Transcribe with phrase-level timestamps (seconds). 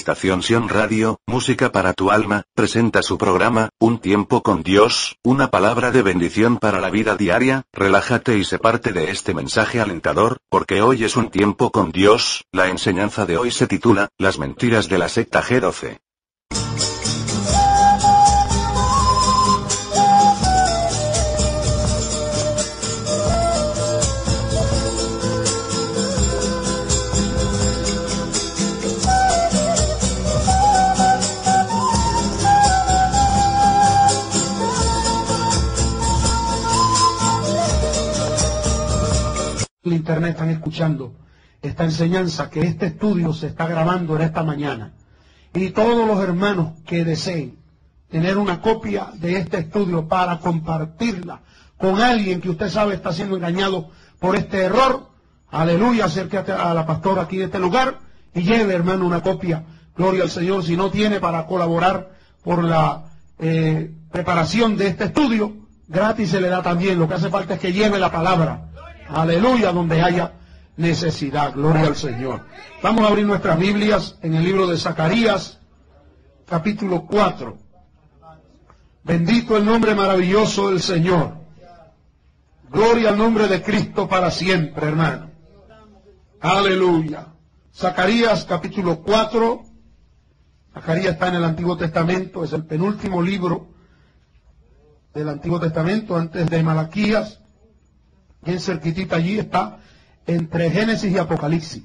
[0.00, 5.50] Estación Sion Radio, Música para tu alma, presenta su programa, Un tiempo con Dios, una
[5.50, 10.38] palabra de bendición para la vida diaria, relájate y se parte de este mensaje alentador,
[10.48, 14.88] porque hoy es un tiempo con Dios, la enseñanza de hoy se titula, Las mentiras
[14.88, 15.98] de la secta G12.
[39.82, 41.14] El internet están escuchando
[41.62, 44.92] esta enseñanza, que este estudio se está grabando en esta mañana.
[45.54, 47.58] Y todos los hermanos que deseen
[48.10, 51.40] tener una copia de este estudio para compartirla
[51.78, 55.08] con alguien que usted sabe está siendo engañado por este error,
[55.48, 58.00] aleluya, acérquate a la pastora aquí de este lugar
[58.34, 59.64] y lleve, hermano, una copia,
[59.96, 62.10] gloria al Señor, si no tiene para colaborar
[62.44, 63.06] por la
[63.38, 65.56] eh, preparación de este estudio,
[65.88, 68.69] gratis se le da también, lo que hace falta es que lleve la palabra
[69.12, 70.32] Aleluya, donde haya
[70.76, 71.54] necesidad.
[71.54, 72.46] Gloria al Señor.
[72.82, 75.58] Vamos a abrir nuestras Biblias en el libro de Zacarías,
[76.46, 77.58] capítulo 4.
[79.02, 81.34] Bendito el nombre maravilloso del Señor.
[82.70, 85.30] Gloria al nombre de Cristo para siempre, hermano.
[86.40, 87.26] Aleluya.
[87.74, 89.62] Zacarías capítulo 4.
[90.72, 93.70] Zacarías está en el Antiguo Testamento, es el penúltimo libro
[95.12, 97.39] del Antiguo Testamento antes de Malaquías
[98.42, 99.78] bien cerquitita allí está
[100.26, 101.82] entre Génesis y Apocalipsis.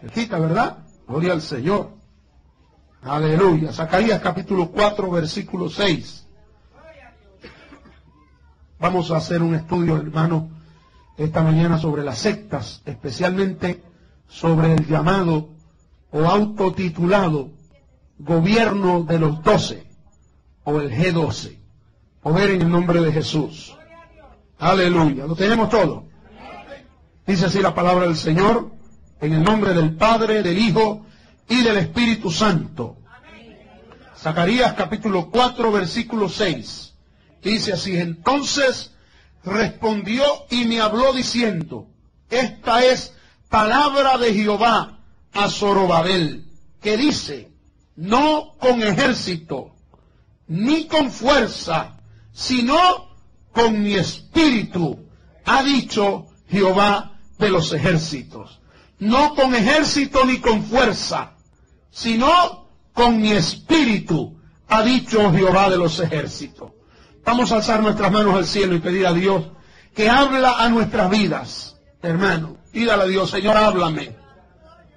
[0.00, 0.78] Cerquita, ¿verdad?
[1.06, 1.90] Gloria al Señor.
[3.02, 3.72] Aleluya.
[3.72, 6.26] Zacarías capítulo 4, versículo 6.
[8.78, 10.50] Vamos a hacer un estudio, hermano,
[11.16, 13.82] esta mañana sobre las sectas, especialmente
[14.28, 15.50] sobre el llamado
[16.10, 17.50] o autotitulado
[18.18, 19.86] gobierno de los doce
[20.64, 21.58] o el G12.
[22.22, 23.75] Poder en el nombre de Jesús.
[24.58, 25.26] Aleluya.
[25.26, 26.04] Lo tenemos todo.
[27.26, 28.70] Dice así la palabra del Señor,
[29.20, 31.04] en el nombre del Padre, del Hijo
[31.48, 32.96] y del Espíritu Santo.
[34.16, 36.94] Zacarías capítulo 4, versículo 6.
[37.42, 38.92] Dice así, entonces
[39.44, 41.88] respondió y me habló diciendo,
[42.30, 43.12] esta es
[43.48, 44.98] palabra de Jehová
[45.32, 46.46] a Zorobabel,
[46.80, 47.50] que dice,
[47.94, 49.74] no con ejército,
[50.48, 51.98] ni con fuerza,
[52.32, 53.15] sino
[53.56, 55.08] con mi espíritu,
[55.46, 58.60] ha dicho Jehová de los ejércitos.
[58.98, 61.32] No con ejército ni con fuerza,
[61.90, 66.72] sino con mi espíritu, ha dicho Jehová de los ejércitos.
[67.24, 69.44] Vamos a alzar nuestras manos al cielo y pedir a Dios
[69.94, 72.58] que habla a nuestras vidas, hermano.
[72.72, 74.14] Pídale a Dios, Señor, háblame.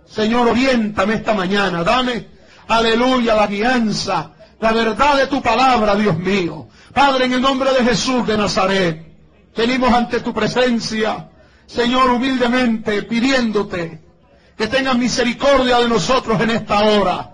[0.06, 2.28] Señor, oriéntame esta mañana, dame,
[2.68, 6.69] aleluya, la guianza, la verdad de tu palabra, Dios mío.
[7.00, 9.08] Padre, en el nombre de Jesús de Nazaret,
[9.56, 11.30] venimos ante tu presencia,
[11.66, 14.02] Señor, humildemente pidiéndote
[14.58, 17.32] que tengas misericordia de nosotros en esta hora.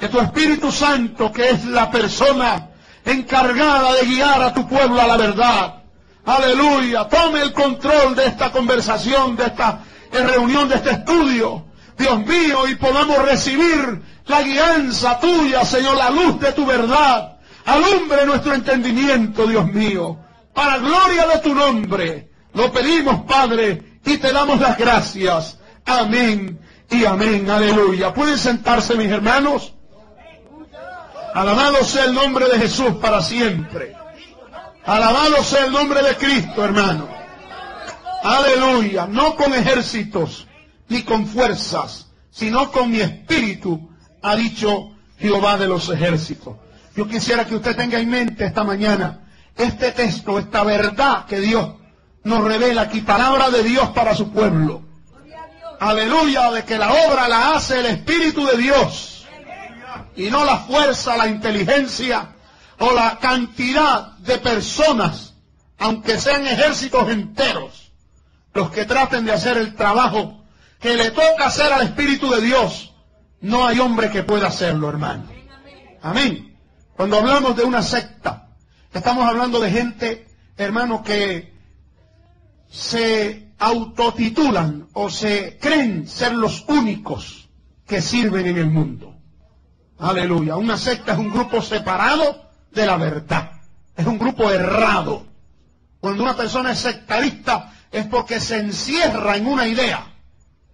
[0.00, 2.70] Que tu Espíritu Santo, que es la persona
[3.04, 5.84] encargada de guiar a tu pueblo a la verdad,
[6.24, 11.66] aleluya, tome el control de esta conversación, de esta reunión, de este estudio,
[11.96, 17.33] Dios mío, y podamos recibir la guianza tuya, Señor, la luz de tu verdad
[17.64, 20.18] Alumbre nuestro entendimiento, Dios mío,
[20.52, 22.30] para gloria de tu nombre.
[22.52, 25.58] Lo pedimos, Padre, y te damos las gracias.
[25.86, 27.48] Amén y amén.
[27.50, 28.12] Aleluya.
[28.12, 29.72] ¿Pueden sentarse, mis hermanos?
[31.34, 33.96] Alabado sea el nombre de Jesús para siempre.
[34.84, 37.08] Alabado sea el nombre de Cristo, hermano.
[38.22, 39.06] Aleluya.
[39.06, 40.46] No con ejércitos
[40.88, 43.90] ni con fuerzas, sino con mi espíritu,
[44.22, 46.56] ha dicho Jehová de los ejércitos.
[46.96, 49.20] Yo quisiera que usted tenga en mente esta mañana
[49.56, 51.74] este texto, esta verdad que Dios
[52.24, 54.82] nos revela aquí, palabra de Dios para su pueblo.
[55.80, 59.26] Aleluya, de que la obra la hace el Espíritu de Dios
[60.16, 62.28] y no la fuerza, la inteligencia
[62.78, 65.34] o la cantidad de personas,
[65.78, 67.92] aunque sean ejércitos enteros,
[68.54, 70.44] los que traten de hacer el trabajo
[70.80, 72.92] que le toca hacer al Espíritu de Dios.
[73.40, 75.24] No hay hombre que pueda hacerlo, hermano.
[76.02, 76.53] Amén.
[76.96, 78.48] Cuando hablamos de una secta,
[78.92, 81.52] estamos hablando de gente, hermano, que
[82.70, 87.48] se autotitulan o se creen ser los únicos
[87.86, 89.14] que sirven en el mundo.
[89.98, 90.56] Aleluya.
[90.56, 93.50] Una secta es un grupo separado de la verdad.
[93.96, 95.26] Es un grupo errado.
[96.00, 100.12] Cuando una persona es sectarista, es porque se encierra en una idea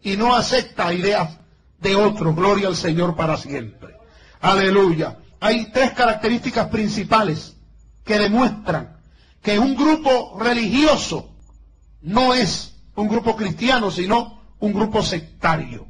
[0.02, 1.38] y no acepta ideas
[1.78, 2.34] de otros.
[2.34, 3.96] Gloria al Señor para siempre.
[4.40, 5.19] Aleluya.
[5.40, 7.56] Hay tres características principales
[8.04, 9.00] que demuestran
[9.42, 11.34] que un grupo religioso
[12.02, 15.86] no es un grupo cristiano, sino un grupo sectario.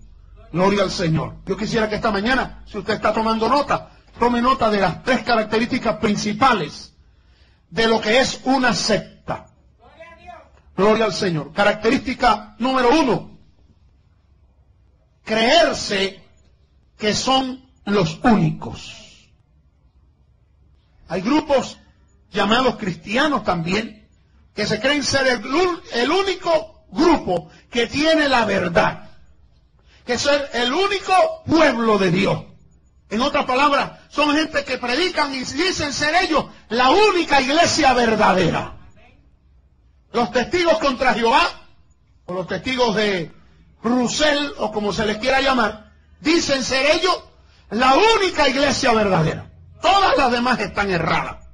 [0.52, 1.36] Gloria al Señor.
[1.46, 5.22] Yo quisiera que esta mañana, si usted está tomando nota, tome nota de las tres
[5.22, 6.94] características principales
[7.70, 9.46] de lo que es una secta.
[10.76, 11.52] Gloria al Señor.
[11.52, 13.38] Característica número uno.
[15.24, 16.22] Creerse
[16.96, 18.99] que son los únicos.
[21.10, 21.76] Hay grupos
[22.30, 24.08] llamados cristianos también
[24.54, 29.10] que se creen ser el, único grupo que tiene la verdad
[30.06, 32.44] que ser el único pueblo de Dios.
[33.08, 38.76] En otras palabras, son gente que predican y dicen ser ellos la única iglesia verdadera.
[40.12, 41.42] Los testigos contra Jehová,
[42.26, 43.32] o los testigos de
[43.82, 47.20] Russell, o como se les quiera llamar, dicen ser ellos
[47.70, 49.49] la única iglesia verdadera.
[49.80, 51.46] Todas las demás están erradas.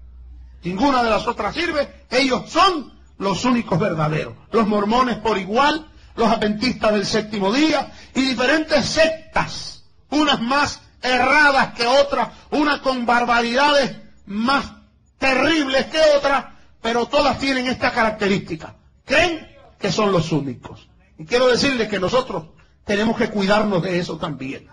[0.62, 2.06] Ninguna de las otras sirve.
[2.11, 4.34] Ellos son los únicos verdaderos.
[4.50, 5.87] Los mormones por igual,
[6.17, 13.06] los adventistas del séptimo día y diferentes sectas, unas más erradas que otras, unas con
[13.06, 13.96] barbaridades
[14.26, 14.73] más
[15.19, 16.46] terribles que otras,
[16.82, 18.75] pero todas tienen esta característica.
[19.05, 19.46] Creen
[19.78, 20.88] que son los únicos.
[21.19, 22.44] Y quiero decirles que nosotros
[22.84, 24.69] tenemos que cuidarnos de eso también.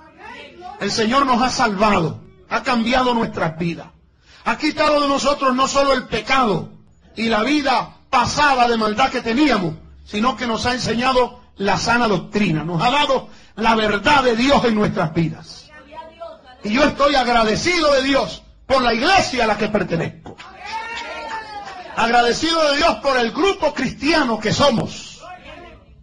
[0.80, 2.22] El Señor nos ha salvado,
[2.54, 3.88] ha cambiado nuestras vidas.
[4.46, 6.70] Ha quitado de nosotros no solo el pecado
[7.16, 9.74] y la vida pasada de maldad que teníamos,
[10.06, 14.64] sino que nos ha enseñado la sana doctrina, nos ha dado la verdad de Dios
[14.66, 15.68] en nuestras vidas.
[16.64, 20.36] Y yo estoy agradecido de Dios por la iglesia a la que pertenezco.
[21.96, 25.24] Agradecido de Dios por el grupo cristiano que somos.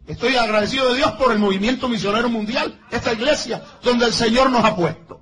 [0.08, 4.64] Estoy agradecido de Dios por el movimiento misionero mundial, esta iglesia donde el Señor nos
[4.64, 5.19] ha puesto.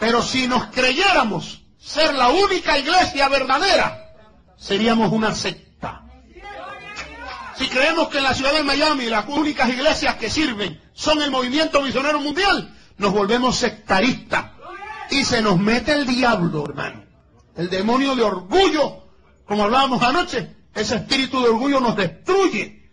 [0.00, 4.14] Pero si nos creyéramos ser la única iglesia verdadera,
[4.56, 5.68] seríamos una secta
[7.58, 11.32] si creemos que en la ciudad de Miami las únicas iglesias que sirven son el
[11.32, 14.52] movimiento misionero mundial, nos volvemos sectaristas.
[15.10, 17.02] Y se nos mete el diablo, hermano.
[17.56, 19.02] El demonio de orgullo,
[19.44, 22.92] como hablábamos anoche, ese espíritu de orgullo nos destruye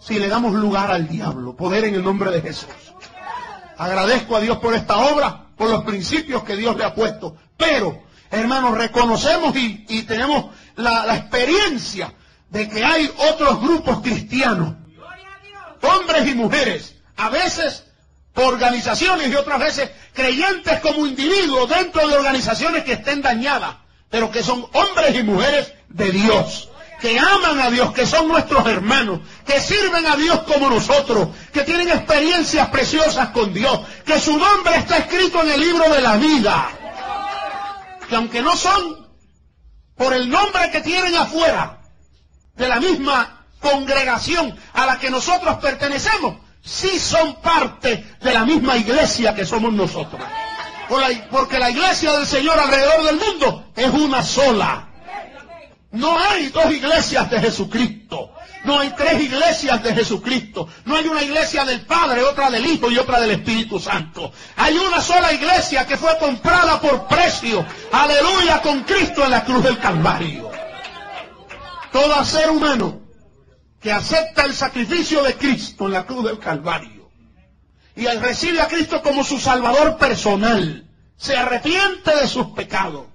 [0.00, 1.54] si le damos lugar al diablo.
[1.54, 2.68] Poder en el nombre de Jesús.
[3.76, 7.36] Agradezco a Dios por esta obra, por los principios que Dios le ha puesto.
[7.56, 12.12] Pero, hermanos, reconocemos y, tenemos la experiencia
[12.50, 14.74] de que hay otros grupos cristianos,
[15.82, 17.84] hombres y mujeres, a veces
[18.34, 23.76] organizaciones y otras veces creyentes como individuos dentro de organizaciones que estén dañadas,
[24.10, 26.68] pero que son hombres y mujeres de Dios,
[27.00, 31.62] que aman a Dios, que son nuestros hermanos, que sirven a Dios como nosotros, que
[31.62, 36.16] tienen experiencias preciosas con Dios, que su nombre está escrito en el libro de la
[36.16, 36.68] vida,
[38.08, 39.06] que aunque no son
[39.96, 41.76] por el nombre que tienen afuera,
[42.56, 48.76] de la misma congregación a la que nosotros pertenecemos, sí son parte de la misma
[48.76, 50.22] iglesia que somos nosotros.
[51.30, 54.85] Porque la iglesia del Señor alrededor del mundo es una sola.
[55.92, 58.32] No hay dos iglesias de Jesucristo.
[58.64, 60.68] No hay tres iglesias de Jesucristo.
[60.84, 64.32] No hay una iglesia del Padre, otra del Hijo y otra del Espíritu Santo.
[64.56, 67.64] Hay una sola iglesia que fue comprada por precio.
[67.92, 70.50] Aleluya con Cristo en la cruz del Calvario.
[71.92, 73.00] Todo ser humano
[73.80, 76.96] que acepta el sacrificio de Cristo en la cruz del Calvario
[77.94, 83.06] y recibe a Cristo como su Salvador personal, se arrepiente de sus pecados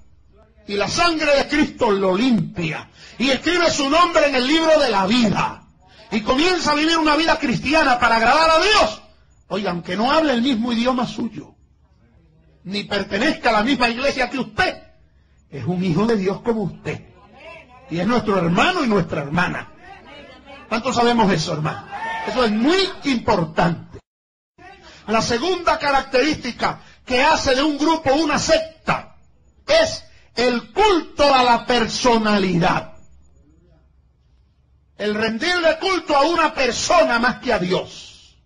[0.67, 4.89] y la sangre de Cristo lo limpia y escribe su nombre en el libro de
[4.89, 5.63] la vida
[6.11, 9.01] y comienza a vivir una vida cristiana para agradar a Dios.
[9.47, 11.55] Oiga, aunque no hable el mismo idioma suyo,
[12.63, 14.81] ni pertenezca a la misma iglesia que usted,
[15.49, 17.01] es un hijo de Dios como usted.
[17.89, 19.69] Y es nuestro hermano y nuestra hermana.
[20.69, 21.85] ¿Cuántos sabemos eso, hermano?
[22.27, 23.99] Eso es muy importante.
[25.07, 29.17] La segunda característica que hace de un grupo una secta
[29.67, 32.93] es el culto a la personalidad.
[34.97, 38.37] El rendirle culto a una persona más que a Dios.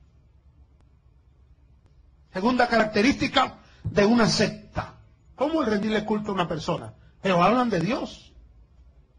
[2.31, 4.95] Segunda característica de una secta.
[5.35, 6.93] ¿Cómo el rendirle culto a una persona?
[7.21, 8.25] Pero hablan de Dios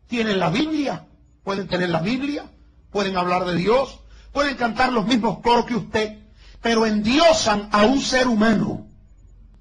[0.06, 1.06] tienen la Biblia,
[1.42, 2.44] pueden tener la Biblia,
[2.90, 4.00] pueden hablar de Dios,
[4.32, 6.18] pueden cantar los mismos coros que usted,
[6.62, 8.86] pero endiosan a un ser humano.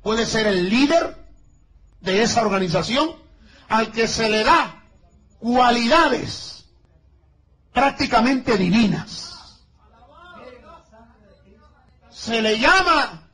[0.02, 1.25] Puede ser el líder
[2.06, 3.16] de esa organización
[3.68, 4.84] al que se le da
[5.40, 6.66] cualidades
[7.74, 9.34] prácticamente divinas.
[12.12, 13.28] Se le llama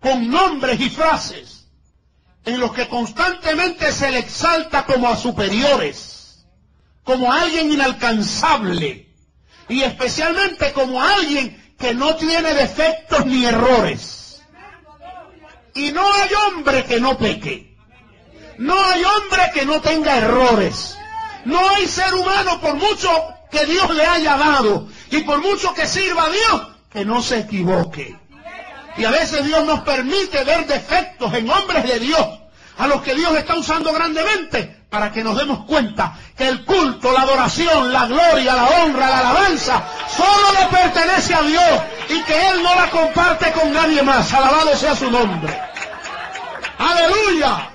[0.00, 1.66] con nombres y frases
[2.44, 6.44] en los que constantemente se le exalta como a superiores,
[7.04, 9.08] como a alguien inalcanzable
[9.68, 14.42] y especialmente como a alguien que no tiene defectos ni errores.
[15.74, 17.71] Y no hay hombre que no peque.
[18.58, 20.96] No hay hombre que no tenga errores.
[21.44, 23.10] No hay ser humano, por mucho
[23.50, 27.40] que Dios le haya dado y por mucho que sirva a Dios, que no se
[27.40, 28.16] equivoque.
[28.96, 32.26] Y a veces Dios nos permite ver defectos en hombres de Dios,
[32.78, 37.12] a los que Dios está usando grandemente, para que nos demos cuenta que el culto,
[37.12, 42.48] la adoración, la gloria, la honra, la alabanza, solo le pertenece a Dios y que
[42.48, 44.32] Él no la comparte con nadie más.
[44.32, 45.58] Alabado sea su nombre.
[46.78, 47.71] Aleluya.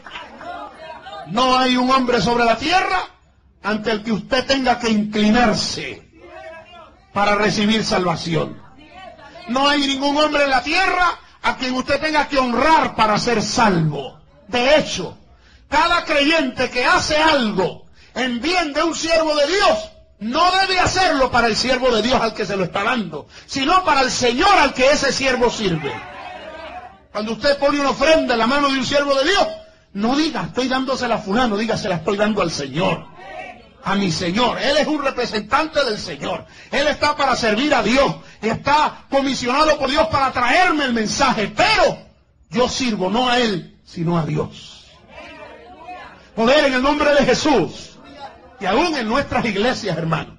[1.31, 3.01] No hay un hombre sobre la tierra
[3.63, 6.03] ante el que usted tenga que inclinarse
[7.13, 8.61] para recibir salvación.
[9.49, 13.41] No hay ningún hombre en la tierra a quien usted tenga que honrar para ser
[13.41, 14.19] salvo.
[14.47, 15.17] De hecho,
[15.69, 21.29] cada creyente que hace algo en bien de un siervo de Dios, no debe hacerlo
[21.29, 24.49] para el siervo de Dios al que se lo está dando, sino para el Señor
[24.57, 25.93] al que ese siervo sirve.
[27.11, 29.47] Cuando usted pone una ofrenda en la mano de un siervo de Dios,
[29.97, 33.07] no diga, estoy dándosela a fulano, diga, se la estoy dando al Señor.
[33.83, 34.59] A mi Señor.
[34.59, 36.45] Él es un representante del Señor.
[36.69, 38.17] Él está para servir a Dios.
[38.39, 41.51] Está comisionado por Dios para traerme el mensaje.
[41.55, 41.97] Pero
[42.51, 44.85] yo sirvo no a Él, sino a Dios.
[46.35, 47.97] Poder en el nombre de Jesús.
[48.59, 50.37] Y aún en nuestras iglesias, hermano.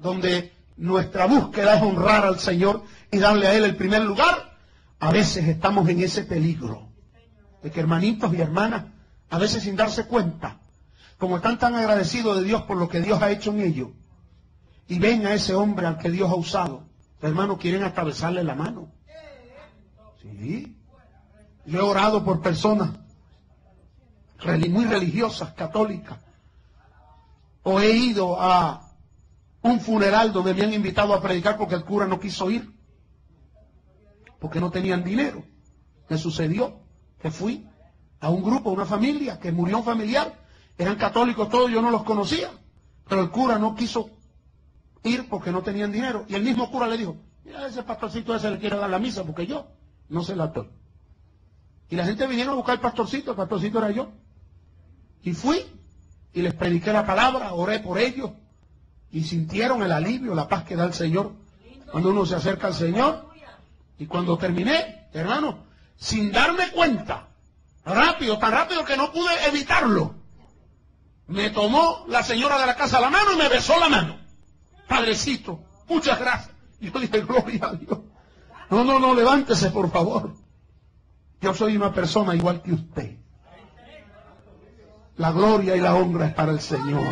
[0.00, 2.82] Donde nuestra búsqueda es honrar al Señor
[3.12, 4.56] y darle a Él el primer lugar.
[4.98, 6.89] A veces estamos en ese peligro
[7.62, 8.84] de que hermanitos y hermanas,
[9.28, 10.60] a veces sin darse cuenta,
[11.18, 13.88] como están tan agradecidos de Dios por lo que Dios ha hecho en ellos,
[14.88, 16.84] y ven a ese hombre al que Dios ha usado,
[17.22, 18.88] hermanos quieren atravesarle la mano.
[20.20, 20.76] Sí.
[21.66, 22.90] Yo he orado por personas
[24.70, 26.18] muy religiosas, católicas,
[27.62, 28.90] o he ido a
[29.62, 32.74] un funeral donde me han invitado a predicar porque el cura no quiso ir,
[34.38, 35.44] porque no tenían dinero.
[36.08, 36.79] Me sucedió
[37.20, 37.66] que fui
[38.20, 40.34] a un grupo, una familia, que murió un familiar,
[40.76, 42.50] eran católicos todos, yo no los conocía,
[43.08, 44.10] pero el cura no quiso
[45.02, 46.24] ir porque no tenían dinero.
[46.28, 49.24] Y el mismo cura le dijo, mira, ese pastorcito ese le quiere dar la misa
[49.24, 49.66] porque yo
[50.08, 50.68] no se la doy.
[51.88, 54.10] Y la gente vinieron a buscar el pastorcito, el pastorcito era yo.
[55.22, 55.64] Y fui
[56.32, 58.30] y les prediqué la palabra, oré por ellos
[59.10, 61.32] y sintieron el alivio, la paz que da el Señor
[61.90, 63.28] cuando uno se acerca al Señor.
[63.98, 65.69] Y cuando terminé, hermano,
[66.00, 67.28] sin darme cuenta,
[67.84, 70.14] rápido, tan rápido que no pude evitarlo,
[71.28, 74.18] me tomó la señora de la casa la mano y me besó la mano.
[74.88, 76.56] Padrecito, muchas gracias.
[76.80, 78.00] Yo dije, gloria a Dios.
[78.70, 80.34] No, no, no, levántese, por favor.
[81.40, 83.16] Yo soy una persona igual que usted.
[85.16, 87.04] La gloria y la honra es para el Señor.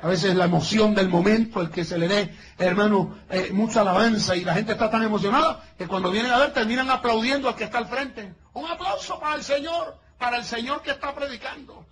[0.00, 4.36] A veces la emoción del momento, el que se le dé, hermano, eh, mucha alabanza
[4.36, 7.64] y la gente está tan emocionada que cuando vienen a ver terminan aplaudiendo al que
[7.64, 8.32] está al frente.
[8.54, 11.84] Un aplauso para el Señor, para el Señor que está predicando.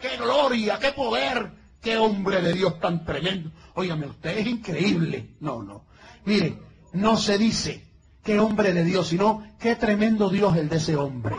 [0.00, 1.52] ¡Qué gloria, qué poder,
[1.82, 3.50] qué hombre de Dios tan tremendo!
[3.74, 5.36] Óigame, usted es increíble.
[5.40, 5.84] No, no.
[6.24, 6.58] Mire,
[6.92, 7.86] no se dice
[8.24, 11.36] qué hombre de Dios, sino qué tremendo Dios el de ese hombre.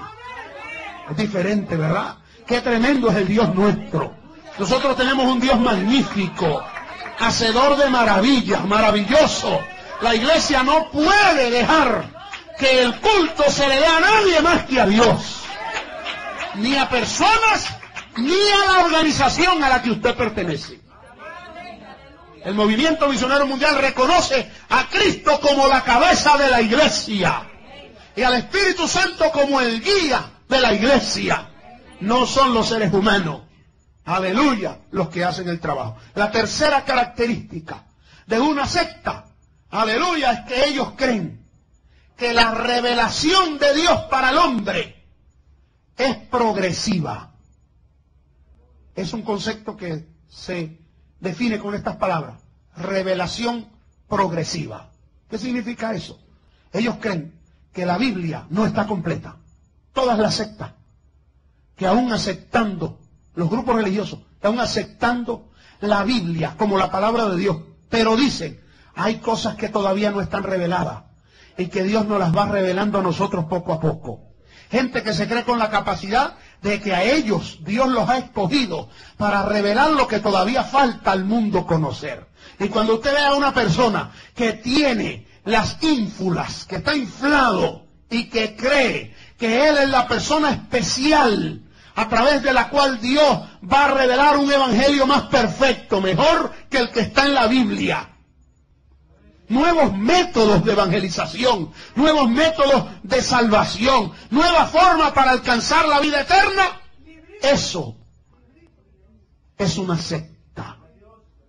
[1.10, 2.18] Es diferente, ¿verdad?
[2.46, 4.23] Qué tremendo es el Dios nuestro.
[4.57, 6.63] Nosotros tenemos un Dios magnífico,
[7.19, 9.60] hacedor de maravillas, maravilloso.
[10.01, 12.05] La iglesia no puede dejar
[12.60, 15.41] que el culto se le dé a nadie más que a Dios.
[16.55, 17.67] Ni a personas,
[18.17, 20.79] ni a la organización a la que usted pertenece.
[22.45, 27.50] El movimiento misionero mundial reconoce a Cristo como la cabeza de la iglesia
[28.15, 31.50] y al Espíritu Santo como el guía de la iglesia.
[32.01, 33.43] No son los seres humanos
[34.05, 35.98] aleluya, los que hacen el trabajo.
[36.15, 37.86] La tercera característica
[38.27, 39.25] de una secta,
[39.69, 41.45] aleluya, es que ellos creen
[42.17, 45.03] que la revelación de Dios para el hombre
[45.98, 47.31] es progresiva.
[48.95, 50.79] Es un concepto que se
[51.19, 52.39] define con estas palabras,
[52.75, 53.67] revelación
[54.07, 54.91] progresiva.
[55.29, 56.19] ¿Qué significa eso?
[56.72, 57.39] Ellos creen
[57.72, 59.38] que la Biblia no está completa.
[59.93, 60.74] Todas las sectas,
[61.75, 63.00] que aún aceptando
[63.35, 67.57] los grupos religiosos están aceptando la Biblia como la palabra de Dios,
[67.89, 68.61] pero dicen,
[68.95, 71.03] hay cosas que todavía no están reveladas
[71.57, 74.21] y que Dios nos las va revelando a nosotros poco a poco.
[74.71, 78.89] Gente que se cree con la capacidad de que a ellos Dios los ha escogido
[79.17, 82.27] para revelar lo que todavía falta al mundo conocer.
[82.59, 88.29] Y cuando usted ve a una persona que tiene las ínfulas, que está inflado y
[88.29, 91.62] que cree que Él es la persona especial
[91.95, 93.39] a través de la cual Dios
[93.71, 98.09] va a revelar un evangelio más perfecto, mejor que el que está en la Biblia.
[99.50, 106.81] Nuevos métodos de evangelización, nuevos métodos de salvación, nueva forma para alcanzar la vida eterna.
[107.41, 107.95] Eso
[109.57, 110.77] es una secta.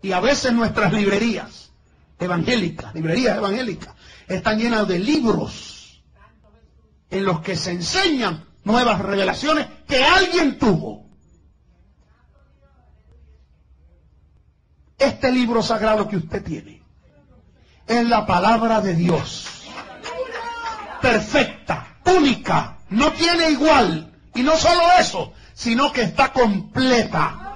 [0.02, 1.70] Y a veces nuestras librerías
[2.18, 3.94] evangélicas, librerías evangélicas,
[4.28, 6.02] están llenas de libros
[7.10, 11.04] en los que se enseñan nuevas revelaciones que alguien tuvo.
[14.99, 16.83] Este libro sagrado que usted tiene
[17.87, 19.47] es la palabra de Dios.
[21.00, 24.11] Perfecta, única, no tiene igual.
[24.35, 27.54] Y no solo eso, sino que está completa.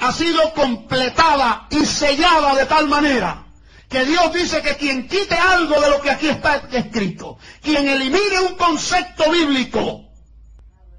[0.00, 3.42] Ha sido completada y sellada de tal manera
[3.92, 8.40] que Dios dice que quien quite algo de lo que aquí está escrito, quien elimine
[8.48, 10.11] un concepto bíblico,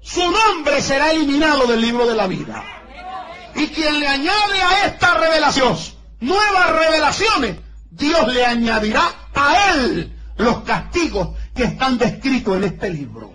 [0.04, 2.62] su nombre será eliminado del libro de la vida.
[3.54, 5.76] Y quien le añade a esta revelación
[6.20, 7.56] nuevas revelaciones,
[7.90, 9.02] Dios le añadirá
[9.34, 13.32] a él los castigos que están descritos en este libro.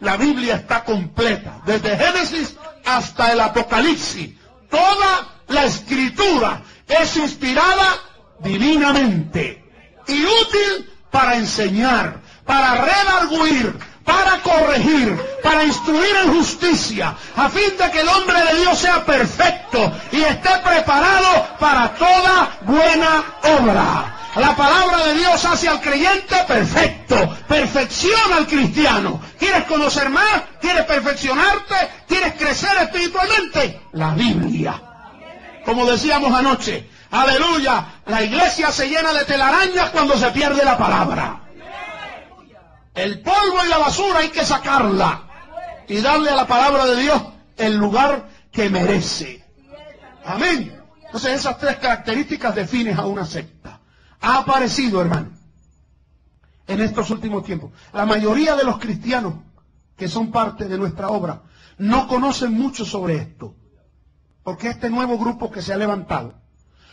[0.00, 4.34] La Biblia está completa, desde Génesis hasta el Apocalipsis.
[4.68, 7.96] Toda la escritura es inspirada
[8.40, 9.64] divinamente
[10.08, 17.90] y útil para enseñar, para redarguir, para corregir, para instruir en justicia, a fin de
[17.90, 24.12] que el hombre de Dios sea perfecto y esté preparado para toda buena obra.
[24.36, 29.20] La palabra de Dios hace al creyente perfecto, perfecciona al cristiano.
[29.38, 30.42] ¿Quieres conocer más?
[30.60, 31.74] ¿Quieres perfeccionarte?
[32.06, 33.80] ¿Quieres crecer espiritualmente?
[33.92, 34.80] La Biblia.
[35.64, 41.45] Como decíamos anoche, aleluya, la iglesia se llena de telarañas cuando se pierde la palabra.
[42.96, 45.28] El polvo y la basura hay que sacarla
[45.86, 47.22] y darle a la palabra de Dios
[47.58, 49.44] el lugar que merece.
[50.24, 50.82] Amén.
[51.04, 53.80] Entonces esas tres características definen a una secta.
[54.22, 55.30] Ha aparecido, hermano,
[56.66, 57.70] en estos últimos tiempos.
[57.92, 59.34] La mayoría de los cristianos
[59.94, 61.42] que son parte de nuestra obra
[61.76, 63.54] no conocen mucho sobre esto.
[64.42, 66.34] Porque este nuevo grupo que se ha levantado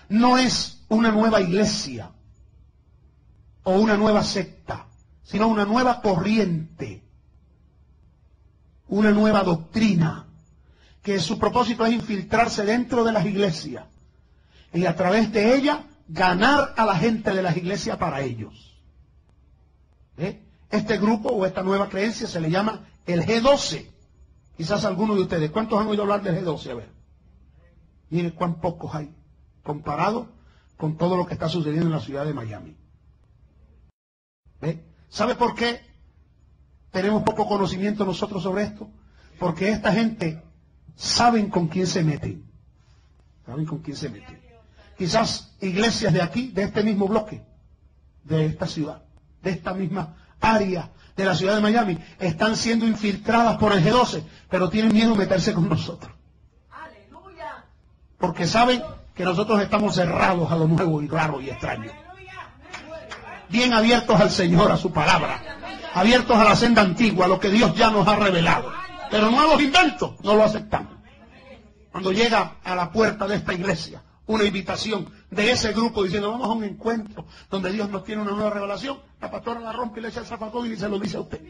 [0.09, 2.11] no es una nueva iglesia
[3.63, 4.87] o una nueva secta
[5.23, 7.03] sino una nueva corriente,
[8.87, 10.27] una nueva doctrina,
[11.01, 13.85] que su propósito es infiltrarse dentro de las iglesias
[14.73, 18.79] y a través de ella ganar a la gente de las iglesias para ellos.
[20.69, 23.87] Este grupo o esta nueva creencia se le llama el G12.
[24.57, 26.71] Quizás algunos de ustedes, ¿cuántos han oído hablar del G12?
[26.71, 26.89] A ver.
[28.09, 29.13] Miren cuán pocos hay
[29.63, 30.29] comparado
[30.77, 32.77] con todo lo que está sucediendo en la ciudad de Miami.
[35.13, 35.79] ¿Sabe por qué
[36.89, 38.89] tenemos poco conocimiento nosotros sobre esto?
[39.37, 40.41] Porque esta gente
[40.95, 42.43] saben con quién se meten.
[43.45, 44.41] Saben con quién se meten.
[44.97, 47.43] Quizás iglesias de aquí, de este mismo bloque,
[48.23, 49.03] de esta ciudad,
[49.43, 54.23] de esta misma área de la ciudad de Miami, están siendo infiltradas por el G12,
[54.49, 56.11] pero tienen miedo de meterse con nosotros.
[58.17, 58.81] Porque saben
[59.13, 62.02] que nosotros estamos cerrados a lo nuevo y raro y extraño
[63.53, 65.39] bien abiertos al Señor, a su palabra,
[65.93, 68.73] abiertos a la senda antigua, a lo que Dios ya nos ha revelado.
[69.11, 70.91] Pero nuevos inventos no lo aceptamos.
[71.91, 76.47] Cuando llega a la puerta de esta iglesia una invitación de ese grupo diciendo vamos
[76.47, 80.03] a un encuentro donde Dios nos tiene una nueva revelación, la pastora la rompe y
[80.03, 81.41] le echa el zapatón y se lo dice a usted.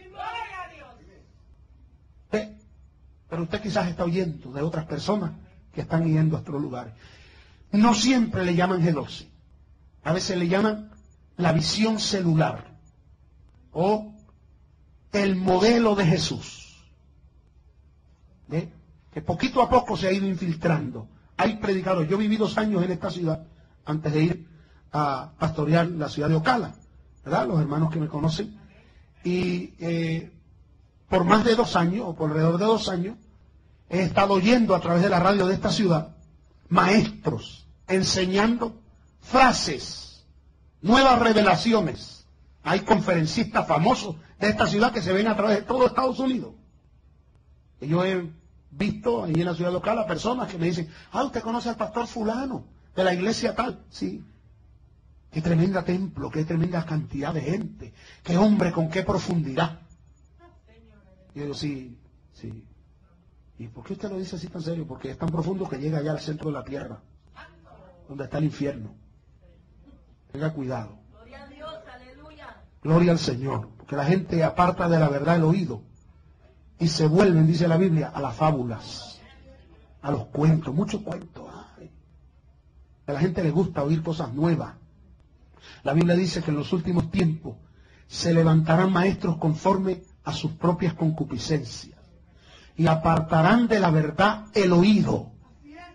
[2.29, 5.31] Pero usted quizás está oyendo de otras personas
[5.73, 6.93] que están yendo a otros lugares.
[7.71, 9.27] No siempre le llaman G12.
[10.03, 10.92] A veces le llaman
[11.37, 12.77] la visión celular
[13.71, 14.13] o
[15.11, 16.59] el modelo de Jesús.
[19.11, 21.07] Que poquito a poco se ha ido infiltrando.
[21.37, 22.09] Hay predicadores.
[22.09, 23.45] Yo viví dos años en esta ciudad
[23.85, 24.47] antes de ir
[24.91, 26.73] a pastorear la ciudad de Ocala,
[27.23, 27.47] ¿verdad?
[27.47, 28.59] Los hermanos que me conocen.
[29.23, 30.31] Y eh,
[31.09, 33.17] por más de dos años, o por alrededor de dos años,
[33.89, 36.15] he estado oyendo a través de la radio de esta ciudad
[36.69, 38.81] maestros enseñando
[39.21, 40.12] frases
[40.83, 42.27] nuevas revelaciones.
[42.61, 46.53] Hay conferencistas famosos de esta ciudad que se ven a través de todo Estados Unidos.
[47.81, 48.31] Y yo he
[48.69, 51.75] visto ahí en la ciudad local a personas que me dicen, ah, usted conoce al
[51.75, 52.65] pastor fulano
[52.95, 53.83] de la iglesia tal.
[53.89, 54.23] Sí.
[55.31, 59.79] Qué tremenda templo, qué tremenda cantidad de gente, qué hombre con qué profundidad.
[61.33, 61.97] Y yo digo, sí,
[62.33, 62.67] Sí.
[63.57, 64.85] ¿Y por qué usted lo dice así tan serio?
[64.87, 66.99] Porque es tan profundo que llega allá al centro de la tierra,
[68.09, 68.95] donde está el infierno.
[70.33, 70.97] Tenga cuidado.
[71.11, 72.57] Gloria a Dios, aleluya.
[72.81, 73.69] Gloria al Señor.
[73.77, 75.83] Porque la gente aparta de la verdad el oído
[76.79, 79.21] y se vuelven, dice la Biblia, a las fábulas,
[80.01, 81.45] a los cuentos, muchos cuentos.
[81.77, 81.91] Ay.
[83.05, 84.73] A la gente le gusta oír cosas nuevas.
[85.83, 87.57] La Biblia dice que en los últimos tiempos
[88.07, 91.99] se levantarán maestros conforme a sus propias concupiscencias
[92.75, 95.31] y apartarán de la verdad el oído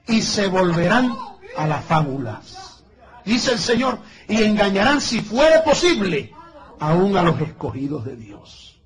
[0.06, 1.12] y se volverán
[1.56, 2.68] a las fábulas.
[3.28, 3.98] Dice el Señor,
[4.28, 6.32] y engañarán si fuere posible
[6.78, 8.80] aún a los escogidos de Dios.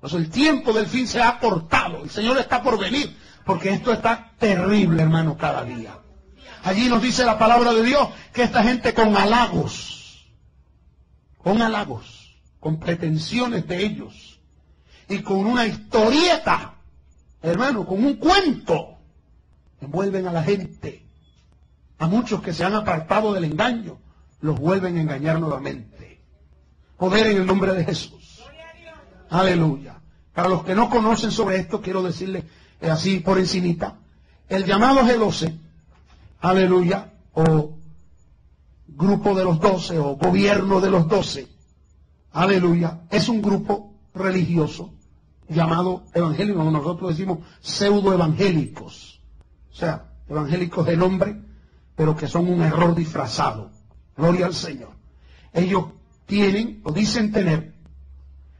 [0.00, 3.92] Pues el tiempo del fin se ha cortado, el Señor está por venir, porque esto
[3.92, 5.98] está terrible, hermano, cada día.
[6.64, 10.26] Allí nos dice la palabra de Dios que esta gente con halagos,
[11.38, 14.40] con halagos, con pretensiones de ellos
[15.08, 16.74] y con una historieta,
[17.42, 18.98] hermano, con un cuento,
[19.80, 21.06] envuelven a la gente.
[21.98, 23.98] A muchos que se han apartado del engaño,
[24.42, 26.20] los vuelven a engañar nuevamente.
[26.98, 28.42] Poder en el nombre de Jesús.
[29.30, 29.98] Aleluya.
[30.34, 32.44] Para los que no conocen sobre esto, quiero decirles
[32.80, 33.98] eh, así por encimita,
[34.48, 35.58] el llamado G12,
[36.40, 37.78] aleluya, o
[38.88, 41.48] grupo de los doce, o gobierno de los doce,
[42.32, 44.92] aleluya, es un grupo religioso
[45.48, 49.20] llamado evangélico, nosotros decimos pseudoevangélicos,
[49.70, 51.40] o sea, evangélicos de nombre,
[51.94, 53.70] pero que son un error disfrazado.
[54.16, 54.90] Gloria al Señor.
[55.52, 55.84] Ellos
[56.26, 57.74] tienen o dicen tener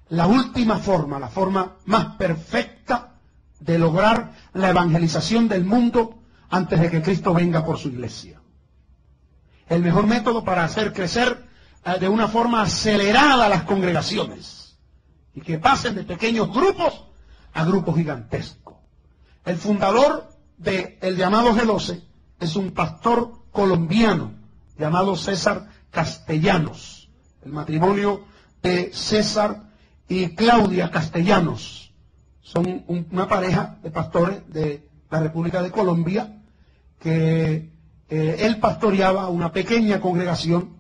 [0.09, 3.15] la última forma, la forma más perfecta
[3.61, 6.19] de lograr la evangelización del mundo
[6.51, 8.41] antes de que Cristo venga por su iglesia.
[9.69, 11.47] El mejor método para hacer crecer
[11.85, 14.77] eh, de una forma acelerada las congregaciones
[15.35, 17.05] y que pasen de pequeños grupos
[17.55, 18.77] a grupos gigantescos.
[19.45, 22.03] El fundador del el llamado G12
[22.39, 24.42] es un pastor colombiano
[24.79, 27.09] llamado César Castellanos.
[27.45, 28.25] El matrimonio
[28.63, 29.65] de César
[30.09, 31.93] y Claudia Castellanos.
[32.41, 36.43] Son un- una pareja de pastores de la República de Colombia
[36.99, 37.71] que
[38.09, 40.77] eh, él pastoreaba una pequeña congregación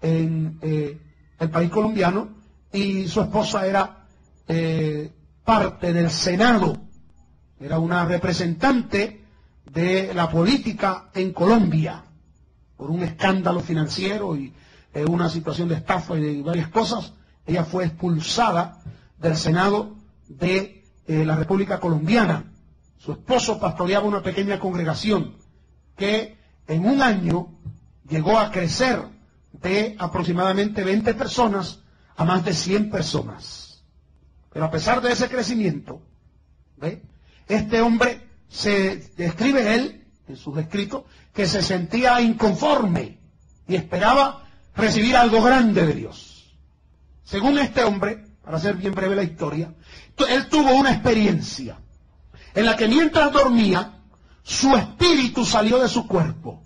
[0.00, 0.98] en eh,
[1.38, 2.28] el país colombiano
[2.72, 4.06] y su esposa era
[4.48, 5.12] eh,
[5.44, 6.76] parte del Senado,
[7.60, 9.24] era una representante
[9.70, 12.04] de la política en Colombia
[12.76, 14.52] por un escándalo financiero y
[14.92, 17.12] eh, una situación de estafa y de varias cosas.
[17.46, 18.80] Ella fue expulsada
[19.18, 19.96] del Senado
[20.28, 22.52] de eh, la República Colombiana.
[22.98, 25.36] Su esposo pastoreaba una pequeña congregación
[25.96, 27.48] que en un año
[28.08, 29.02] llegó a crecer
[29.52, 31.80] de aproximadamente 20 personas
[32.16, 33.84] a más de 100 personas.
[34.52, 36.00] Pero a pesar de ese crecimiento,
[37.48, 43.18] este hombre se describe él en sus escritos que se sentía inconforme
[43.66, 46.56] y esperaba recibir algo grande de Dios.
[47.24, 49.72] Según este hombre, para hacer bien breve la historia,
[50.28, 51.78] él tuvo una experiencia
[52.54, 54.00] en la que mientras dormía,
[54.42, 56.62] su espíritu salió de su cuerpo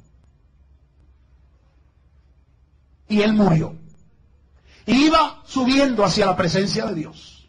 [3.09, 3.75] y él murió.
[4.87, 7.49] Y iba subiendo hacia la presencia de Dios.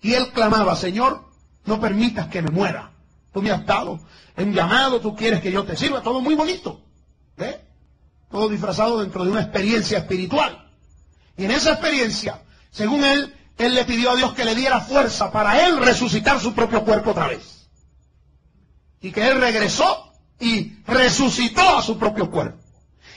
[0.00, 1.24] Y él clamaba, Señor,
[1.64, 2.92] no permitas que me muera.
[3.36, 4.00] Tú me has dado
[4.38, 6.80] un llamado, tú quieres que yo te sirva, todo muy bonito.
[7.36, 7.60] ¿Ve?
[8.30, 10.72] Todo disfrazado dentro de una experiencia espiritual.
[11.36, 15.30] Y en esa experiencia, según él, él le pidió a Dios que le diera fuerza
[15.30, 17.68] para él resucitar su propio cuerpo otra vez.
[19.02, 22.64] Y que él regresó y resucitó a su propio cuerpo.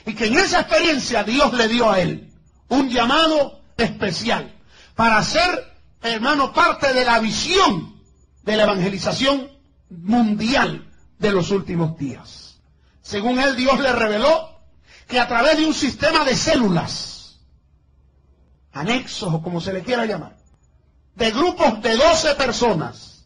[0.06, 2.30] Y que en esa experiencia Dios le dio a él
[2.68, 4.54] un llamado especial
[4.96, 8.02] para ser, hermano, parte de la visión
[8.44, 9.59] de la evangelización
[9.90, 12.60] mundial de los últimos días.
[13.02, 14.50] Según él, Dios le reveló
[15.08, 17.40] que a través de un sistema de células,
[18.74, 20.38] anexos o como se le quiera llamar,
[21.16, 23.26] de grupos de 12 personas,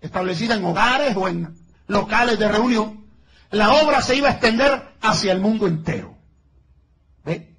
[0.00, 3.06] establecidas en hogares o en locales de reunión,
[3.50, 6.16] la obra se iba a extender hacia el mundo entero.
[7.24, 7.56] ¿Ve?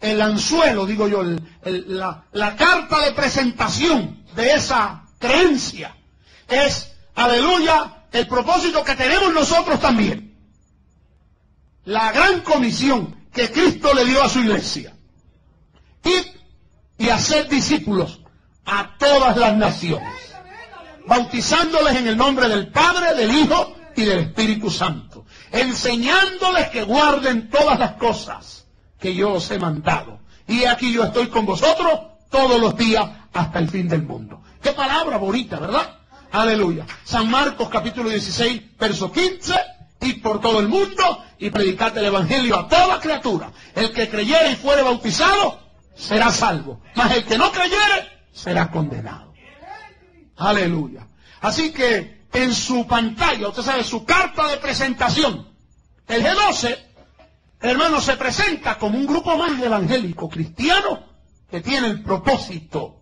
[0.00, 5.94] El anzuelo, digo yo, el- la, la carta de presentación de esa creencia
[6.48, 10.36] es, aleluya, el propósito que tenemos nosotros también.
[11.84, 14.94] La gran comisión que Cristo le dio a su iglesia.
[16.04, 16.40] Ir
[16.98, 18.20] y hacer discípulos
[18.64, 20.32] a todas las naciones
[21.06, 27.50] bautizándoles en el nombre del Padre, del Hijo y del Espíritu Santo, enseñándoles que guarden
[27.50, 28.66] todas las cosas
[28.98, 30.20] que yo os he mandado.
[30.46, 34.42] Y aquí yo estoy con vosotros todos los días hasta el fin del mundo.
[34.62, 35.98] Qué palabra bonita, ¿verdad?
[36.32, 36.86] Aleluya.
[37.04, 39.54] San Marcos capítulo 16, verso 15.
[40.00, 43.52] Y por todo el mundo y predicate el evangelio a toda criatura.
[43.74, 45.60] El que creyere y fuere bautizado
[45.94, 46.80] será salvo.
[46.94, 49.34] Mas el que no creyere será condenado.
[50.36, 51.06] Aleluya.
[51.42, 55.48] Así que en su pantalla, usted sabe, su carta de presentación,
[56.08, 56.78] el G12,
[57.60, 61.04] hermano, se presenta como un grupo más evangélico, cristiano,
[61.50, 63.00] que tiene el propósito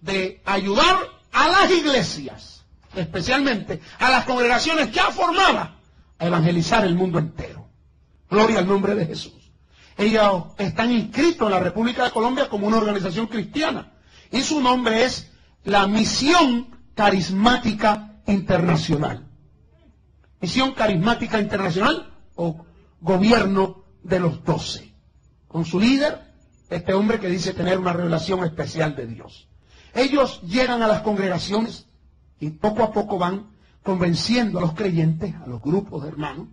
[0.00, 2.64] de ayudar a las iglesias,
[2.94, 5.70] especialmente a las congregaciones ya formadas,
[6.18, 7.68] a evangelizar el mundo entero.
[8.28, 9.52] Gloria al nombre de Jesús.
[9.96, 13.92] Ellos están inscritos en la República de Colombia como una organización cristiana
[14.30, 15.30] y su nombre es
[15.64, 19.26] la Misión Carismática Internacional.
[20.40, 22.64] Misión Carismática Internacional o
[23.00, 24.94] Gobierno de los Doce.
[25.48, 26.18] Con su líder,
[26.70, 29.49] este hombre que dice tener una revelación especial de Dios.
[29.94, 31.86] Ellos llegan a las congregaciones
[32.38, 33.46] y poco a poco van
[33.82, 36.48] convenciendo a los creyentes, a los grupos de hermanos,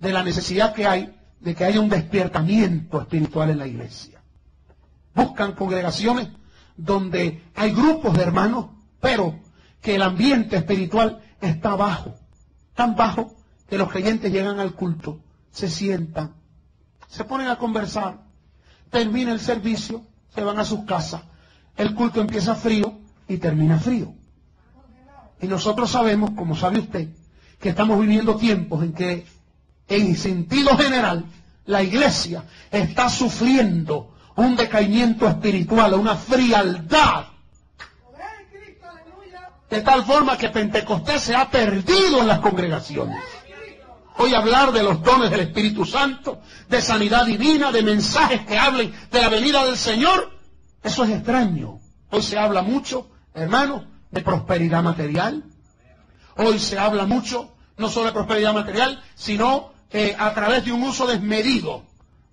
[0.00, 4.20] de la necesidad que hay de que haya un despiertamiento espiritual en la iglesia.
[5.14, 6.28] Buscan congregaciones
[6.76, 8.66] donde hay grupos de hermanos,
[9.00, 9.38] pero
[9.80, 12.14] que el ambiente espiritual está bajo,
[12.74, 13.34] tan bajo
[13.68, 16.34] que los creyentes llegan al culto, se sientan,
[17.08, 18.22] se ponen a conversar,
[18.90, 20.02] termina el servicio,
[20.34, 21.22] se van a sus casas,
[21.78, 24.12] el culto empieza frío y termina frío.
[25.40, 27.08] Y nosotros sabemos, como sabe usted,
[27.60, 29.26] que estamos viviendo tiempos en que,
[29.86, 31.24] en sentido general,
[31.66, 37.26] la iglesia está sufriendo un decaimiento espiritual, una frialdad.
[39.70, 43.18] De tal forma que Pentecostés se ha perdido en las congregaciones.
[44.16, 48.92] Hoy hablar de los dones del Espíritu Santo, de sanidad divina, de mensajes que hablen
[49.12, 50.37] de la venida del Señor,
[50.82, 51.80] eso es extraño.
[52.10, 55.44] Hoy se habla mucho, hermano, de prosperidad material.
[56.36, 60.82] Hoy se habla mucho, no solo de prosperidad material, sino eh, a través de un
[60.82, 61.84] uso desmedido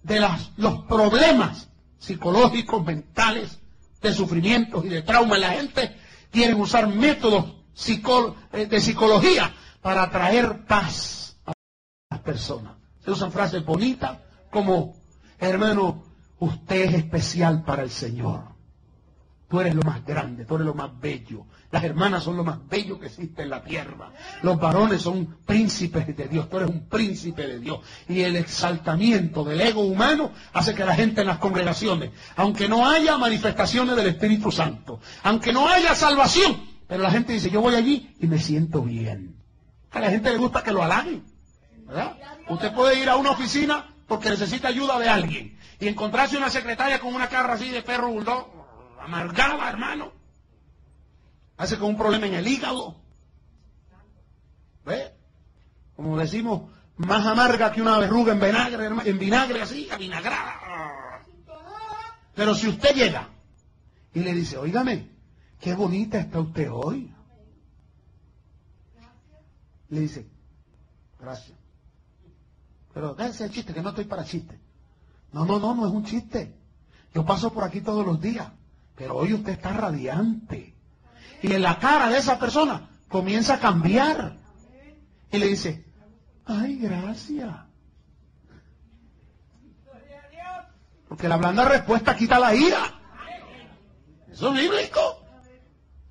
[0.04, 0.26] de
[0.58, 3.60] los problemas psicológicos, mentales,
[4.02, 5.38] de sufrimientos y de trauma.
[5.38, 5.98] La gente
[6.32, 7.56] quiere usar métodos
[8.54, 11.54] eh, de psicología para traer paz a
[12.12, 12.74] las personas.
[13.04, 14.20] Se usan frases bonitas
[14.52, 14.96] como,
[15.40, 16.04] hermano,
[16.46, 18.56] usted es especial para el Señor.
[19.48, 21.46] Tú eres lo más grande, tú eres lo más bello.
[21.72, 24.12] Las hermanas son lo más bello que existe en la tierra.
[24.42, 26.50] Los varones son príncipes de Dios.
[26.50, 27.80] Tú eres un príncipe de Dios.
[28.08, 32.88] Y el exaltamiento del ego humano hace que la gente en las congregaciones, aunque no
[32.88, 37.76] haya manifestaciones del Espíritu Santo, aunque no haya salvación, pero la gente dice, yo voy
[37.76, 39.36] allí y me siento bien.
[39.92, 41.24] A la gente le gusta que lo halaguen.
[41.86, 42.18] ¿verdad?
[42.50, 47.00] Usted puede ir a una oficina porque necesita ayuda de alguien y encontrarse una secretaria
[47.00, 48.48] con una cara así de perro bulldog
[49.00, 50.12] amargada, hermano.
[51.58, 52.96] Hace con un problema en el hígado.
[54.86, 55.14] ¿Ve?
[55.96, 61.24] Como decimos, más amarga que una verruga en vinagre, en vinagre así, avinagrada.
[62.34, 63.30] Pero si usted llega
[64.14, 65.10] y le dice, oígame,
[65.60, 67.14] qué bonita está usted hoy.
[69.90, 70.28] Le dice,
[71.20, 71.58] gracias.
[72.94, 74.60] Pero déjese el chiste, que no estoy para chiste.
[75.36, 76.56] No, no, no, no es un chiste.
[77.14, 78.48] Yo paso por aquí todos los días.
[78.96, 80.74] Pero hoy usted está radiante.
[81.42, 84.38] Y en la cara de esa persona comienza a cambiar.
[85.34, 85.84] Y le dice,
[86.46, 87.54] ay, gracias.
[91.10, 92.98] Porque la blanda respuesta quita la ira.
[94.32, 95.22] Eso es bíblico.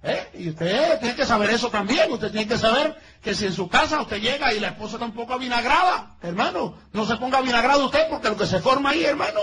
[0.03, 0.29] ¿Eh?
[0.35, 2.13] Y usted tiene que saber eso también.
[2.13, 5.39] Usted tiene que saber que si en su casa usted llega y la esposa tampoco
[5.39, 9.41] vinagrada, hermano, no se ponga vinagrado usted porque lo que se forma ahí, hermano,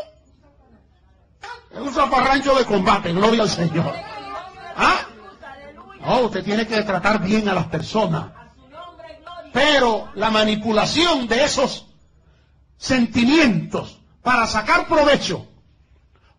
[1.71, 3.91] es un zaparrancho de combate, gloria al Señor.
[4.77, 4.99] ¿Ah?
[5.99, 8.31] No, usted tiene que tratar bien a las personas.
[9.51, 11.87] Pero la manipulación de esos
[12.77, 15.47] sentimientos para sacar provecho,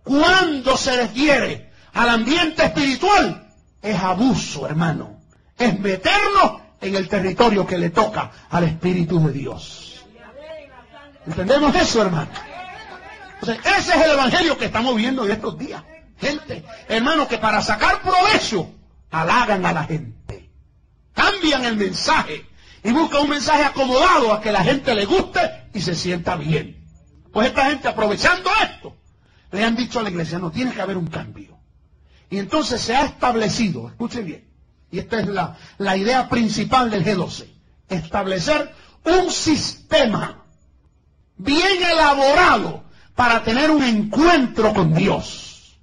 [0.05, 3.49] cuando se refiere al ambiente espiritual,
[3.83, 5.19] es abuso, hermano.
[5.59, 10.05] Es meternos en el territorio que le toca al Espíritu de Dios.
[11.27, 12.29] ¿Entendemos eso, hermano?
[13.43, 15.83] ese es el evangelio que estamos viendo en estos días.
[16.21, 18.69] Gente, hermano, que para sacar provecho,
[19.11, 20.51] halagan a la gente.
[21.15, 22.47] Cambian el mensaje
[22.85, 25.41] y buscan un mensaje acomodado a que la gente le guste
[25.73, 26.85] y se sienta bien.
[27.33, 28.97] Pues esta gente, aprovechando esto,
[29.53, 31.59] le han dicho a la iglesia, no, tiene que haber un cambio.
[32.31, 34.52] Y entonces se ha establecido, escuchen bien,
[34.93, 37.47] y esta es la, la idea principal del G12,
[37.89, 38.73] establecer
[39.05, 40.45] un sistema
[41.39, 42.85] bien elaborado
[43.17, 45.79] para tener un encuentro con Dios.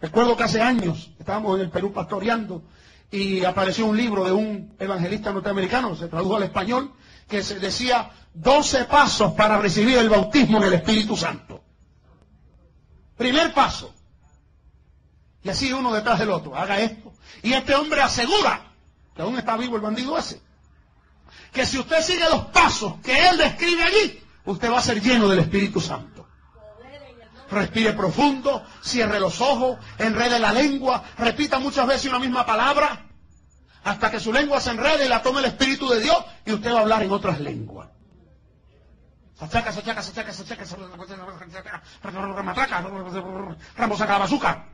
[0.00, 2.64] Recuerdo que hace años estábamos en el Perú pastoreando
[3.10, 6.92] y apareció un libro de un evangelista norteamericano, se tradujo al español,
[7.28, 11.62] que se decía 12 pasos para recibir el bautismo en el Espíritu Santo.
[13.18, 13.92] Primer paso.
[15.42, 17.09] Y así uno detrás del otro, haga esto.
[17.42, 18.72] Y este hombre asegura,
[19.14, 20.40] que aún está vivo el bandido ese,
[21.52, 25.28] que si usted sigue los pasos que él describe allí, usted va a ser lleno
[25.28, 26.28] del Espíritu Santo.
[27.50, 33.06] Respire profundo, cierre los ojos, enrede la lengua, repita muchas veces una misma palabra,
[33.82, 36.72] hasta que su lengua se enrede y la tome el Espíritu de Dios y usted
[36.72, 37.88] va a hablar en otras lenguas.
[39.40, 40.66] Sachaca, sachaca, sachaca, sachaca,
[43.96, 44.66] saca bazooka.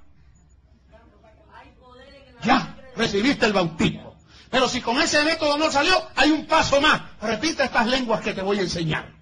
[2.47, 4.17] Ya, recibiste el bautismo.
[4.51, 7.03] Pero si con ese método no salió, hay un paso más.
[7.21, 9.13] Repita estas lenguas que te voy a enseñar.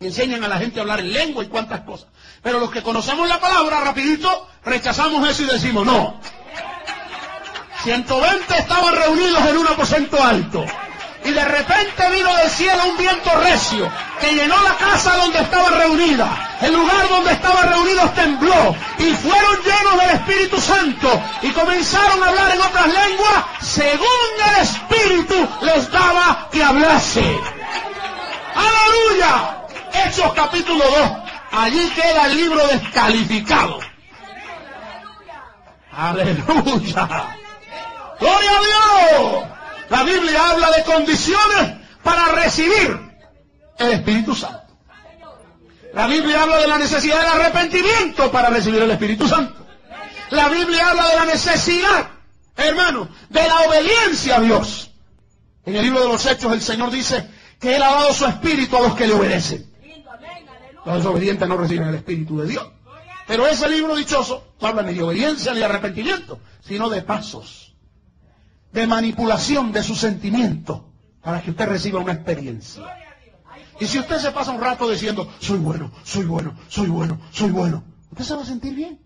[0.00, 2.08] Enseñan a la gente a hablar en lengua y cuantas cosas.
[2.42, 6.20] Pero los que conocemos la palabra, rapidito, rechazamos eso y decimos, no.
[7.82, 10.64] 120 estaban reunidos en un aposento alto.
[11.26, 15.70] Y de repente vino del cielo un viento recio que llenó la casa donde estaba
[15.70, 16.28] reunida.
[16.62, 22.28] El lugar donde estaban reunidos tembló y fueron llenos del Espíritu Santo y comenzaron a
[22.28, 24.06] hablar en otras lenguas según
[24.48, 27.40] el Espíritu les daba que hablase.
[28.54, 29.66] Aleluya.
[29.92, 31.10] Hechos capítulo 2.
[31.50, 33.80] Allí queda el libro descalificado.
[35.90, 37.08] Aleluya.
[38.20, 39.55] Gloria a Dios.
[39.90, 43.00] La Biblia habla de condiciones para recibir
[43.78, 44.66] el Espíritu Santo.
[45.94, 49.66] La Biblia habla de la necesidad del arrepentimiento para recibir el Espíritu Santo.
[50.30, 52.10] La Biblia habla de la necesidad,
[52.56, 54.90] hermano, de la obediencia a Dios.
[55.64, 57.28] En el libro de los Hechos el Señor dice
[57.60, 59.72] que Él ha dado su Espíritu a los que le obedecen.
[60.84, 62.66] Los desobedientes no reciben el Espíritu de Dios.
[63.26, 67.74] Pero ese libro dichoso no habla ni de obediencia ni de arrepentimiento, sino de pasos,
[68.76, 70.82] de manipulación de sus sentimientos
[71.22, 72.82] para que usted reciba una experiencia.
[73.80, 77.50] Y si usted se pasa un rato diciendo, soy bueno, soy bueno, soy bueno, soy
[77.50, 79.00] bueno, usted se va a sentir bien.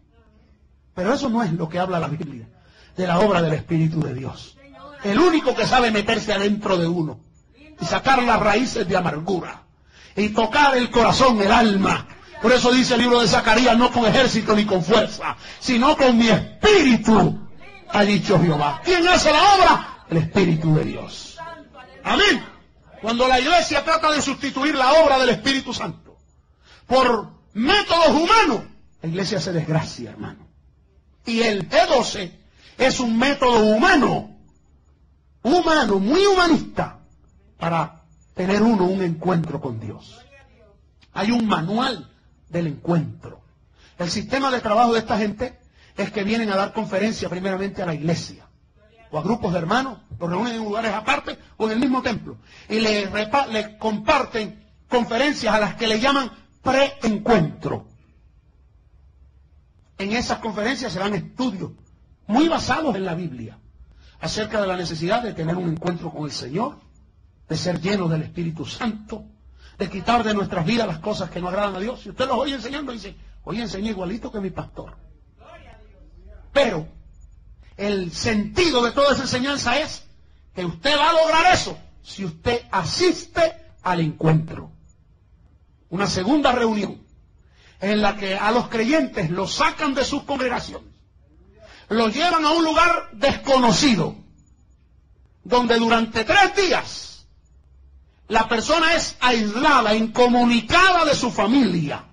[0.93, 2.49] Pero eso no es lo que habla la Biblia,
[2.97, 4.59] de la obra del Espíritu de Dios.
[5.05, 7.21] El único que sabe meterse adentro de uno
[7.81, 9.63] y sacar las raíces de amargura
[10.17, 12.09] y tocar el corazón, el alma.
[12.43, 16.19] Por eso dice el libro de Zacarías, no con ejército ni con fuerza, sino con
[16.19, 17.50] mi espíritu,
[17.93, 18.81] ha dicho Jehová.
[18.85, 20.05] ¿Quién hace la obra?
[20.09, 21.39] El Espíritu de Dios.
[22.05, 22.45] Amén.
[23.03, 26.19] Cuando la iglesia trata de sustituir la obra del Espíritu Santo
[26.87, 28.63] por métodos humanos,
[29.03, 30.47] la iglesia se desgracia, hermano.
[31.25, 32.33] Y el G12
[32.79, 34.37] es un método humano,
[35.43, 36.99] humano, muy humanista,
[37.59, 38.03] para
[38.35, 40.19] tener uno un encuentro con Dios.
[41.13, 42.11] Hay un manual
[42.49, 43.41] del encuentro.
[43.99, 45.60] El sistema de trabajo de esta gente
[45.97, 48.47] es que vienen a dar conferencia primeramente a la iglesia
[49.11, 52.37] o a grupos de hermanos, los reúnen en lugares aparte o en el mismo templo
[52.69, 53.11] y le,
[53.51, 56.31] le comparten conferencias a las que le llaman
[56.63, 57.87] preencuentro.
[59.99, 61.73] En esas conferencias se dan estudios
[62.27, 63.59] muy basados en la Biblia
[64.21, 66.79] acerca de la necesidad de tener un encuentro con el Señor,
[67.49, 69.25] de ser lleno del Espíritu Santo,
[69.79, 72.01] de quitar de nuestras vidas las cosas que no agradan a Dios.
[72.01, 74.97] Si usted los oye enseñando, dice, oye, enseñé igualito que mi pastor.
[76.53, 76.87] Pero
[77.77, 80.05] el sentido de toda esa enseñanza es
[80.55, 84.71] que usted va a lograr eso si usted asiste al encuentro.
[85.89, 87.01] Una segunda reunión
[87.81, 90.91] en la que a los creyentes los sacan de sus congregaciones,
[91.89, 94.15] los llevan a un lugar desconocido,
[95.43, 97.27] donde durante tres días
[98.29, 102.05] la persona es aislada, incomunicada de su familia,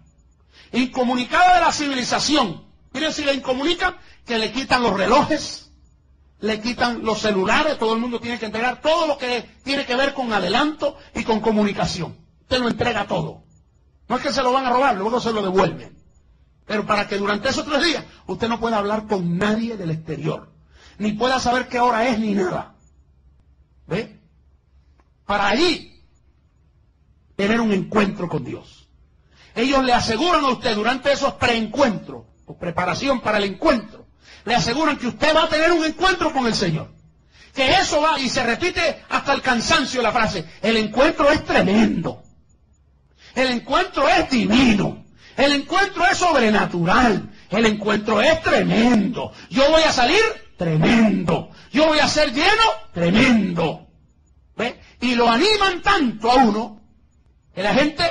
[0.71, 2.65] incomunicada de la civilización.
[2.91, 3.95] Miren si la incomunican,
[4.27, 5.71] que le quitan los relojes,
[6.41, 9.95] le quitan los celulares, todo el mundo tiene que entregar todo lo que tiene que
[9.95, 12.15] ver con adelanto y con comunicación.
[12.41, 13.43] Usted lo entrega todo.
[14.07, 15.97] No es que se lo van a robar, luego se lo devuelven.
[16.65, 20.51] Pero para que durante esos tres días usted no pueda hablar con nadie del exterior,
[20.97, 22.75] ni pueda saber qué hora es ni nada.
[23.87, 24.19] ¿Ve?
[25.25, 26.03] Para allí
[27.37, 28.89] tener un encuentro con Dios.
[29.55, 34.06] Ellos le aseguran a usted durante esos preencuentros o preparación para el encuentro,
[34.47, 36.89] le aseguran que usted va a tener un encuentro con el Señor.
[37.53, 42.23] Que eso va, y se repite hasta el cansancio la frase, el encuentro es tremendo.
[43.35, 45.03] El encuentro es divino.
[45.35, 47.29] El encuentro es sobrenatural.
[47.49, 49.33] El encuentro es tremendo.
[49.49, 50.21] Yo voy a salir
[50.55, 51.51] tremendo.
[51.73, 53.85] Yo voy a ser lleno tremendo.
[54.55, 54.79] ¿Ve?
[55.01, 56.81] Y lo animan tanto a uno
[57.53, 58.03] que la gente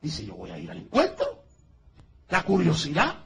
[0.00, 1.44] dice, yo voy a ir al encuentro.
[2.28, 3.21] La curiosidad.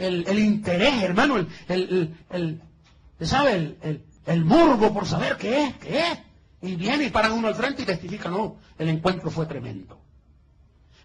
[0.00, 3.76] El, interés, hermano, el, el, el, ¿sabe?
[3.82, 6.18] El, el, morbo por saber qué es, qué es.
[6.62, 10.00] Y viene y paran uno al frente y testifica, no, el encuentro fue tremendo.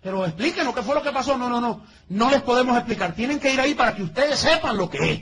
[0.06, 1.36] Pero explíquenos qué fue lo que pasó.
[1.36, 1.84] No, no, no.
[2.10, 3.16] No les podemos explicar.
[3.16, 5.22] Tienen que ir ahí para que ustedes sepan lo que es.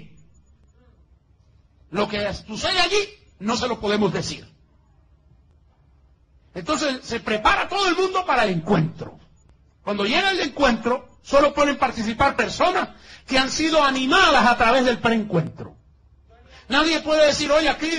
[1.90, 2.98] Lo que sucede allí
[3.40, 4.46] no se lo podemos decir.
[6.54, 9.18] Entonces se prepara todo el mundo para el encuentro.
[9.84, 12.90] Cuando llega el encuentro, solo pueden participar personas
[13.26, 15.76] que han sido animadas a través del preencuentro.
[16.70, 17.90] Nadie puede decir, oye, aquí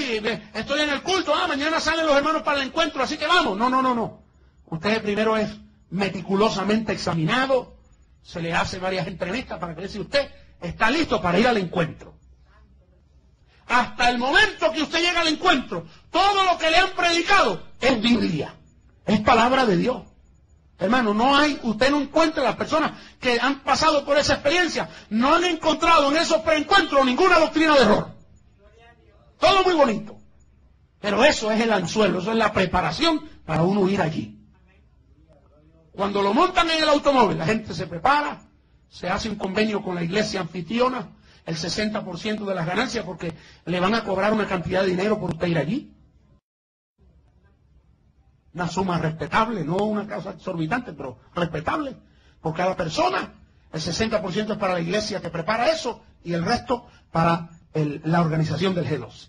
[0.55, 3.59] estoy en el culto, ah, mañana salen los hermanos para el encuentro, así que vamos.
[3.59, 4.23] No, no, no, no.
[4.67, 5.51] Usted primero es
[5.91, 7.77] meticulosamente examinado,
[8.23, 12.15] se le hace varias entrevistas para que si usted está listo para ir al encuentro.
[13.67, 18.01] Hasta el momento que usted llega al encuentro, todo lo que le han predicado es
[18.01, 18.55] Biblia,
[19.07, 20.03] es palabra de Dios.
[20.79, 25.35] Hermano, no hay, usted no encuentra las personas que han pasado por esa experiencia, no
[25.35, 28.09] han encontrado en esos preencuentros ninguna doctrina de error.
[29.39, 30.17] Todo muy bonito.
[31.01, 34.39] Pero eso es el anzuelo, eso es la preparación para uno ir allí.
[35.93, 38.41] Cuando lo montan en el automóvil, la gente se prepara,
[38.89, 41.09] se hace un convenio con la iglesia anfitriona,
[41.47, 43.33] el 60% de las ganancias, porque
[43.67, 45.93] le van a cobrar una cantidad de dinero por usted ir allí.
[48.55, 51.97] Una suma respetable, no una causa exorbitante, pero respetable
[52.41, 53.35] por cada persona.
[53.73, 58.75] El 60% es para la iglesia que prepara eso y el resto para la organización
[58.75, 59.29] del G2.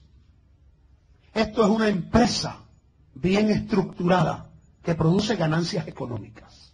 [1.33, 2.59] Esto es una empresa
[3.15, 4.49] bien estructurada
[4.83, 6.73] que produce ganancias económicas.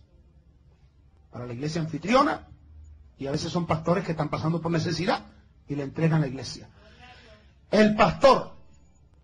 [1.31, 2.47] Para la iglesia anfitriona,
[3.17, 5.25] y a veces son pastores que están pasando por necesidad
[5.67, 6.67] y le entregan a la iglesia.
[7.69, 8.51] El pastor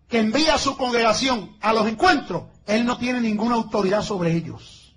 [0.08, 4.94] que envía a su congregación a los encuentros, él no tiene ninguna autoridad sobre ellos.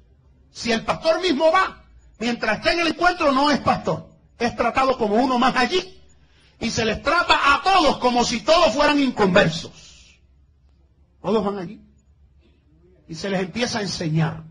[0.52, 1.86] Si el pastor mismo va,
[2.20, 4.10] mientras está en el encuentro, no es pastor.
[4.38, 5.98] Es tratado como uno más allí.
[6.60, 10.20] Y se les trata a todos como si todos fueran inconversos.
[11.22, 11.82] Todos van allí.
[13.08, 14.44] Y se les empieza a enseñar.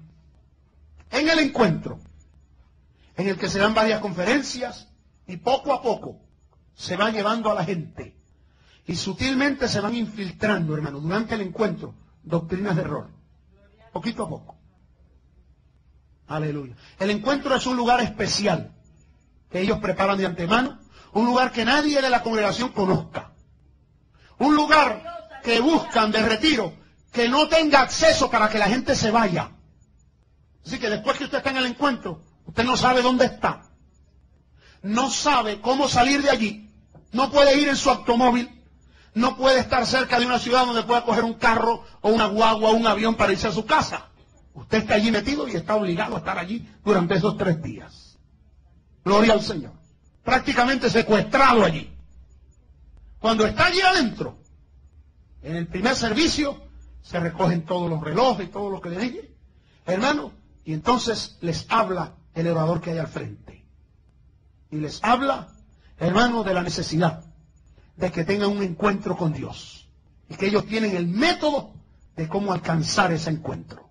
[1.10, 2.00] En el encuentro,
[3.16, 4.88] en el que se dan varias conferencias,
[5.26, 6.22] y poco a poco
[6.74, 8.16] se va llevando a la gente
[8.86, 13.10] y sutilmente se van infiltrando, hermano, durante el encuentro, doctrinas de error.
[13.92, 14.56] Poquito a poco.
[16.26, 16.76] Aleluya.
[16.98, 18.72] El encuentro es un lugar especial
[19.50, 20.78] que ellos preparan de antemano,
[21.12, 23.32] un lugar que nadie de la congregación conozca.
[24.38, 25.02] Un lugar
[25.42, 26.72] que buscan de retiro,
[27.12, 29.50] que no tenga acceso para que la gente se vaya.
[30.64, 33.62] Así que después que usted está en el encuentro, usted no sabe dónde está.
[34.82, 36.70] No sabe cómo salir de allí.
[37.12, 38.59] No puede ir en su automóvil
[39.14, 42.70] no puede estar cerca de una ciudad donde pueda coger un carro o una guagua
[42.70, 44.06] o un avión para irse a su casa.
[44.54, 48.18] Usted está allí metido y está obligado a estar allí durante esos tres días.
[49.04, 49.72] Gloria al Señor.
[50.22, 51.92] Prácticamente secuestrado allí.
[53.18, 54.38] Cuando está allí adentro,
[55.42, 56.62] en el primer servicio,
[57.02, 59.34] se recogen todos los relojes y todo lo que le dije,
[59.86, 60.32] hermano,
[60.64, 63.64] y entonces les habla el orador que hay al frente.
[64.70, 65.48] Y les habla,
[65.98, 67.29] hermano, de la necesidad
[68.00, 69.88] de que tengan un encuentro con Dios.
[70.28, 71.74] Y que ellos tienen el método
[72.16, 73.88] de cómo alcanzar ese encuentro.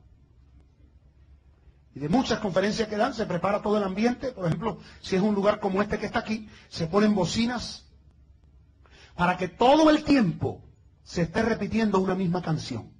[1.93, 4.31] Y de muchas conferencias que dan, se prepara todo el ambiente.
[4.31, 7.85] Por ejemplo, si es un lugar como este que está aquí, se ponen bocinas
[9.15, 10.63] para que todo el tiempo
[11.03, 12.91] se esté repitiendo una misma canción.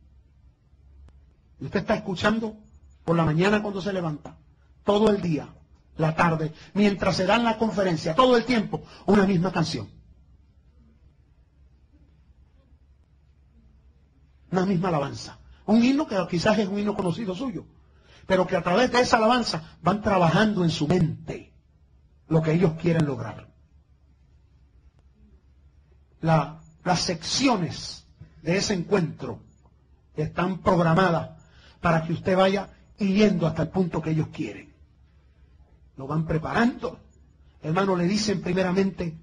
[1.60, 2.58] Y usted está escuchando
[3.04, 4.38] por la mañana cuando se levanta,
[4.84, 5.50] todo el día,
[5.98, 9.99] la tarde, mientras se dan la conferencia, todo el tiempo, una misma canción.
[14.52, 15.40] Una misma alabanza.
[15.66, 17.66] Un himno que quizás es un himno conocido suyo,
[18.26, 21.54] pero que a través de esa alabanza van trabajando en su mente
[22.28, 23.48] lo que ellos quieren lograr.
[26.22, 28.06] las secciones
[28.42, 29.42] de ese encuentro
[30.16, 31.32] están programadas
[31.82, 34.74] para que usted vaya yendo hasta el punto que ellos quieren.
[35.96, 37.00] Lo van preparando.
[37.62, 39.18] Hermano, le dicen primeramente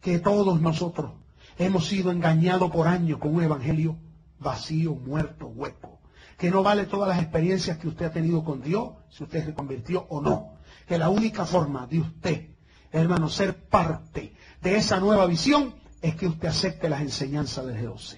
[0.00, 1.12] que todos nosotros
[1.58, 3.96] hemos sido engañados por años con un evangelio
[4.38, 6.00] vacío, muerto, hueco.
[6.36, 9.54] Que no vale todas las experiencias que usted ha tenido con Dios, si usted se
[9.54, 10.58] convirtió o no.
[10.86, 12.48] Que la única forma de usted,
[12.92, 18.16] hermano, ser parte de esa nueva visión es que usted acepte las enseñanzas de Dios.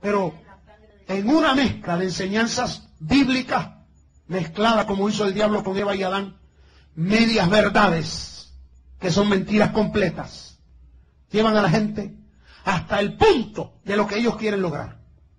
[0.00, 0.34] Pero
[1.08, 3.70] en una mezcla de enseñanzas bíblicas,
[4.26, 6.36] mezclada como hizo el diablo con Eva y Adán,
[6.94, 8.52] medias verdades,
[8.98, 10.58] que son mentiras completas,
[11.30, 12.21] llevan a la gente
[12.64, 14.98] hasta el punto de lo que ellos quieren lograr.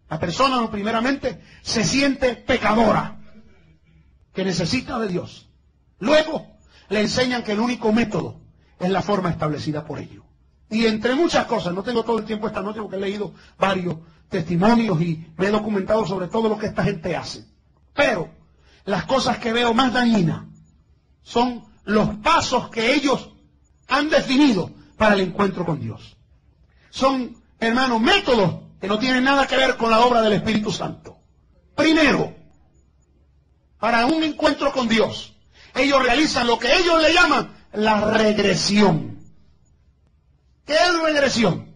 [0.10, 3.20] La persona, primeramente, se siente pecadora,
[4.34, 5.50] que necesita de Dios.
[6.00, 6.58] Luego,
[6.90, 8.42] le enseñan que el único método
[8.80, 10.24] es la forma establecida por ellos.
[10.70, 13.96] Y entre muchas cosas, no tengo todo el tiempo esta noche porque he leído varios
[14.30, 17.46] testimonios y me he documentado sobre todo lo que esta gente hace.
[17.94, 18.30] Pero
[18.86, 20.44] las cosas que veo más dañinas
[21.22, 23.30] son los pasos que ellos
[23.88, 26.18] han definido para el encuentro con Dios.
[26.94, 31.18] Son, hermanos, métodos que no tienen nada que ver con la obra del Espíritu Santo.
[31.74, 32.36] Primero,
[33.80, 35.34] para un encuentro con Dios,
[35.74, 39.18] ellos realizan lo que ellos le llaman la regresión.
[40.68, 41.74] ¿Qué es regresión?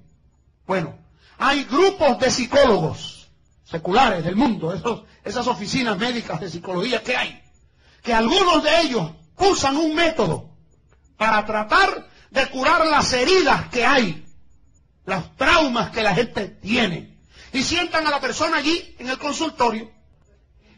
[0.68, 0.96] Bueno,
[1.40, 3.32] hay grupos de psicólogos
[3.64, 7.42] seculares del mundo, esos, esas oficinas médicas de psicología que hay,
[8.04, 10.52] que algunos de ellos usan un método
[11.18, 14.27] para tratar de curar las heridas que hay,
[15.08, 17.18] los traumas que la gente tiene.
[17.54, 19.90] Y sientan a la persona allí en el consultorio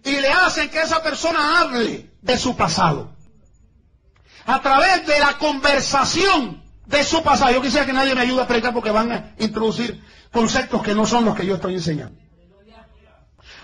[0.04, 3.12] y le hacen que esa persona hable de su pasado.
[4.46, 7.52] A través de la conversación de su pasado.
[7.52, 10.02] Yo quisiera que nadie me ayude a predicar porque van a introducir
[10.32, 12.18] conceptos que no son los que yo estoy enseñando.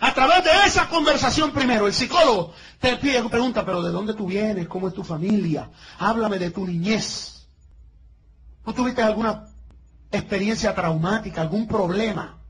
[0.02, 4.28] A través de esa conversación primero, el psicólogo te pide, pregunta, pero ¿de dónde tú
[4.28, 4.68] vienes?
[4.68, 5.70] ¿Cómo es tu familia?
[6.00, 7.48] Háblame de tu niñez.
[8.66, 9.55] ¿Tú tuviste alguna
[10.12, 12.42] experiencia traumática, algún problema?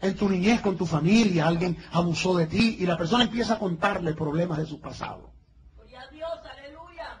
[0.00, 3.58] En tu niñez con tu familia, alguien abusó de ti y la persona empieza a
[3.58, 5.30] contarle problemas de su pasado.
[5.78, 7.20] A Dios, aleluya.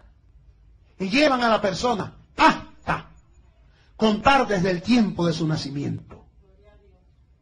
[0.98, 3.10] Y llevan a la persona hasta
[3.96, 6.24] contar desde el tiempo de su nacimiento.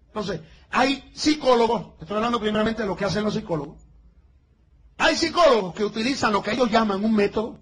[0.08, 0.40] Entonces,
[0.70, 3.78] hay psicólogos, estoy hablando primeramente de lo que hacen los psicólogos.
[4.96, 7.60] Hay psicólogos que utilizan lo que ellos llaman un método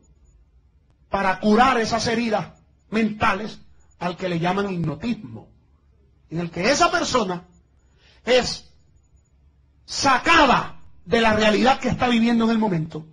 [1.11, 2.49] para curar esas heridas
[2.91, 3.59] mentales
[3.99, 5.49] al que le llaman hipnotismo.
[6.30, 7.47] En el que esa persona
[8.24, 8.68] es
[9.84, 13.07] sacada de la realidad que está viviendo en el momento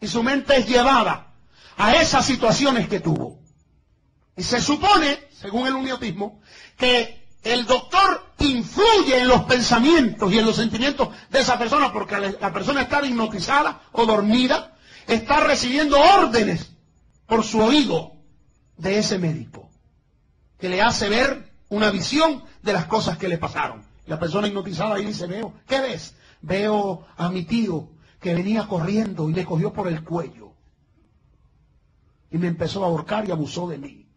[0.00, 1.34] y su mente es llevada
[1.76, 3.38] a esas situaciones que tuvo.
[4.36, 6.40] Y se supone, según el hipnotismo,
[6.76, 12.36] que el doctor influye en los pensamientos y en los sentimientos de esa persona porque
[12.40, 16.70] la persona está hipnotizada o dormida, está recibiendo órdenes
[17.26, 18.17] por su oído
[18.78, 19.68] de ese médico,
[20.58, 23.82] que le hace ver una visión de las cosas que le pasaron.
[24.06, 26.14] La persona hipnotizada ahí dice, veo, ¿qué ves?
[26.40, 30.52] Veo a mi tío que venía corriendo y le cogió por el cuello.
[32.30, 34.08] Y me empezó a ahorcar y abusó de mí.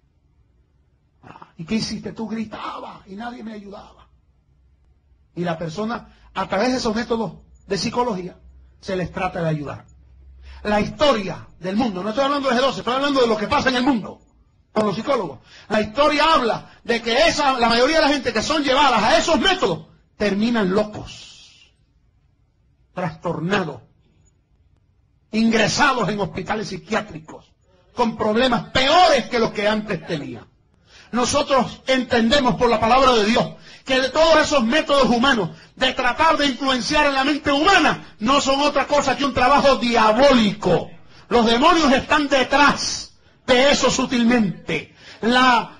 [1.24, 2.14] Ah, ¿Y qué hiciste?
[2.14, 4.08] Tú gritabas y nadie me ayudaba.
[5.36, 7.34] Y la persona, a través de esos métodos
[7.68, 8.38] de psicología,
[8.80, 9.86] se les trata de ayudar.
[10.64, 13.70] La historia del mundo, no estoy hablando de G12, estoy hablando de lo que pasa
[13.70, 14.22] en el mundo
[14.72, 15.40] con los psicólogos.
[15.70, 19.18] La historia habla de que esa, la mayoría de la gente que son llevadas a
[19.18, 19.86] esos métodos
[20.18, 21.72] terminan locos,
[22.94, 23.82] trastornados,
[25.32, 27.52] ingresados en hospitales psiquiátricos,
[27.96, 30.48] con problemas peores que los que antes tenían.
[31.12, 33.46] Nosotros entendemos por la palabra de Dios
[33.84, 38.40] que de todos esos métodos humanos de tratar de influenciar en la mente humana no
[38.40, 40.90] son otra cosa que un trabajo diabólico.
[41.28, 43.11] Los demonios están detrás
[43.52, 44.96] de eso sutilmente.
[45.22, 45.78] La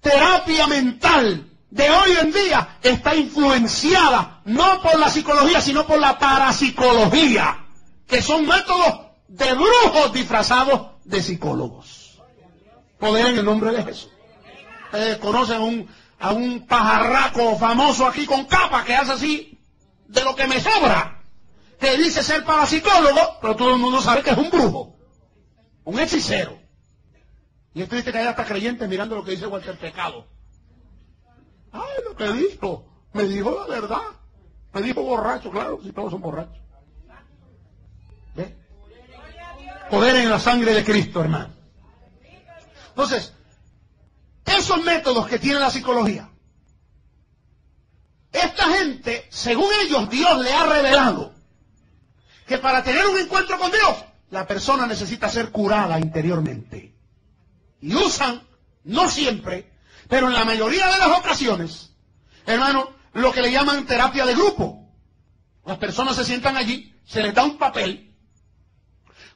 [0.00, 6.18] terapia mental de hoy en día está influenciada no por la psicología, sino por la
[6.18, 7.66] parapsicología,
[8.06, 12.20] que son métodos de brujos disfrazados de psicólogos.
[12.98, 14.10] Poder en el nombre de Jesús.
[14.86, 15.88] Ustedes conocen un,
[16.18, 19.58] a un pajarraco famoso aquí con capa que hace así
[20.06, 21.22] de lo que me sobra.
[21.78, 24.96] Que dice ser parapsicólogo, pero todo el mundo sabe que es un brujo.
[25.84, 26.58] Un hechicero.
[27.74, 30.26] Y es triste que haya hasta creyentes mirando lo que dice Walter Pecado.
[31.72, 32.84] Ay, lo que dijo.
[33.12, 34.02] Me dijo la verdad.
[34.72, 36.58] Me dijo borracho, claro, si todos son borrachos.
[38.34, 38.56] ¿Ve?
[39.90, 41.54] Poder en la sangre de Cristo, hermano.
[42.88, 43.32] Entonces,
[44.44, 46.28] esos métodos que tiene la psicología,
[48.32, 51.32] esta gente, según ellos, Dios le ha revelado
[52.46, 56.97] que para tener un encuentro con Dios, la persona necesita ser curada interiormente.
[57.80, 58.42] Y usan,
[58.84, 59.72] no siempre,
[60.08, 61.92] pero en la mayoría de las ocasiones,
[62.46, 64.90] hermano, lo que le llaman terapia de grupo.
[65.64, 68.14] Las personas se sientan allí, se les da un papel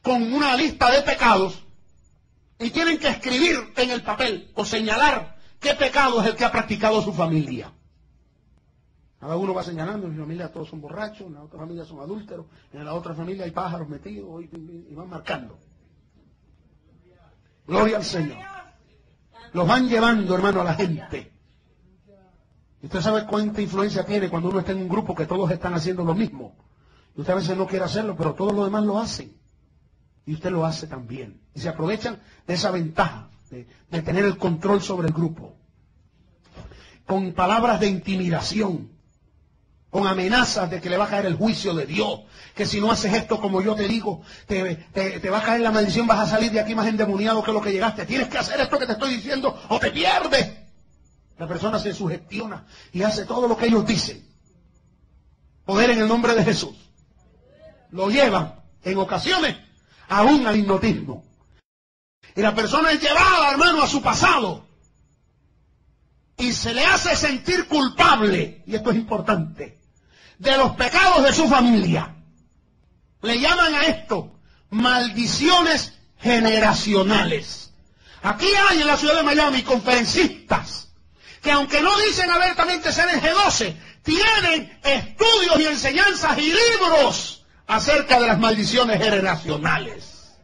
[0.02, 1.62] con una lista de pecados
[2.58, 6.52] y tienen que escribir en el papel o señalar qué pecado es el que ha
[6.52, 7.72] practicado su familia.
[9.22, 12.00] Cada uno va señalando, en mi familia todos son borrachos, en la otra familia son
[12.00, 15.58] adúlteros, en la otra familia hay pájaros metidos y, van marcando.
[17.66, 18.38] Gloria al Señor.
[19.52, 21.32] Los van llevando, hermano, a la gente.
[22.82, 26.04] Usted sabe cuánta influencia tiene cuando uno está en un grupo que todos están haciendo
[26.04, 26.56] lo mismo.
[27.16, 29.36] Y usted a veces no quiere hacerlo, pero todos los demás lo hacen.
[30.26, 31.40] Y usted lo hace también.
[31.54, 35.56] Y se aprovechan de esa ventaja, de, de tener el control sobre el grupo.
[37.06, 38.90] Con palabras de intimidación,
[39.90, 42.22] con amenazas de que le va a caer el juicio de Dios,
[42.54, 45.70] que si no haces esto como yo te digo, te, te- va a caer la
[45.70, 48.04] maldición, vas a salir de aquí más endemoniado que lo que llegaste.
[48.06, 50.50] Tienes que hacer esto que te estoy diciendo o te pierdes.
[51.38, 54.26] La persona se sugestiona y hace todo lo que ellos dicen.
[55.64, 56.76] Poder en el nombre de Jesús.
[57.90, 59.56] Lo llevan en ocasiones
[60.08, 61.24] aún al hipnotismo.
[62.34, 64.66] Y la persona es llevada, hermano, a su pasado.
[66.36, 69.78] Y se le hace sentir culpable, y esto es importante,
[70.38, 72.16] de los pecados de su familia.
[73.22, 74.38] Le llaman a esto
[74.70, 77.72] maldiciones generacionales.
[78.22, 80.82] Aquí hay en la ciudad de Miami conferencistas
[81.42, 88.20] que aunque no dicen abiertamente ser el G12, tienen estudios y enseñanzas y libros acerca
[88.20, 90.38] de las maldiciones generacionales.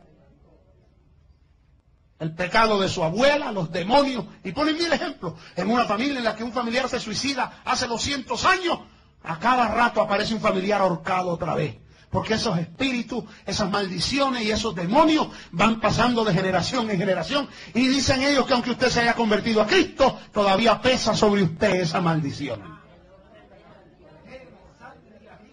[2.19, 5.35] El pecado de su abuela, los demonios, y ponen mil ejemplos.
[5.55, 8.81] En una familia en la que un familiar se suicida hace 200 años,
[9.23, 11.77] a cada rato aparece un familiar ahorcado otra vez.
[12.11, 17.49] Porque esos espíritus, esas maldiciones y esos demonios van pasando de generación en generación.
[17.75, 21.75] Y dicen ellos que aunque usted se haya convertido a Cristo, todavía pesa sobre usted
[21.75, 22.79] esa maldición.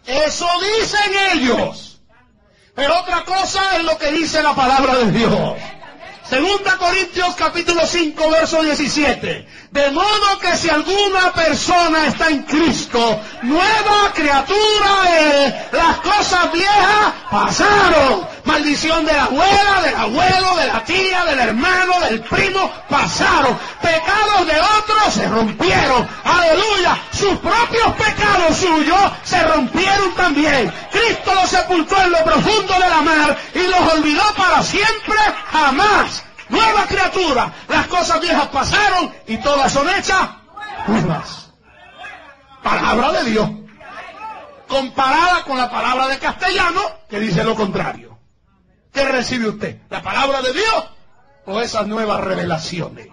[0.06, 0.47] Eso
[0.80, 2.01] dicen ellos.
[2.74, 5.53] Pero otra cosa es lo que dice la palabra de Dios.
[6.30, 9.48] Segunda Corintios capítulo 5 verso 17.
[9.70, 15.54] De modo que si alguna persona está en Cristo, nueva criatura es.
[15.72, 18.35] Las cosas viejas pasaron.
[18.46, 23.58] Maldición de la abuela, del abuelo, de la tía, del hermano, del primo, pasaron.
[23.82, 26.08] Pecados de otros se rompieron.
[26.24, 26.98] Aleluya.
[27.12, 30.72] Sus propios pecados suyos se rompieron también.
[30.91, 35.18] Cristo los sepultó en lo profundo de la mar y los olvidó para siempre
[35.52, 36.24] jamás.
[36.50, 37.52] Nueva criatura.
[37.68, 40.30] Las cosas viejas pasaron y todas son hechas
[40.88, 41.50] nuevas.
[42.62, 43.50] Palabra de Dios.
[44.68, 48.14] Comparada con la palabra de castellano que dice lo contrario.
[48.96, 49.82] ¿Qué recibe usted?
[49.89, 50.86] ¿La palabra de Dios
[51.46, 53.10] o esas nuevas revelaciones?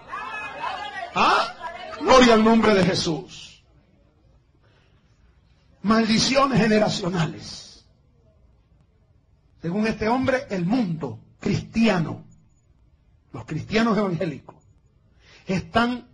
[1.13, 1.53] ¿Ah?
[1.99, 3.61] Gloria al nombre de Jesús.
[5.81, 7.85] Maldiciones generacionales.
[9.61, 12.25] Según este hombre, el mundo cristiano,
[13.33, 14.55] los cristianos evangélicos,
[15.45, 16.07] están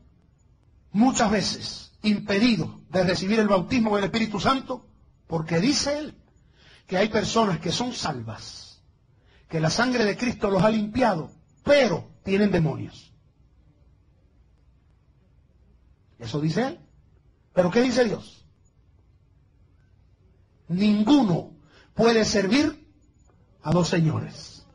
[0.91, 4.87] muchas veces impedidos de recibir el bautismo del Espíritu Santo
[5.27, 6.15] porque dice él
[6.87, 8.68] que hay personas que son salvas,
[9.49, 11.31] que la sangre de Cristo los ha limpiado,
[11.63, 13.11] pero tienen demonios.
[16.19, 16.79] Eso dice él.
[17.53, 18.45] ¿Pero qué dice Dios?
[20.67, 21.57] Ninguno
[21.95, 22.87] puede servir
[23.63, 24.67] a dos señores.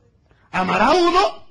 [0.50, 1.46] Amará a uno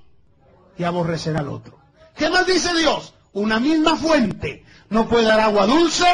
[0.78, 1.80] y aborrecerá al otro.
[2.16, 3.14] ¿Qué más dice Dios?
[3.32, 6.06] Una misma fuente no puede dar agua dulce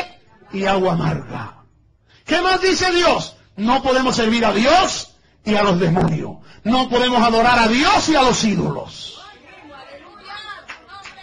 [0.53, 1.63] y agua amarga.
[2.25, 3.35] ¿Qué más dice Dios?
[3.57, 5.15] No podemos servir a Dios
[5.49, 6.37] y a los demonios.
[6.63, 9.21] No podemos adorar a Dios y a los ídolos.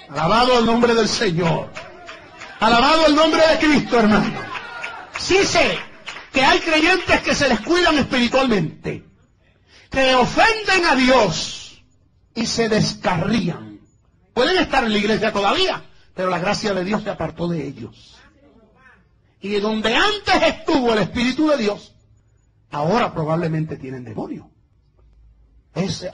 [0.09, 1.71] Alabado el nombre del Señor.
[2.61, 4.41] Alabado el nombre de Cristo, hermano.
[5.19, 5.79] Sí sé
[6.33, 9.05] que hay creyentes que se les cuidan espiritualmente,
[9.91, 11.83] que ofenden a Dios
[12.35, 13.81] y se descarrían.
[14.35, 15.83] Pueden estar en la iglesia todavía,
[16.15, 18.17] pero la gracia de Dios se apartó de ellos.
[19.41, 21.96] Y donde antes estuvo el Espíritu de Dios,
[22.71, 24.51] ahora probablemente tienen demonio.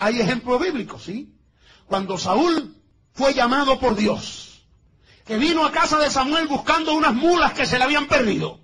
[0.01, 1.35] Hay ejemplos bíblicos, ¿sí?
[1.87, 2.77] Cuando Saúl
[3.13, 4.65] fue llamado por Dios,
[5.25, 8.61] que vino a casa de Samuel buscando unas mulas que se le habían perdido.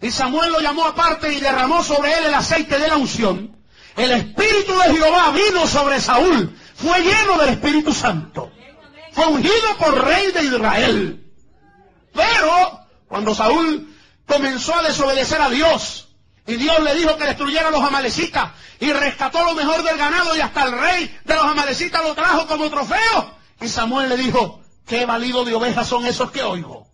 [0.00, 3.56] Y Samuel lo llamó aparte y derramó sobre él el aceite de la unción.
[3.96, 6.56] El Espíritu de Jehová vino sobre Saúl.
[6.74, 8.52] Fue lleno del Espíritu Santo.
[9.12, 11.32] Fue ungido por rey de Israel.
[12.12, 16.05] Pero cuando Saúl comenzó a desobedecer a Dios
[16.46, 20.36] y Dios le dijo que destruyera a los amalecitas y rescató lo mejor del ganado
[20.36, 23.36] y hasta el rey de los amalecitas lo trajo como trofeo.
[23.60, 26.86] Y Samuel le dijo, qué valido de ovejas son esos que oigo.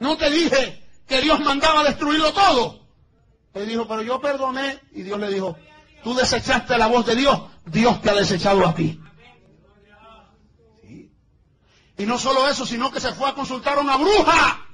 [0.00, 2.86] No te dije que Dios mandaba destruirlo todo.
[3.54, 4.80] Él dijo, pero yo perdoné.
[4.92, 5.56] Y Dios le dijo,
[6.04, 9.00] tú desechaste la voz de Dios, Dios te ha desechado a ti.
[11.96, 14.67] Y no solo eso, sino que se fue a consultar a una bruja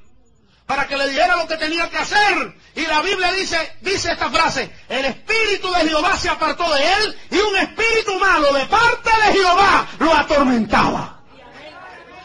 [0.67, 2.55] para que le dijera lo que tenía que hacer.
[2.75, 7.19] Y la Biblia dice, dice esta frase, el espíritu de Jehová se apartó de él
[7.31, 11.21] y un espíritu malo de parte de Jehová lo atormentaba.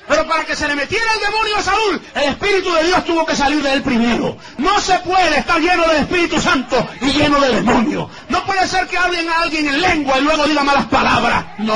[0.10, 3.28] Pero para que se le metiera el demonio a Saúl, el Espíritu de Dios tuvo
[3.28, 4.36] que salir de él primero.
[4.57, 8.10] No se puede estar lleno del Espíritu Santo y lleno de demonio.
[8.28, 11.45] No puede ser que hablen a alguien en lengua y luego diga malas palabras.
[11.60, 11.76] No,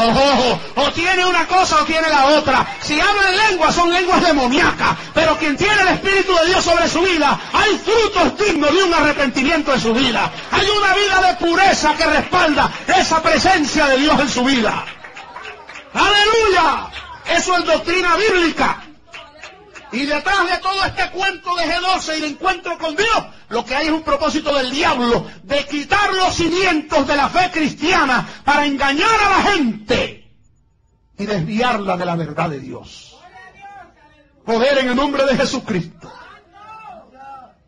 [0.75, 2.65] o tiene una cosa o tiene la otra.
[2.81, 4.97] Si hablan en lengua son lenguas demoníacas.
[5.13, 8.93] Pero quien tiene el Espíritu de Dios sobre su vida, hay frutos dignos de un
[8.95, 10.31] arrepentimiento en su vida.
[10.51, 14.85] Hay una vida de pureza que respalda esa presencia de Dios en su vida.
[15.93, 17.02] Aleluya.
[17.25, 18.83] Eso es doctrina bíblica.
[19.91, 23.75] Y detrás de todo este cuento de G12 y el encuentro con Dios, lo que
[23.75, 28.65] hay es un propósito del diablo de quitar los cimientos de la fe cristiana para
[28.65, 30.31] engañar a la gente
[31.17, 33.15] y desviarla de la verdad de Dios.
[34.43, 36.11] Poder en el nombre de Jesucristo.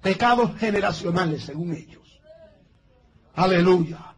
[0.02, 2.20] Pecados generacionales, según ellos.
[3.36, 4.16] Aleluya.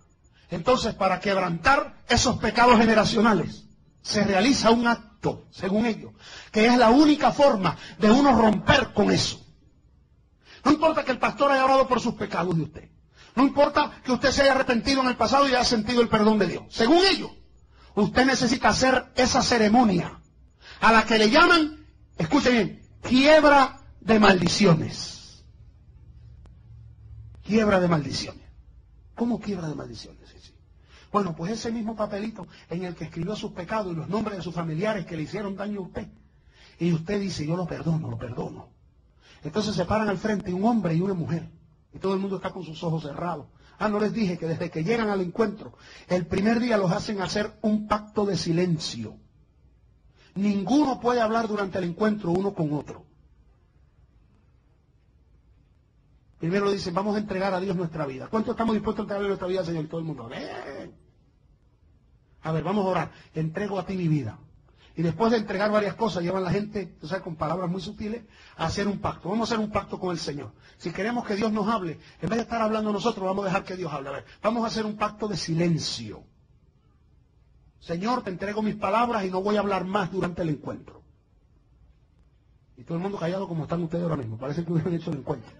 [0.49, 3.65] Entonces, para quebrantar esos pecados generacionales,
[4.01, 5.06] se realiza un acto,
[5.51, 6.11] según ellos,
[6.51, 9.43] que es la única forma de uno romper con eso.
[10.63, 12.89] No importa que el pastor haya orado por sus pecados de usted.
[13.35, 16.39] No importa que usted se haya arrepentido en el pasado y haya sentido el perdón
[16.39, 16.63] de Dios.
[16.69, 17.31] Según ellos,
[17.95, 20.19] usted necesita hacer esa ceremonia
[20.81, 21.85] a la que le llaman,
[22.17, 25.43] escuche bien, quiebra de maldiciones.
[27.43, 28.43] Quiebra de maldiciones.
[29.15, 30.27] ¿Cómo quiebra de maldiciones?
[31.11, 34.43] Bueno, pues ese mismo papelito en el que escribió sus pecados y los nombres de
[34.43, 36.07] sus familiares que le hicieron daño a usted.
[36.79, 38.69] Y usted dice, yo lo perdono, lo perdono.
[39.43, 41.49] Entonces se paran al frente un hombre y una mujer.
[41.93, 43.47] Y todo el mundo está con sus ojos cerrados.
[43.79, 45.73] Ah, no les dije que desde que llegan al encuentro,
[46.07, 49.15] el primer día los hacen hacer un pacto de silencio.
[50.35, 53.06] Ninguno puede hablar durante el encuentro uno con otro.
[56.39, 58.27] Primero dicen, vamos a entregar a Dios nuestra vida.
[58.27, 59.87] ¿Cuánto estamos dispuestos a entregarle nuestra vida, Señor?
[59.87, 60.29] Todo el mundo.
[62.43, 63.11] A ver, vamos a orar.
[63.33, 64.39] Entrego a ti mi vida.
[64.95, 68.23] Y después de entregar varias cosas, llevan la gente, o sea, con palabras muy sutiles,
[68.55, 69.29] a hacer un pacto.
[69.29, 70.53] Vamos a hacer un pacto con el Señor.
[70.77, 73.63] Si queremos que Dios nos hable, en vez de estar hablando nosotros, vamos a dejar
[73.63, 74.09] que Dios hable.
[74.09, 76.23] A ver, vamos a hacer un pacto de silencio.
[77.79, 81.03] Señor, te entrego mis palabras y no voy a hablar más durante el encuentro.
[82.75, 84.37] Y todo el mundo callado como están ustedes ahora mismo.
[84.37, 85.51] Parece que hubieran hecho el encuentro.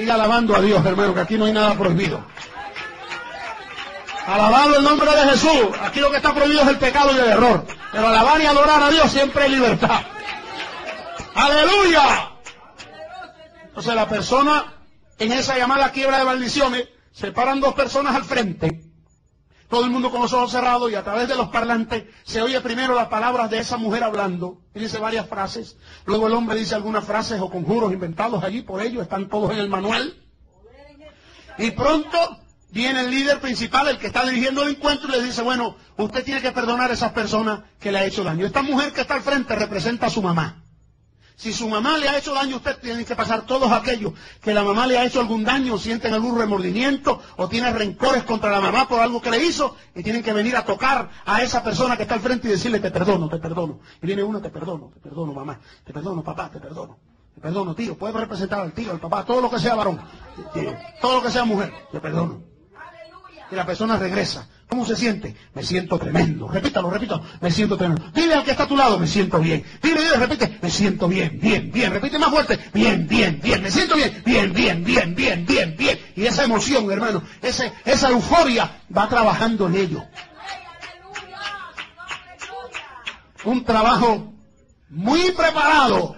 [0.00, 2.24] Siga alabando a Dios, hermano, que aquí no hay nada prohibido.
[4.26, 5.76] Alabado el nombre de Jesús.
[5.78, 7.66] Aquí lo que está prohibido es el pecado y el error.
[7.92, 10.00] Pero alabar y adorar a Dios siempre hay libertad.
[11.34, 12.30] Aleluya.
[13.66, 14.72] Entonces la persona
[15.18, 18.89] en esa llamada quiebra de maldiciones, se paran dos personas al frente
[19.70, 22.60] todo el mundo con los ojos cerrados y a través de los parlantes se oye
[22.60, 24.60] primero las palabras de esa mujer hablando.
[24.74, 25.76] Y dice varias frases.
[26.06, 29.04] Luego el hombre dice algunas frases o conjuros inventados allí por ellos.
[29.04, 30.16] Están todos en el manual.
[31.56, 32.18] Y pronto
[32.72, 36.24] viene el líder principal, el que está dirigiendo el encuentro, y le dice, bueno, usted
[36.24, 38.46] tiene que perdonar a esas personas que le ha hecho daño.
[38.46, 40.64] Esta mujer que está al frente representa a su mamá.
[41.40, 44.12] Si su mamá le ha hecho daño, usted tiene que pasar todos aquellos
[44.42, 48.50] que la mamá le ha hecho algún daño, sienten algún remordimiento o tienen rencores contra
[48.50, 51.64] la mamá por algo que le hizo y tienen que venir a tocar a esa
[51.64, 53.80] persona que está al frente y decirle te perdono, te perdono.
[54.02, 56.98] Y viene uno, te perdono, te perdono mamá, te perdono papá, te perdono.
[57.34, 59.98] Te perdono tío, puede representar al tío, al papá, todo lo que sea varón,
[61.00, 62.42] todo lo que sea mujer, te perdono.
[63.50, 65.34] Y la persona regresa ¿Cómo se siente?
[65.52, 66.46] Me siento tremendo.
[66.46, 67.24] Repítalo, repítalo.
[67.40, 68.04] Me siento tremendo.
[68.14, 69.64] Dile al que está a tu lado, me siento bien.
[69.82, 70.58] Dile, dile, repite.
[70.62, 71.92] Me siento bien, bien, bien.
[71.92, 72.56] Repite más fuerte.
[72.72, 73.62] Bien, bien, bien.
[73.62, 74.22] Me siento bien.
[74.24, 75.98] Bien, bien, bien, bien, bien, bien.
[76.14, 80.04] Y esa emoción, hermano, ese, esa euforia va trabajando en ello.
[83.42, 84.32] Un trabajo
[84.88, 86.14] muy preparado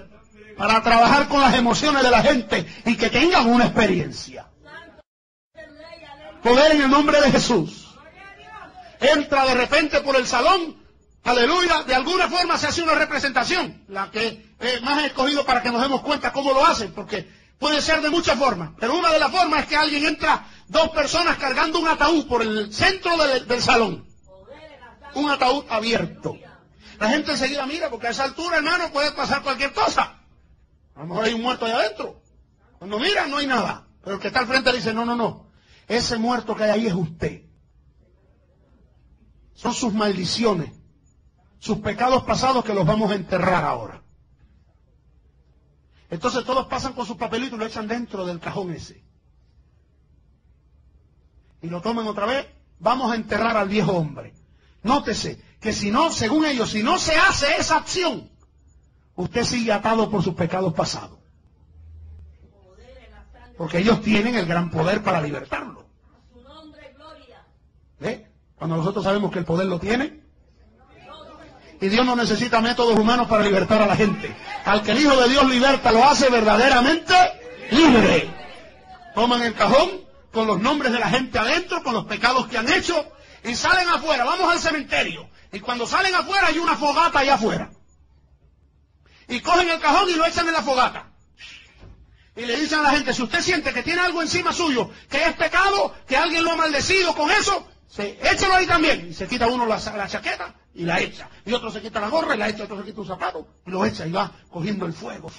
[0.59, 4.47] para trabajar con las emociones de la gente y que tengan una experiencia.
[6.43, 7.82] Poder en el nombre de Jesús
[9.03, 10.77] entra de repente por el salón,
[11.25, 15.71] aleluya, de alguna forma se hace una representación, la que más he escogido para que
[15.71, 17.29] nos demos cuenta cómo lo hacen, porque
[17.59, 20.91] puede ser de muchas formas, pero una de las formas es que alguien entra, dos
[20.91, 24.07] personas cargando un ataúd por el centro del, del salón,
[25.15, 26.37] un ataúd abierto.
[26.99, 30.21] La gente enseguida mira, porque a esa altura, hermano, puede pasar cualquier cosa.
[30.95, 32.23] A lo mejor hay un muerto ahí adentro.
[32.79, 33.89] Cuando miran no hay nada.
[34.05, 35.51] Pero el que está al frente dice, no, no, no.
[35.89, 37.43] Ese muerto que hay ahí es usted.
[39.55, 40.73] Son sus maldiciones,
[41.59, 44.03] sus pecados pasados que los vamos a enterrar ahora.
[46.11, 49.03] Entonces todos pasan con sus papelitos y lo echan dentro del cajón ese.
[51.63, 52.47] Y lo toman otra vez,
[52.79, 54.35] vamos a enterrar al viejo hombre.
[54.83, 58.31] Nótese que si no, según ellos, si no se hace esa acción,
[59.15, 61.19] usted sigue atado por sus pecados pasados.
[63.57, 65.87] Porque ellos tienen el gran poder para libertarlo.
[68.01, 68.32] ¿Ve?
[68.63, 70.21] Cuando nosotros sabemos que el poder lo tiene.
[71.81, 74.33] Y Dios no necesita métodos humanos para libertar a la gente.
[74.65, 77.13] Al que el Hijo de Dios liberta lo hace verdaderamente
[77.73, 78.31] libre.
[79.17, 82.73] Toman el cajón con los nombres de la gente adentro, con los pecados que han
[82.73, 83.05] hecho,
[83.43, 84.23] y salen afuera.
[84.23, 85.29] Vamos al cementerio.
[85.53, 87.73] Y cuando salen afuera hay una fogata allá afuera.
[89.27, 91.11] Y cogen el cajón y lo echan en la fogata.
[92.37, 95.21] Y le dicen a la gente, si usted siente que tiene algo encima suyo, que
[95.21, 99.09] es pecado, que alguien lo ha maldecido con eso, se, échalo ahí también.
[99.11, 99.79] Y se quita uno la,
[100.09, 101.29] chaqueta y la echa.
[101.45, 103.71] Y otro se quita la gorra y la echa, otro se quita un zapato y
[103.71, 105.31] lo echa y va cogiendo el fuego.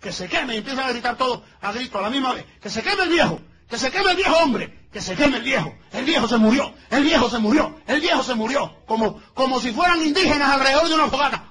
[0.00, 2.44] Que se queme y empiezan a gritar todo a grito a la misma vez.
[2.60, 3.40] Que se queme el viejo,
[3.72, 5.74] que se queme el viejo hombre, que se queme el viejo.
[5.94, 8.70] El viejo se murió, el viejo se murió, el viejo se murió.
[8.86, 11.44] Como, como si fueran indígenas alrededor de una fogata.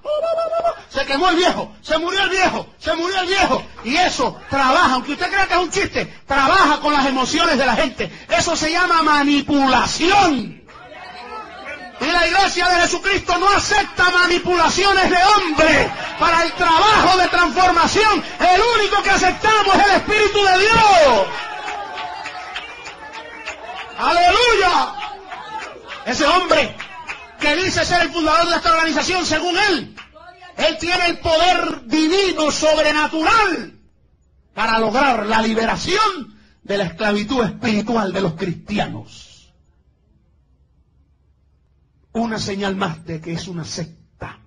[0.89, 3.63] Se quemó el viejo, se murió el viejo, se murió el viejo.
[3.85, 7.65] Y eso trabaja, aunque usted crea que es un chiste, trabaja con las emociones de
[7.65, 8.11] la gente.
[8.29, 10.61] Eso se llama manipulación.
[12.01, 18.23] Y la iglesia de Jesucristo no acepta manipulaciones de hombre para el trabajo de transformación.
[18.39, 21.27] El único que aceptamos es el Espíritu de Dios.
[24.01, 24.95] Aleluya.
[26.07, 26.75] Ese hombre
[27.39, 29.95] que dice ser el fundador de esta organización, según él,
[30.57, 33.79] él tiene el poder divino, sobrenatural,
[34.55, 39.53] para lograr la liberación de la esclavitud espiritual de los cristianos.
[42.13, 44.39] Una señal más de que es una secta.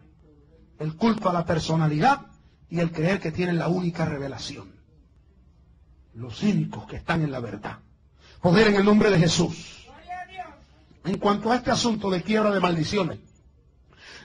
[0.80, 2.26] El culto a la personalidad
[2.68, 4.74] y el creer que tienen la única revelación.
[6.14, 7.78] Los cínicos que están en la verdad.
[8.45, 9.88] Poder en el nombre de Jesús.
[11.07, 13.20] En cuanto a este asunto de quiebra de maldiciones,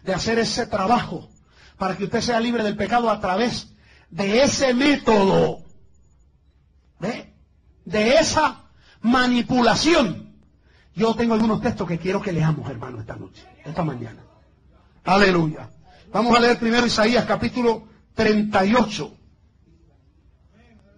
[0.03, 1.29] de hacer ese trabajo
[1.77, 3.69] para que usted sea libre del pecado a través
[4.09, 5.63] de ese método,
[6.99, 7.33] ¿ve?
[7.85, 8.65] de esa
[8.99, 10.35] manipulación.
[10.95, 14.21] Yo tengo algunos textos que quiero que leamos, hermano, esta noche, esta mañana.
[15.05, 15.69] Aleluya.
[16.11, 19.15] Vamos a leer primero Isaías capítulo 38,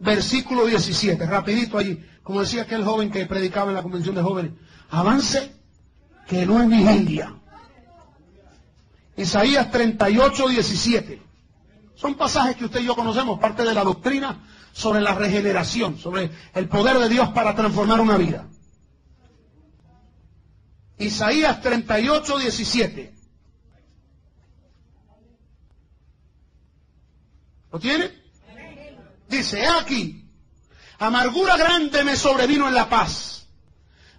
[0.01, 2.03] versículo 17, rapidito allí.
[2.23, 4.51] Como decía aquel joven que predicaba en la convención de jóvenes,
[4.89, 5.55] avance
[6.27, 7.35] que no es vigilia.
[9.17, 11.21] Isaías 38, 17.
[11.95, 16.31] Son pasajes que usted y yo conocemos, parte de la doctrina sobre la regeneración, sobre
[16.53, 18.47] el poder de Dios para transformar una vida.
[20.97, 23.13] Isaías 38, 17.
[27.71, 28.20] ¿Lo tiene?
[29.31, 30.25] Dice, aquí,
[30.99, 33.47] amargura grande me sobrevino en la paz,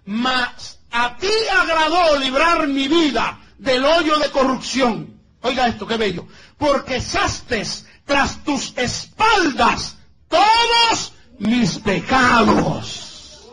[0.05, 5.21] mas a ti agradó librar mi vida del hoyo de corrupción.
[5.41, 6.25] Oiga esto, qué bello.
[6.57, 7.61] Porque echaste
[8.05, 9.97] tras tus espaldas
[10.27, 13.43] todos mis pecados.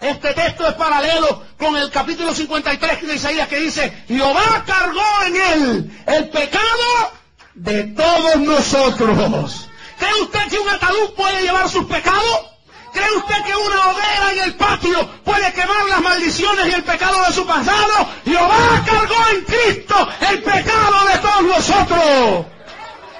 [0.00, 5.36] Este texto es paralelo con el capítulo 53 de Isaías que dice, Jehová cargó en
[5.36, 7.10] él el pecado
[7.54, 9.65] de todos nosotros.
[9.98, 12.40] ¿Cree usted que un ataúd puede llevar sus pecados?
[12.92, 17.22] ¿Cree usted que una hoguera en el patio puede quemar las maldiciones y el pecado
[17.24, 18.08] de su pasado?
[18.24, 22.55] Jehová cargó en Cristo el pecado de todos nosotros.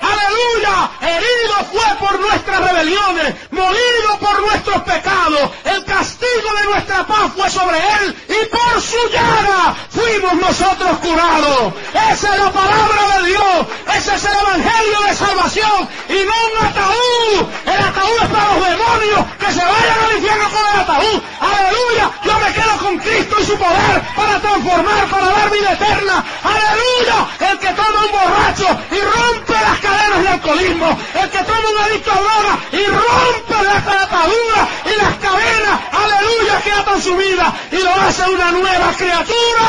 [0.00, 0.90] Aleluya.
[1.00, 5.50] Herido fue por nuestras rebeliones, molido por nuestros pecados.
[5.64, 11.72] El castigo de nuestra paz fue sobre él y por su llaga fuimos nosotros curados.
[12.12, 13.66] Esa es la palabra de Dios.
[13.96, 17.46] Ese es el evangelio de salvación y no un ataúd.
[17.66, 21.22] El ataúd es para los demonios que se vayan al infierno con el ataúd.
[21.40, 22.10] Aleluya.
[22.24, 26.24] Yo me quedo con Cristo y su poder para transformar, para dar vida eterna.
[26.44, 27.50] Aleluya.
[27.50, 31.78] El que toma un borracho y rompe las cadenas de alcoholismo, el que toma un
[31.84, 37.54] adicto a droga y rompe las ataduras y las cadenas, aleluya, que atan su vida
[37.72, 39.66] y lo hace una nueva criatura.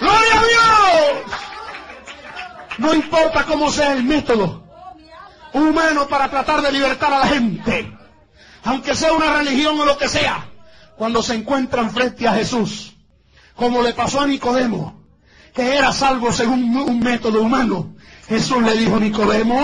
[0.00, 1.40] ¡Gloria a Dios!
[2.78, 4.64] No importa cómo sea el método
[5.52, 7.96] humano para tratar de libertar a la gente,
[8.64, 10.48] aunque sea una religión o lo que sea,
[10.96, 12.94] cuando se encuentran frente a Jesús,
[13.54, 14.99] como le pasó a Nicodemo,
[15.54, 17.94] que era salvo según un método humano.
[18.28, 19.60] Jesús le dijo, Nicodemo,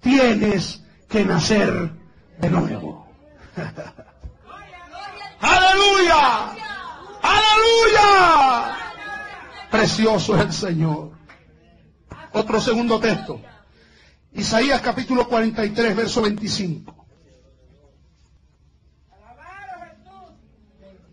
[0.00, 1.90] tienes que nacer
[2.38, 3.08] de nuevo.
[5.40, 6.50] ¡Aleluya!
[7.22, 8.76] ¡Aleluya!
[9.70, 11.12] Precioso es el Señor.
[12.32, 13.40] Otro segundo texto.
[14.32, 17.06] Isaías capítulo 43, verso 25.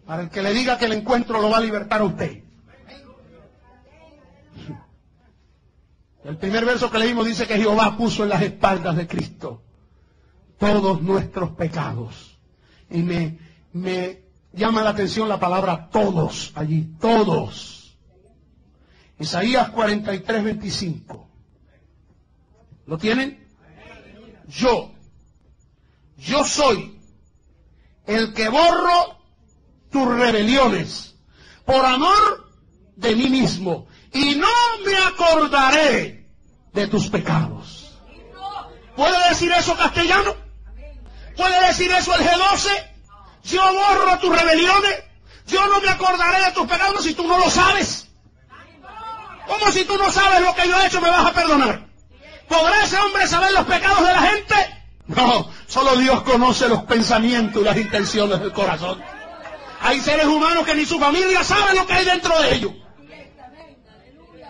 [0.06, 2.45] Para el que le diga que el encuentro lo va a libertar a usted.
[6.26, 9.62] El primer verso que leímos dice que Jehová puso en las espaldas de Cristo
[10.58, 12.40] todos nuestros pecados.
[12.90, 13.38] Y me,
[13.74, 17.96] me llama la atención la palabra todos allí, todos.
[19.20, 21.30] Isaías 43, 25.
[22.88, 23.48] ¿Lo tienen?
[24.48, 24.94] Yo,
[26.18, 27.00] yo soy
[28.08, 29.20] el que borro
[29.92, 31.16] tus rebeliones
[31.66, 32.50] por amor
[32.96, 34.48] de mí mismo y no
[34.86, 36.15] me acordaré
[36.76, 37.98] de tus pecados.
[38.96, 40.36] ¿Puede decir eso castellano?
[41.36, 42.70] ¿Puede decir eso el G12?
[43.46, 45.04] Yo borro tus rebeliones,
[45.48, 48.08] yo no me acordaré de tus pecados si tú no lo sabes.
[49.48, 51.88] ¿Cómo si tú no sabes lo que yo he hecho me vas a perdonar?
[52.48, 54.56] ¿Podrá ese hombre saber los pecados de la gente?
[55.08, 59.02] No, solo Dios conoce los pensamientos y las intenciones del corazón.
[59.82, 62.72] Hay seres humanos que ni su familia sabe lo que hay dentro de ellos.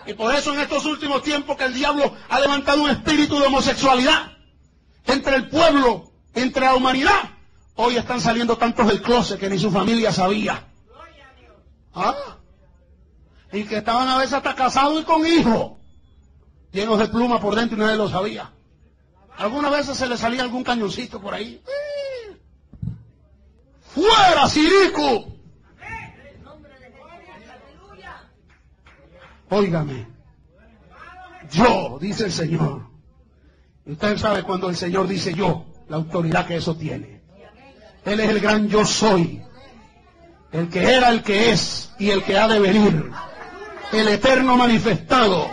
[0.08, 3.48] Y por eso en estos últimos tiempos que el diablo ha levantado un espíritu de
[3.48, 4.32] homosexualidad
[5.06, 7.32] entre el pueblo, entre la humanidad,
[7.76, 10.68] hoy están saliendo tantos del closet que ni su familia sabía.
[11.94, 12.16] ¿Ah?
[13.52, 15.74] Y que estaban a veces hasta casados y con hijos,
[16.72, 18.52] llenos de pluma por dentro y nadie lo sabía.
[19.38, 21.62] Algunas veces se le salía algún cañoncito por ahí.
[23.94, 25.35] ¡Fuera, Sirico!
[29.50, 30.08] Óigame.
[31.52, 32.88] Yo, dice el Señor.
[33.86, 37.22] Usted sabe cuando el Señor dice yo, la autoridad que eso tiene.
[38.04, 39.42] Él es el gran yo soy.
[40.52, 43.12] El que era, el que es y el que ha de venir.
[43.92, 45.48] El eterno manifestado.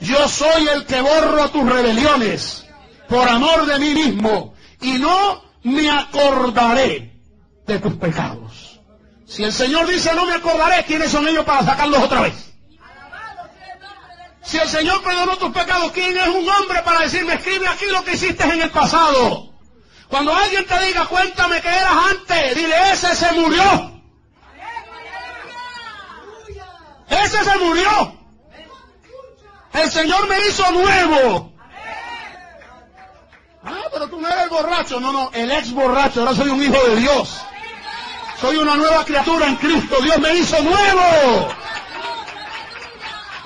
[0.00, 2.64] Yo soy el que borro tus rebeliones
[3.08, 7.20] por amor de mí mismo y no me acordaré
[7.66, 8.80] de tus pecados.
[9.26, 12.54] Si el Señor dice no me acordaré, ¿quiénes son ellos para sacarlos otra vez?
[14.48, 18.02] Si el Señor perdonó tus pecados, ¿quién es un hombre para decirme, escribe aquí lo
[18.02, 19.50] que hiciste en el pasado?
[20.08, 23.92] Cuando alguien te diga, cuéntame que eras antes, dile, ese se murió.
[27.10, 28.14] Ese se murió.
[29.74, 31.52] El Señor me hizo nuevo.
[33.64, 34.98] Ah, pero tú no eres el borracho.
[34.98, 36.20] No, no, el ex borracho.
[36.20, 37.38] Ahora soy un hijo de Dios.
[38.40, 39.96] Soy una nueva criatura en Cristo.
[40.00, 41.48] Dios me hizo nuevo.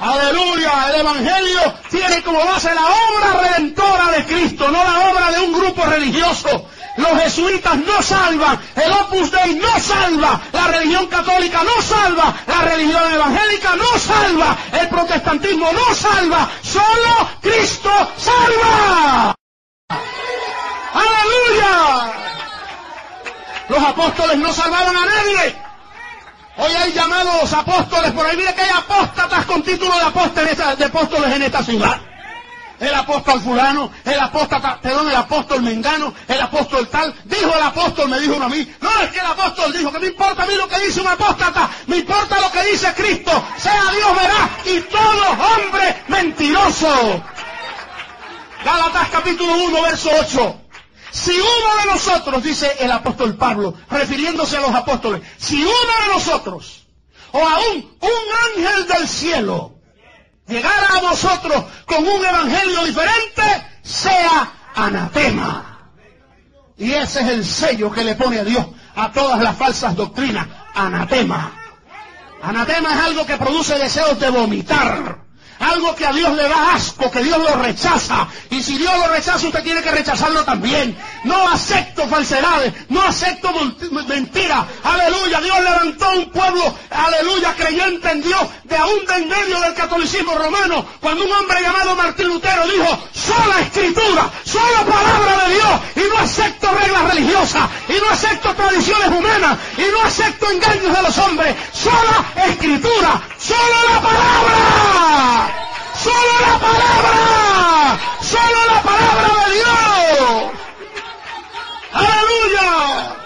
[0.03, 5.39] Aleluya, el Evangelio tiene como base la obra redentora de Cristo, no la obra de
[5.39, 6.67] un grupo religioso.
[6.97, 12.63] Los jesuitas no salvan, el Opus Dei no salva, la religión católica no salva, la
[12.63, 19.37] religión evangélica no salva, el protestantismo no salva, solo Cristo salva.
[20.95, 22.13] Aleluya.
[23.69, 25.72] Los apóstoles no salvaban a nadie.
[26.57, 28.37] Hoy hay llamados apóstoles por ahí.
[28.37, 32.01] Mire que hay apóstatas con título de apóstoles, de apóstoles en esta ciudad.
[32.79, 37.15] El apóstol fulano, el apóstata, perdón, el apóstol mengano, el apóstol tal.
[37.25, 38.75] Dijo el apóstol, me dijo uno a mí.
[38.81, 41.07] No es que el apóstol dijo que me importa a mí lo que dice un
[41.07, 43.31] apóstata, me importa lo que dice Cristo.
[43.57, 47.23] Sea Dios verá y todo hombre mentiroso.
[48.65, 50.62] Gálatas capítulo 1, verso 8.
[51.13, 56.15] Si uno de nosotros, dice el apóstol Pablo, refiriéndose a los apóstoles, si uno de
[56.15, 56.87] nosotros,
[57.33, 59.75] o aún un ángel del cielo,
[60.49, 63.43] llegara a vosotros con un evangelio diferente,
[63.83, 65.91] sea anatema.
[66.79, 68.65] Y ese es el sello que le pone a Dios
[68.97, 71.53] a todas las falsas doctrinas, anatema.
[72.43, 75.22] Anatema es algo que produce deseos de vomitar.
[75.63, 78.27] Algo que a Dios le da asco, que Dios lo rechaza.
[78.51, 80.97] Y si Dios lo rechaza, usted tiene que rechazarlo también.
[81.25, 83.53] No acepto falsedades, no acepto
[84.09, 84.67] mentiras.
[84.83, 89.75] Aleluya, Dios levantó un pueblo, aleluya, creyente en Dios, de aún de en medio del
[89.75, 90.85] catolicismo romano.
[91.01, 96.19] Cuando un hombre llamado Martín Lutero dijo, sola escritura, sola palabra de Dios, y no
[96.19, 101.57] acepto reglas religiosas, y no acepto tradiciones humanas, y no acepto engaños de los hombres,
[101.73, 105.52] sola escritura, solo la palabra.
[106.03, 107.99] Solo la palabra.
[108.21, 110.53] Solo la palabra de Dios.
[111.93, 113.17] Aleluya.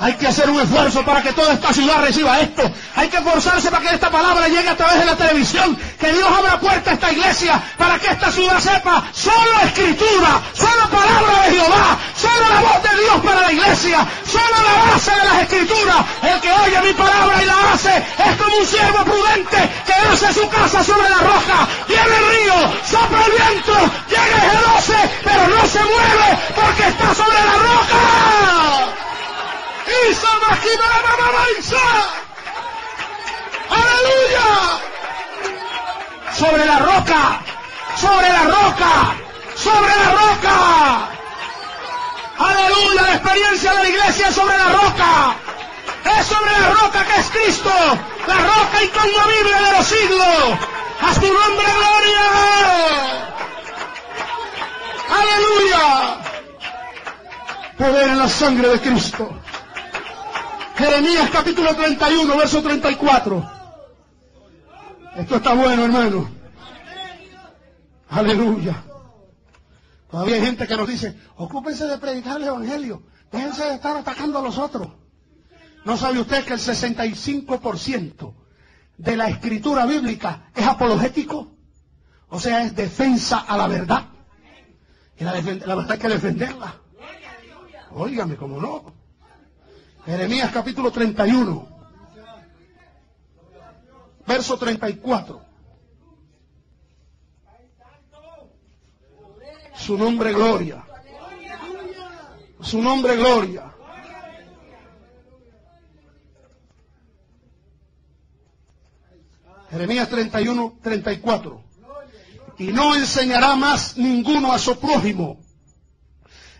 [0.00, 2.70] Hay que hacer un esfuerzo para que toda esta ciudad reciba esto.
[2.96, 5.76] Hay que esforzarse para que esta palabra llegue a través de la televisión.
[5.98, 10.88] Que Dios abra puerta a esta iglesia para que esta ciudad sepa solo escritura, solo
[10.90, 15.24] palabra de Jehová, solo la voz de Dios para la iglesia, solo la base de
[15.24, 16.00] las escrituras.
[16.22, 20.32] El que oye mi palabra y la hace es como un siervo prudente que hace
[20.34, 21.58] su casa sobre la roca.
[21.86, 22.56] Viene el río,
[22.90, 23.74] sopla el viento,
[24.08, 24.88] llega el G12,
[25.22, 26.28] pero no se mueve
[26.58, 28.02] porque está sobre la roca.
[30.10, 30.28] ¡Isa
[33.78, 34.50] ¡Aleluya!
[36.38, 37.40] Sobre la roca,
[37.96, 38.92] sobre la roca,
[39.54, 41.14] sobre la roca.
[42.38, 45.36] Aleluya, la experiencia de la iglesia sobre la roca.
[46.18, 47.70] es sobre la roca que es Cristo,
[48.26, 50.58] la roca inconmovible de los siglos.
[51.00, 52.24] A su nombre gloria.
[55.20, 56.16] Aleluya.
[57.78, 59.30] Poder en la sangre de Cristo.
[60.76, 63.50] Jeremías capítulo 31, verso 34.
[65.16, 66.28] Esto está bueno, hermano.
[68.10, 68.82] Aleluya.
[70.14, 73.02] Todavía hay gente que nos dice, ocúpense de predicar el Evangelio.
[73.32, 74.86] Déjense de estar atacando a los otros.
[75.84, 78.32] ¿No sabe usted que el 65%
[78.96, 81.56] de la escritura bíblica es apologético?
[82.28, 84.04] O sea, es defensa a la verdad.
[85.18, 86.76] Y la, la verdad hay que defenderla.
[87.90, 88.94] Óigame, como no.
[90.06, 91.68] Jeremías capítulo 31,
[94.28, 95.53] verso 34.
[99.76, 100.84] Su nombre gloria.
[102.60, 103.74] Su nombre gloria.
[109.70, 111.64] Jeremías 31, 34.
[112.58, 115.40] Y no enseñará más ninguno a su prójimo,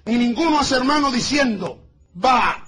[0.05, 1.87] ni ninguno a su hermano diciendo,
[2.23, 2.67] va,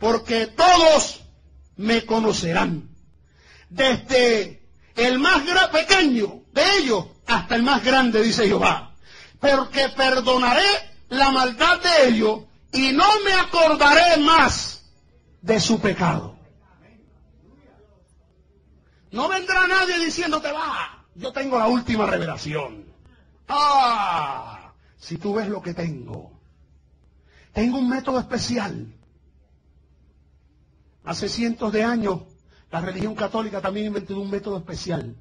[0.00, 1.20] porque todos
[1.76, 2.88] me conocerán,
[3.68, 4.66] desde
[4.96, 8.94] el más pequeño de ellos hasta el más grande, dice Jehová,
[9.40, 10.62] porque perdonaré
[11.08, 12.40] la maldad de ellos
[12.72, 14.84] y no me acordaré más
[15.40, 16.36] de su pecado.
[19.10, 22.84] No vendrá nadie diciéndote, va, yo tengo la última revelación.
[23.48, 26.32] Ah, si tú ves lo que tengo.
[27.52, 28.92] Tengo un método especial.
[31.04, 32.22] Hace cientos de años,
[32.70, 35.14] la religión católica también inventó un método especial.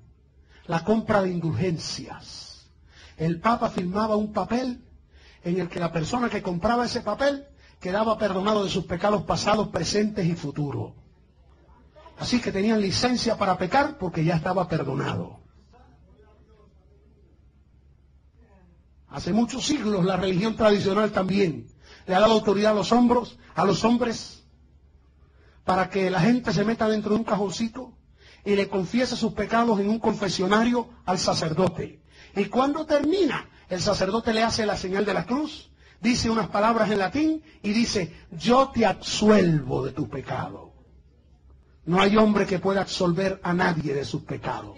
[0.68, 2.70] La compra de indulgencias.
[3.18, 4.84] El Papa firmaba un papel
[5.44, 7.46] en el que la persona que compraba ese papel
[7.80, 10.94] quedaba perdonado de sus pecados pasados, presentes y futuros.
[12.18, 15.40] Así que tenían licencia para pecar porque ya estaba perdonado.
[19.10, 21.68] Hace muchos siglos la religión tradicional también
[22.08, 24.44] le ha dado autoridad a los hombros, a los hombres,
[25.64, 27.94] para que la gente se meta dentro de un cajoncito
[28.46, 32.02] y le confiese sus pecados en un confesionario al sacerdote.
[32.36, 35.72] Y cuando termina, el sacerdote le hace la señal de la cruz,
[36.02, 40.74] dice unas palabras en latín y dice, yo te absuelvo de tu pecado.
[41.86, 44.78] No hay hombre que pueda absolver a nadie de sus pecados.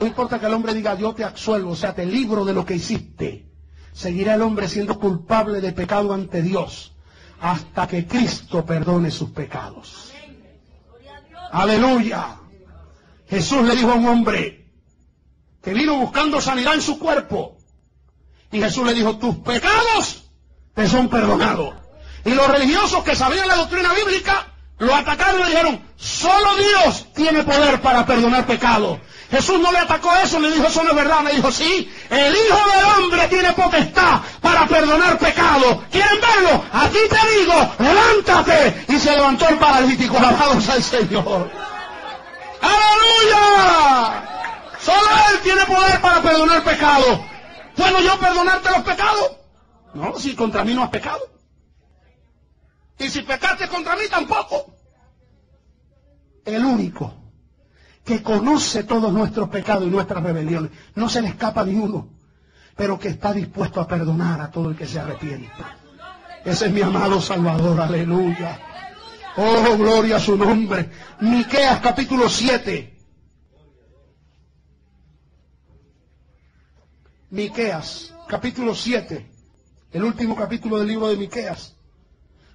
[0.00, 2.64] No importa que el hombre diga, yo te absuelvo, o sea, te libro de lo
[2.64, 3.46] que hiciste.
[3.92, 6.94] Seguirá el hombre siendo culpable de pecado ante Dios
[7.40, 10.12] hasta que Cristo perdone sus pecados.
[11.50, 12.36] Aleluya.
[13.28, 14.66] Jesús le dijo a un hombre
[15.62, 17.56] que vino buscando sanidad en su cuerpo.
[18.50, 20.24] Y Jesús le dijo, tus pecados
[20.74, 21.74] te son perdonados.
[22.24, 24.46] Y los religiosos que sabían la doctrina bíblica
[24.78, 28.98] lo atacaron y le dijeron, solo Dios tiene poder para perdonar pecados.
[29.30, 31.20] Jesús no le atacó eso, le dijo, eso no es verdad.
[31.20, 35.80] Me dijo, sí, el Hijo del Hombre tiene potestad para perdonar pecados.
[35.90, 36.64] ¿Quieren verlo?
[36.72, 38.84] Aquí te digo, levántate.
[38.88, 41.67] Y se levantó el paralítico, alabados al Señor.
[42.60, 44.24] ¡Aleluya!
[44.80, 47.20] Solo Él tiene poder para perdonar pecados.
[47.76, 49.32] ¿Puedo yo perdonarte los pecados?
[49.94, 51.20] No, si contra mí no has pecado.
[52.98, 54.74] Y si pecaste contra mí tampoco.
[56.44, 57.14] El único
[58.04, 62.08] que conoce todos nuestros pecados y nuestras rebeliones, no se le escapa ni uno,
[62.74, 65.52] pero que está dispuesto a perdonar a todo el que se arrepiente.
[66.44, 68.58] Ese es mi amado Salvador, aleluya.
[69.40, 70.90] Oh, gloria a su nombre.
[71.20, 72.92] Miqueas capítulo 7.
[77.30, 79.30] Miqueas capítulo 7.
[79.92, 81.76] El último capítulo del libro de Miqueas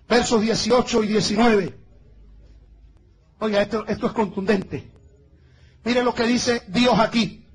[0.10, 1.80] versos 18 y 19.
[3.40, 4.92] Oiga, esto, es contundente.
[5.86, 7.48] Mire lo que dice Dios aquí.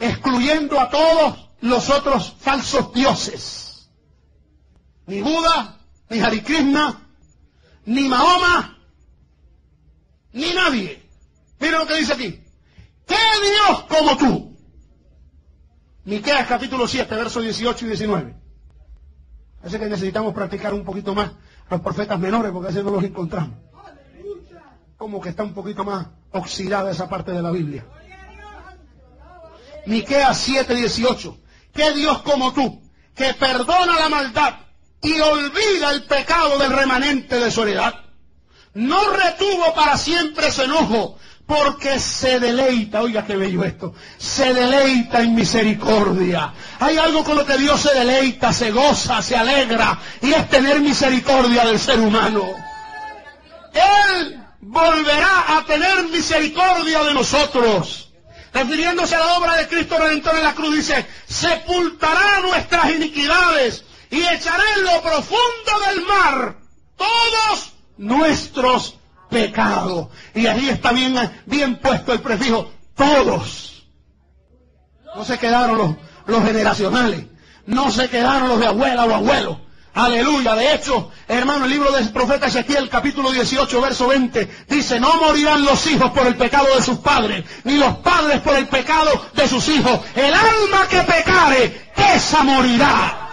[0.00, 3.92] Excluyendo a todos los otros falsos dioses.
[5.06, 5.78] Ni Buda,
[6.10, 7.05] ni Hare Krishna,
[7.86, 8.78] ni Mahoma,
[10.32, 11.02] ni nadie.
[11.58, 12.42] Mire lo que dice aquí.
[13.06, 14.56] ¿Qué Dios como tú?
[16.04, 18.36] Miqueas capítulo 7, versos 18 y 19.
[19.58, 21.32] Parece que necesitamos practicar un poquito más
[21.70, 23.58] los profetas menores, porque así no los encontramos.
[24.96, 27.86] Como que está un poquito más oxidada esa parte de la Biblia.
[29.86, 31.38] Miqueas 7:18.
[31.72, 32.82] ¿Qué Dios como tú,
[33.14, 34.65] que perdona la maldad
[35.02, 37.94] y olvida el pecado del remanente de soledad?
[38.74, 45.22] No retuvo para siempre ese enojo, porque se deleita, oiga qué bello esto, se deleita
[45.22, 46.52] en misericordia.
[46.80, 50.80] Hay algo con lo que Dios se deleita, se goza, se alegra, y es tener
[50.80, 52.44] misericordia del ser humano.
[53.72, 58.10] Él volverá a tener misericordia de nosotros.
[58.52, 63.84] Refiriéndose a la obra de Cristo Redentor en la cruz, dice, sepultará nuestras iniquidades
[64.16, 66.56] y echará en lo profundo del mar
[66.96, 68.98] todos nuestros
[69.28, 70.08] pecados.
[70.34, 71.14] Y ahí está bien,
[71.44, 73.86] bien puesto el prefijo, todos.
[75.14, 77.26] No se quedaron los, los generacionales,
[77.66, 79.60] no se quedaron los de abuela o abuelo.
[79.92, 80.54] Aleluya.
[80.54, 85.64] De hecho, hermano, el libro del profeta Ezequiel, capítulo 18, verso 20, dice, no morirán
[85.64, 89.48] los hijos por el pecado de sus padres, ni los padres por el pecado de
[89.48, 90.00] sus hijos.
[90.14, 93.25] El alma que pecare, esa morirá.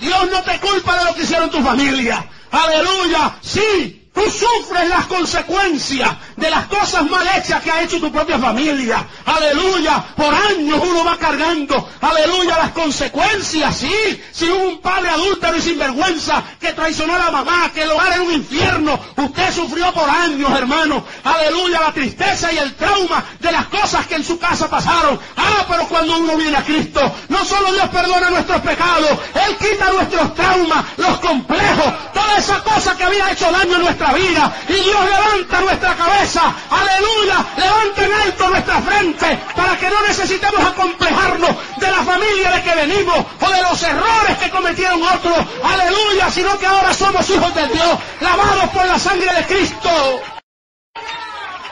[0.00, 2.24] Dios no te culpa de lo que hicieron tu familia.
[2.50, 3.36] Aleluya.
[3.42, 8.38] Sí, Tú sufres las consecuencias de las cosas mal hechas que ha hecho tu propia
[8.38, 9.06] familia.
[9.24, 10.04] Aleluya.
[10.14, 11.88] Por años uno va cargando.
[12.00, 12.58] Aleluya.
[12.58, 14.22] Las consecuencias, sí.
[14.32, 18.16] Si hubo un padre adúltero y sinvergüenza que traicionó a la mamá, que lo hará
[18.16, 19.00] en un infierno.
[19.16, 21.04] Usted sufrió por años, hermano.
[21.24, 21.80] Aleluya.
[21.80, 25.18] La tristeza y el trauma de las cosas que en su casa pasaron.
[25.36, 29.92] Ah, pero cuando uno viene a Cristo, no solo Dios perdona nuestros pecados, Él quita
[29.92, 34.52] nuestros traumas, los complejos, toda esa cosa que había hecho daño en nuestra vida.
[34.68, 36.25] Y Dios levanta nuestra cabeza.
[36.34, 37.46] Aleluya.
[37.56, 42.74] Levanta en alto nuestra frente para que no necesitemos acomplejarnos de la familia de que
[42.74, 45.38] venimos o de los errores que cometieron otros.
[45.62, 46.30] Aleluya.
[46.30, 49.90] Sino que ahora somos hijos de Dios, lavados por la sangre de Cristo.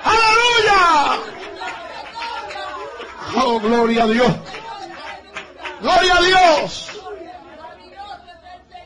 [0.05, 1.21] Aleluya.
[3.37, 4.33] Oh, gloria a Dios.
[5.81, 6.91] Gloria a Dios.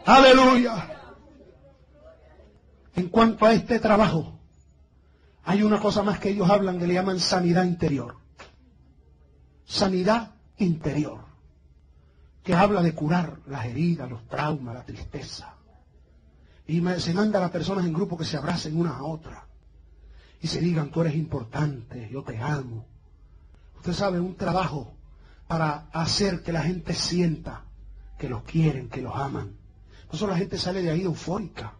[0.07, 0.89] Aleluya.
[2.97, 4.38] En cuanto a este trabajo,
[5.49, 8.16] hay una cosa más que ellos hablan que le llaman sanidad interior.
[9.65, 11.25] Sanidad interior.
[12.43, 15.55] Que habla de curar las heridas, los traumas, la tristeza.
[16.66, 19.47] Y se manda a las personas en grupo que se abracen una a otra.
[20.43, 22.85] Y se digan, tú eres importante, yo te amo.
[23.79, 24.93] Usted sabe, un trabajo
[25.47, 27.65] para hacer que la gente sienta
[28.19, 29.57] que los quieren, que los aman.
[30.09, 31.73] Por eso la gente sale de ahí eufórica.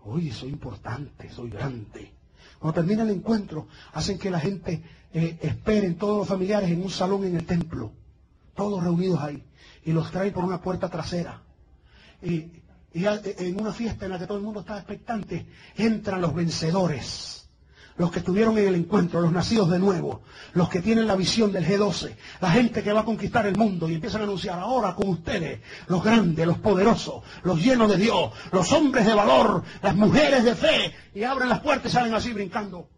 [0.00, 2.17] Oye, soy importante, soy grande.
[2.58, 4.82] Cuando termina el encuentro, hacen que la gente
[5.12, 7.92] eh, esperen todos los familiares en un salón en el templo,
[8.54, 9.42] todos reunidos ahí,
[9.84, 11.42] y los traen por una puerta trasera.
[12.22, 12.50] Y,
[12.92, 17.37] y en una fiesta en la que todo el mundo está expectante, entran los vencedores
[17.98, 20.22] los que estuvieron en el encuentro, los nacidos de nuevo,
[20.54, 23.88] los que tienen la visión del G12, la gente que va a conquistar el mundo
[23.88, 28.32] y empiezan a anunciar ahora con ustedes, los grandes, los poderosos, los llenos de Dios,
[28.52, 32.32] los hombres de valor, las mujeres de fe, y abren las puertas y salen así
[32.32, 32.88] brincando.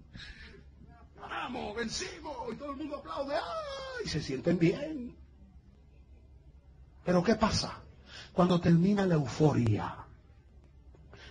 [1.18, 4.04] Ganamos, vencimos, y todo el mundo aplaude, ¡ay!
[4.04, 5.16] Y se sienten bien.
[7.04, 7.80] Pero ¿qué pasa?
[8.34, 9.96] Cuando termina la euforia,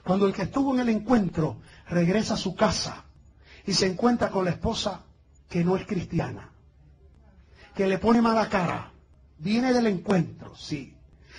[0.04, 3.06] cuando el que estuvo en el encuentro regresa a su casa,
[3.70, 5.04] y se encuentra con la esposa
[5.48, 6.50] que no es cristiana,
[7.76, 8.92] que le pone mala cara,
[9.38, 10.98] viene del encuentro, sí,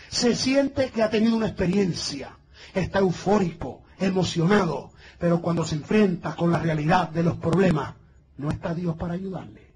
[0.08, 2.38] se siente que ha tenido una experiencia,
[2.72, 7.96] está eufórico, emocionado, pero cuando se enfrenta con la realidad de los problemas,
[8.36, 9.74] no está Dios para ayudarle.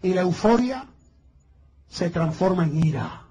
[0.00, 0.86] Y la euforia
[1.88, 3.22] se transforma en ira.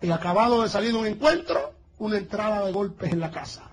[0.00, 3.72] Y acabado de salir de un encuentro, una entrada de golpes en la casa.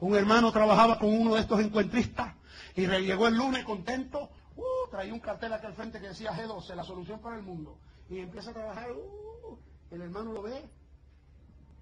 [0.00, 2.34] Un hermano trabajaba con uno de estos encuentristas
[2.74, 4.30] y llegó el lunes contento.
[4.56, 7.78] Uh, traía un cartel aquí al frente que decía G12, la solución para el mundo.
[8.08, 8.90] Y empieza a trabajar.
[8.92, 9.58] Uh,
[9.90, 10.62] el hermano lo ve.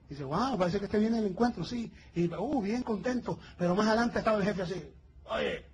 [0.07, 1.93] Y dice, wow, parece que este viene el encuentro, sí.
[2.15, 3.39] Y uh, bien contento.
[3.59, 4.95] Pero más adelante estaba el jefe así.
[5.27, 5.65] Oye,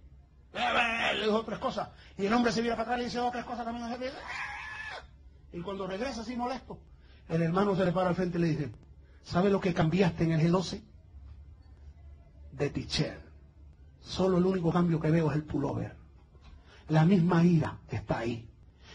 [0.54, 1.88] le dijo tres cosas.
[2.16, 4.12] Y el hombre se vira para atrás y dice otras cosas también al jefe.
[5.52, 6.78] Y cuando regresa así molesto,
[7.28, 8.72] el hermano se le para al frente y le dice,
[9.22, 10.80] ¿sabe lo que cambiaste en el G12?
[12.68, 13.18] De.
[14.00, 15.96] Solo el único cambio que veo es el pullover.
[16.88, 18.48] La misma ira está ahí.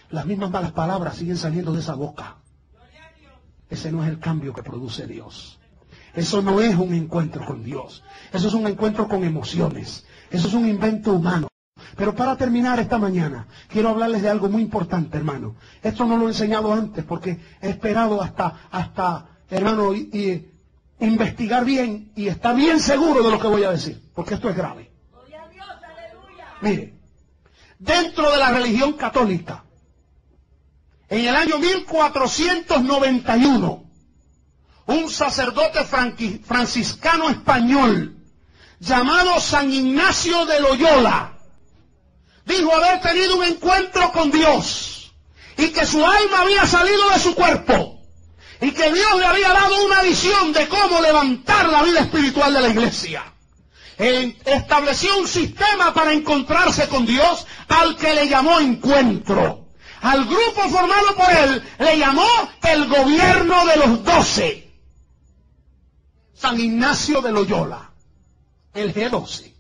[0.10, 2.38] Las mismas malas palabras siguen saliendo de esa boca.
[3.70, 5.60] Ese no es el cambio que produce Dios.
[6.14, 8.04] Eso no es un encuentro con Dios.
[8.32, 10.06] Eso es un encuentro con emociones.
[10.30, 11.48] Eso es un invento humano.
[11.96, 15.56] Pero para terminar esta mañana, quiero hablarles de algo muy importante, hermano.
[15.82, 20.55] Esto no lo he enseñado antes porque he esperado hasta, hasta, hermano, y
[21.00, 24.56] investigar bien y estar bien seguro de lo que voy a decir, porque esto es
[24.56, 24.92] grave.
[26.62, 26.94] Mire,
[27.80, 29.64] dentro de la religión católica,
[31.10, 33.84] en el año 1491,
[34.88, 38.16] un sacerdote franciscano español
[38.80, 41.34] llamado San Ignacio de Loyola
[42.46, 45.14] dijo haber tenido un encuentro con Dios
[45.58, 47.95] y que su alma había salido de su cuerpo
[48.61, 52.61] y que Dios le había dado una visión de cómo levantar la vida espiritual de
[52.61, 53.23] la iglesia.
[53.98, 59.65] Estableció un sistema para encontrarse con Dios al que le llamó encuentro.
[60.02, 62.27] Al grupo formado por él le llamó
[62.64, 64.69] el gobierno de los doce.
[66.36, 67.91] San Ignacio de Loyola,
[68.73, 69.53] el G12.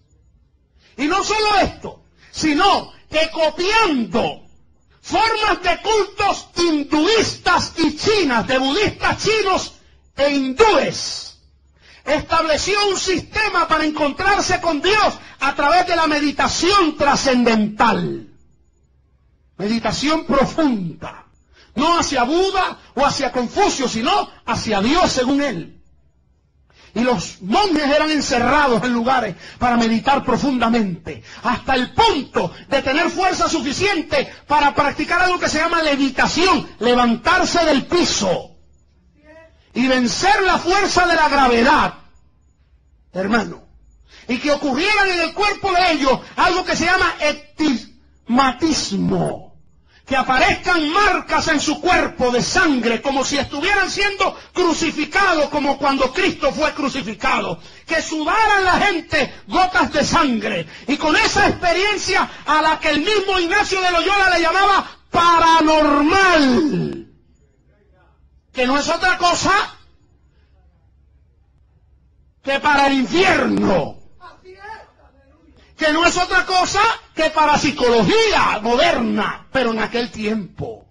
[0.97, 4.44] Y no solo esto, sino que copiando
[5.05, 9.73] formas de cultos hinduistas y chinas, de budistas chinos
[10.17, 11.37] e hindúes,
[12.03, 18.29] estableció un sistema para encontrarse con Dios a través de la meditación trascendental.
[19.57, 21.27] Meditación profunda.
[21.75, 25.74] No hacia Buda o hacia Confucio, sino hacia Dios según él.
[26.95, 33.09] Y los monjes eran encerrados en lugares para meditar profundamente, hasta el punto de tener
[33.09, 38.51] fuerza suficiente para practicar algo que se llama levitación, levantarse del piso
[39.73, 41.95] y vencer la fuerza de la gravedad,
[43.11, 43.65] hermano.
[44.29, 49.54] Y que ocurrieran en el cuerpo de ellos algo que se llama etismatismo
[50.05, 56.13] que aparezcan marcas en su cuerpo de sangre, como si estuvieran siendo crucificados, como cuando
[56.13, 62.61] Cristo fue crucificado, que sudaran la gente gotas de sangre, y con esa experiencia a
[62.61, 67.07] la que el mismo Ignacio de Loyola le llamaba paranormal,
[68.53, 69.75] que no es otra cosa
[72.43, 73.97] que para el infierno.
[75.75, 76.79] Que no es otra cosa
[77.15, 80.85] que para psicología moderna, pero en aquel tiempo.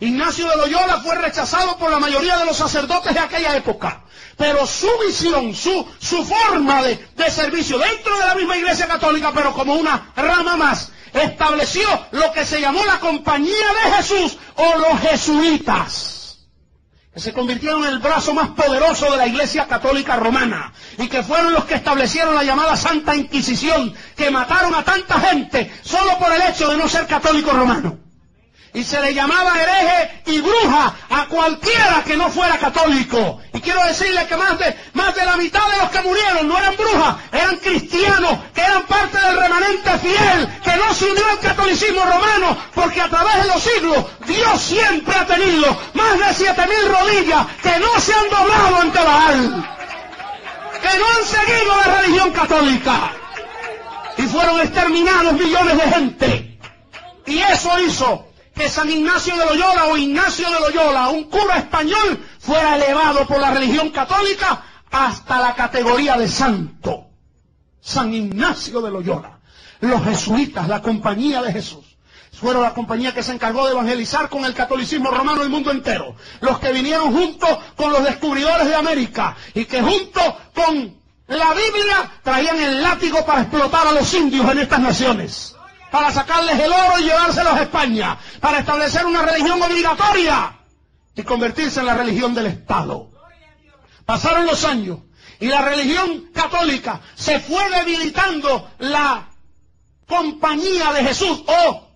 [0.00, 4.04] Ignacio de Loyola fue rechazado por la mayoría de los sacerdotes de aquella época,
[4.36, 9.32] pero su visión, su, su forma de, de servicio dentro de la misma iglesia católica,
[9.34, 14.78] pero como una rama más, estableció lo que se llamó la Compañía de Jesús o
[14.78, 16.17] los jesuitas
[17.12, 21.22] que se convirtieron en el brazo más poderoso de la Iglesia Católica Romana y que
[21.22, 26.32] fueron los que establecieron la llamada Santa Inquisición, que mataron a tanta gente solo por
[26.32, 27.98] el hecho de no ser católico romano
[28.74, 33.40] y se le llamaba hereje y bruja a cualquiera que no fuera católico.
[33.68, 36.74] Quiero decirle que más de, más de la mitad de los que murieron no eran
[36.74, 42.02] brujas, eran cristianos, que eran parte del remanente fiel, que no se unió al catolicismo
[42.02, 46.88] romano, porque a través de los siglos Dios siempre ha tenido más de siete mil
[46.88, 49.78] rodillas que no se han doblado ante Baal,
[50.80, 53.12] que no han seguido la religión católica.
[54.16, 56.58] Y fueron exterminados millones de gente.
[57.26, 58.27] Y eso hizo
[58.58, 63.38] que San Ignacio de Loyola o Ignacio de Loyola, un cura español, fuera elevado por
[63.40, 67.06] la religión católica hasta la categoría de santo.
[67.80, 69.38] San Ignacio de Loyola.
[69.80, 71.96] Los jesuitas, la compañía de Jesús,
[72.32, 76.16] fueron la compañía que se encargó de evangelizar con el catolicismo romano el mundo entero.
[76.40, 80.20] Los que vinieron junto con los descubridores de América y que junto
[80.52, 80.96] con
[81.28, 85.54] la Biblia traían el látigo para explotar a los indios en estas naciones
[85.90, 90.58] para sacarles el oro y llevárselos a España, para establecer una religión obligatoria
[91.14, 93.10] y convertirse en la religión del Estado.
[94.04, 95.00] Pasaron los años
[95.40, 99.28] y la religión católica se fue debilitando la
[100.06, 101.88] compañía de Jesús o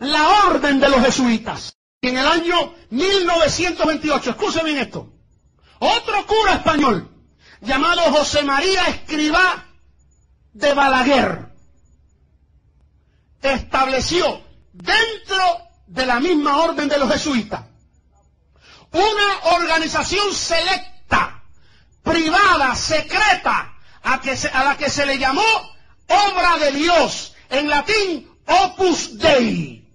[0.00, 1.74] la orden de los jesuitas.
[2.00, 5.12] Y en el año 1928, escuchen bien esto,
[5.80, 7.10] otro cura español
[7.60, 9.66] llamado José María Escribá
[10.52, 11.47] de Balaguer,
[13.42, 14.42] estableció
[14.72, 15.38] dentro
[15.86, 17.62] de la misma orden de los jesuitas
[18.92, 21.42] una organización selecta,
[22.02, 25.42] privada, secreta, a, que a la que se le llamó
[26.06, 29.86] obra de Dios, en latín Opus Dei.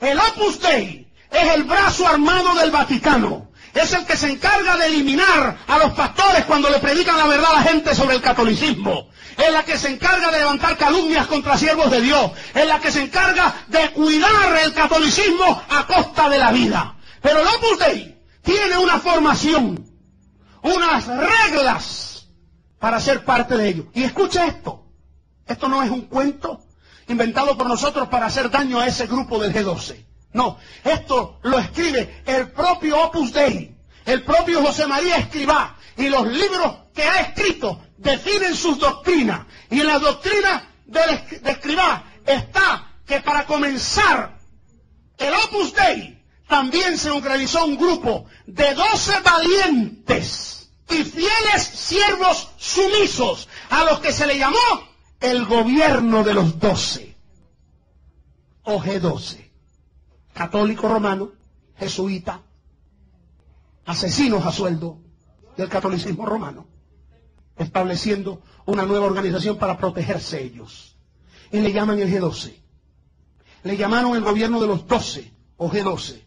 [0.00, 3.50] El Opus Dei es el brazo armado del Vaticano.
[3.72, 7.52] Es el que se encarga de eliminar a los pastores cuando le predican la verdad
[7.52, 11.56] a la gente sobre el catolicismo es la que se encarga de levantar calumnias contra
[11.56, 16.38] siervos de Dios, es la que se encarga de cuidar el catolicismo a costa de
[16.38, 16.96] la vida.
[17.20, 19.84] Pero el Opus Dei tiene una formación,
[20.62, 22.28] unas reglas
[22.78, 23.86] para ser parte de ello.
[23.94, 24.86] Y escucha esto,
[25.46, 26.60] esto no es un cuento
[27.08, 30.06] inventado por nosotros para hacer daño a ese grupo del G12.
[30.32, 36.26] No, esto lo escribe el propio Opus Dei, el propio José María Escribá, y los
[36.26, 39.46] libros que ha escrito definen sus doctrinas.
[39.70, 41.00] Y en la doctrina de,
[41.44, 44.38] Escribá está que para comenzar
[45.18, 53.48] el Opus Dei también se organizó un grupo de doce valientes y fieles siervos sumisos
[53.68, 54.56] a los que se le llamó
[55.20, 57.16] el gobierno de los doce
[58.64, 59.50] o G12,
[60.32, 61.32] católico romano,
[61.76, 62.42] jesuita,
[63.86, 64.98] asesinos a sueldo
[65.60, 66.66] del catolicismo romano,
[67.56, 70.96] estableciendo una nueva organización para protegerse ellos.
[71.52, 72.54] Y le llaman el G12.
[73.64, 76.22] Le llamaron el gobierno de los 12 o G12.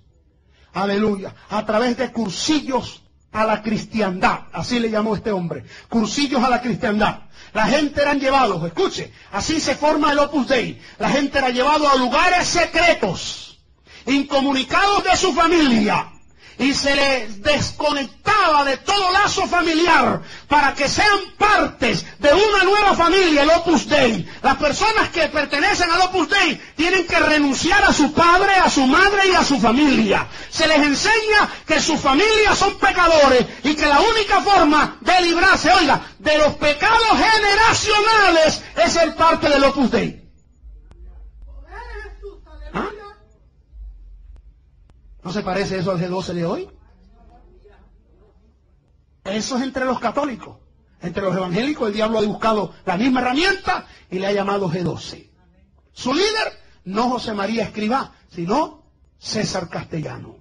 [0.73, 1.33] Aleluya.
[1.49, 3.01] A través de cursillos
[3.31, 4.41] a la cristiandad.
[4.51, 5.63] Así le llamó este hombre.
[5.89, 7.21] Cursillos a la cristiandad.
[7.53, 10.79] La gente eran llevados, escuche, así se forma el Opus Dei.
[10.99, 13.59] La gente era llevado a lugares secretos,
[14.05, 16.12] incomunicados de su familia,
[16.59, 22.95] y se les desconectaba de todo lazo familiar para que sean partes de una nueva
[22.95, 24.27] familia, el Opus Dei.
[24.41, 28.85] Las personas que pertenecen al Opus Dei tienen que renunciar a su padre, a su
[28.85, 30.27] madre y a su familia.
[30.49, 35.71] Se les enseña que sus familias son pecadores y que la única forma de librarse,
[35.71, 40.21] oiga, de los pecados generacionales es ser parte del Opus Dei.
[42.73, 42.89] ¿Ah?
[45.23, 46.69] ¿No se parece eso al G12 de hoy?
[49.23, 50.57] Eso es entre los católicos.
[51.01, 55.29] Entre los evangélicos el diablo ha buscado la misma herramienta y le ha llamado G12.
[55.91, 58.83] Su líder, no José María Escribá, sino
[59.17, 60.37] César Castellano.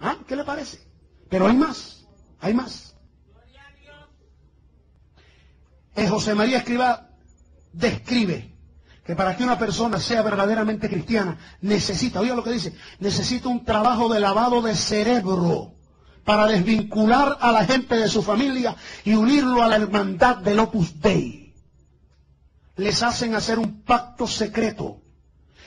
[0.00, 0.16] ¿Ah?
[0.26, 0.80] ¿Qué le parece?
[1.28, 2.06] Pero hay más,
[2.40, 2.96] hay más.
[5.94, 7.10] El José María Escribá
[7.72, 8.47] describe
[9.08, 13.64] que para que una persona sea verdaderamente cristiana necesita, oiga lo que dice, necesita un
[13.64, 15.76] trabajo de lavado de cerebro
[16.24, 18.76] para desvincular a la gente de su familia
[19.06, 21.54] y unirlo a la hermandad del Opus Dei.
[22.76, 25.00] Les hacen hacer un pacto secreto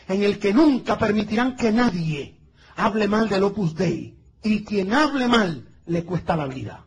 [0.07, 2.37] en el que nunca permitirán que nadie
[2.75, 6.85] hable mal del Opus Dei y quien hable mal le cuesta la vida.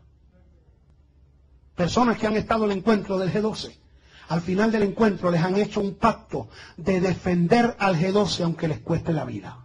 [1.75, 3.84] Personas que han estado en el encuentro del G12
[4.27, 8.79] al final del encuentro les han hecho un pacto de defender al G12 aunque les
[8.79, 9.59] cueste la vida.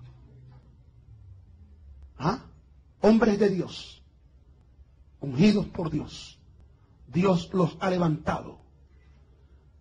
[2.18, 2.44] ¿Ah?
[3.00, 4.02] Hombres de Dios,
[5.20, 6.38] ungidos por Dios.
[7.06, 8.60] Dios los ha levantado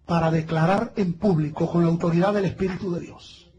[0.06, 3.52] para declarar en público con la autoridad del Espíritu de Dios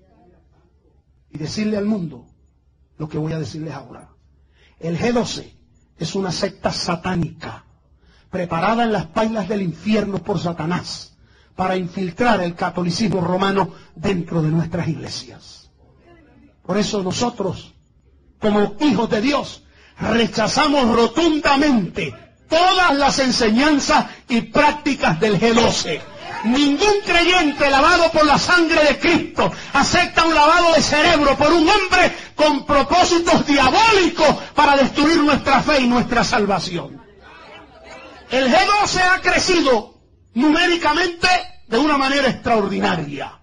[1.31, 2.27] y decirle al mundo
[2.97, 4.09] lo que voy a decirles ahora.
[4.81, 5.53] El G12
[5.99, 7.65] es una secta satánica
[8.31, 11.10] preparada en las pailas del infierno por Satanás
[11.57, 15.71] para infiltrar el catolicismo romano dentro de nuestras iglesias.
[16.65, 17.75] Por eso nosotros,
[18.39, 19.65] como hijos de Dios,
[19.99, 22.15] rechazamos rotundamente
[22.49, 26.01] todas las enseñanzas y prácticas del G12.
[26.45, 31.69] Ningún creyente lavado por la sangre de Cristo acepta un lavado de cerebro por un
[31.69, 37.03] hombre con propósitos diabólicos para destruir nuestra fe y nuestra salvación.
[38.31, 40.00] El G12 ha crecido
[40.35, 41.29] numéricamente
[41.67, 43.41] de una manera extraordinaria.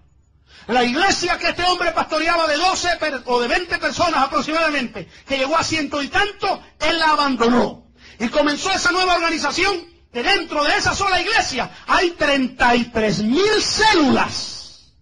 [0.68, 2.88] La iglesia que este hombre pastoreaba de 12
[3.24, 7.86] o de 20 personas aproximadamente, que llegó a ciento y tanto, él la abandonó.
[8.18, 14.92] Y comenzó esa nueva organización que dentro de esa sola iglesia hay 33 mil células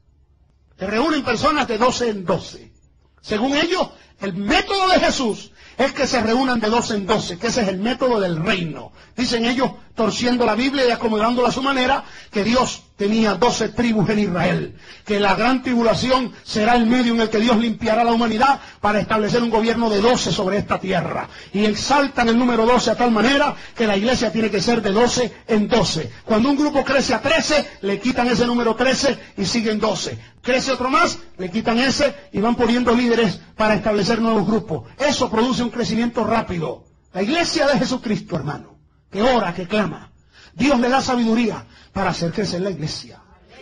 [0.79, 2.73] que reúnen personas de 12 en 12.
[3.21, 3.89] Según ellos,
[4.21, 7.69] el método de Jesús es que se reúnan de 12 en 12, que ese es
[7.69, 8.93] el método del reino.
[9.17, 14.09] Dicen ellos, torciendo la Biblia y acomodándola a su manera, que Dios tenía doce tribus
[14.11, 18.13] en Israel, que la gran tribulación será el medio en el que Dios limpiará la
[18.13, 21.29] humanidad para establecer un gobierno de doce sobre esta tierra.
[21.53, 24.93] Y exaltan el número doce a tal manera que la iglesia tiene que ser de
[24.93, 26.13] doce en doce.
[26.25, 30.19] Cuando un grupo crece a trece, le quitan ese número trece y siguen doce.
[30.43, 34.85] Crece otro más, le quitan ese y van poniendo líderes para establecer nuevos grupos.
[34.99, 36.85] Eso produce un crecimiento rápido.
[37.13, 38.76] La iglesia de Jesucristo, hermano,
[39.17, 40.11] que ora, que clama.
[40.53, 41.65] Dios le da sabiduría
[41.95, 43.19] para hacer crecer la iglesia.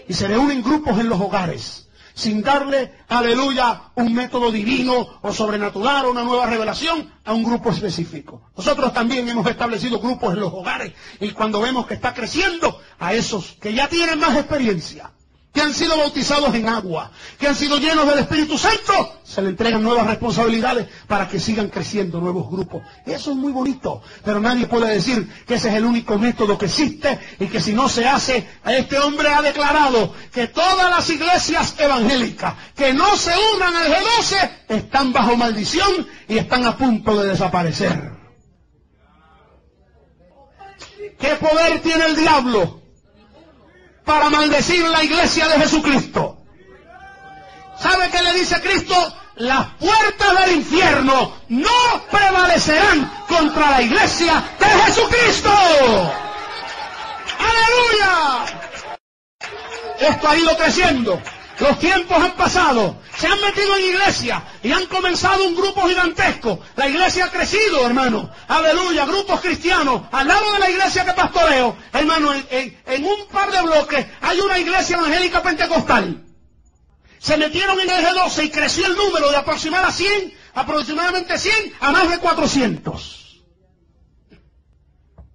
[0.09, 6.07] Y se reúnen grupos en los hogares, sin darle, aleluya, un método divino o sobrenatural
[6.07, 8.51] o una nueva revelación a un grupo específico.
[8.57, 13.15] Nosotros también hemos establecido grupos en los hogares y cuando vemos que está creciendo, a
[13.15, 15.13] esos que ya tienen más experiencia,
[15.55, 19.51] que han sido bautizados en agua, que han sido llenos del Espíritu Santo, se le
[19.51, 22.83] entregan nuevas responsabilidades para que sigan creciendo nuevos grupos.
[23.07, 26.67] Eso es muy bonito, pero nadie puede decir que ese es el único método que
[26.67, 31.77] existe y que si no se hace, este hombre ha declarado que todas las iglesias
[31.79, 37.29] evangélicas que no se unan al G12 están bajo maldición y están a punto de
[37.29, 38.11] desaparecer.
[41.17, 42.84] ¿Qué poder tiene el diablo?
[44.05, 46.39] Para maldecir la iglesia de Jesucristo.
[47.79, 48.95] ¿Sabe qué le dice Cristo?
[49.37, 55.51] Las puertas del infierno no prevalecerán contra la iglesia de Jesucristo.
[57.39, 58.45] ¡Aleluya!
[59.99, 61.21] Esto ha ido creciendo.
[61.59, 66.61] Los tiempos han pasado se han metido en iglesia y han comenzado un grupo gigantesco.
[66.77, 68.31] La iglesia ha crecido, hermano.
[68.49, 70.03] Aleluya, grupos cristianos.
[70.11, 74.59] Al lado de la iglesia que pastoreo, hermano, en, un par de bloques hay una
[74.59, 76.25] iglesia evangélica pentecostal.
[77.19, 81.75] Se metieron en el G12 y creció el número de aproximar a 100, aproximadamente 100
[81.81, 83.45] a más de 400.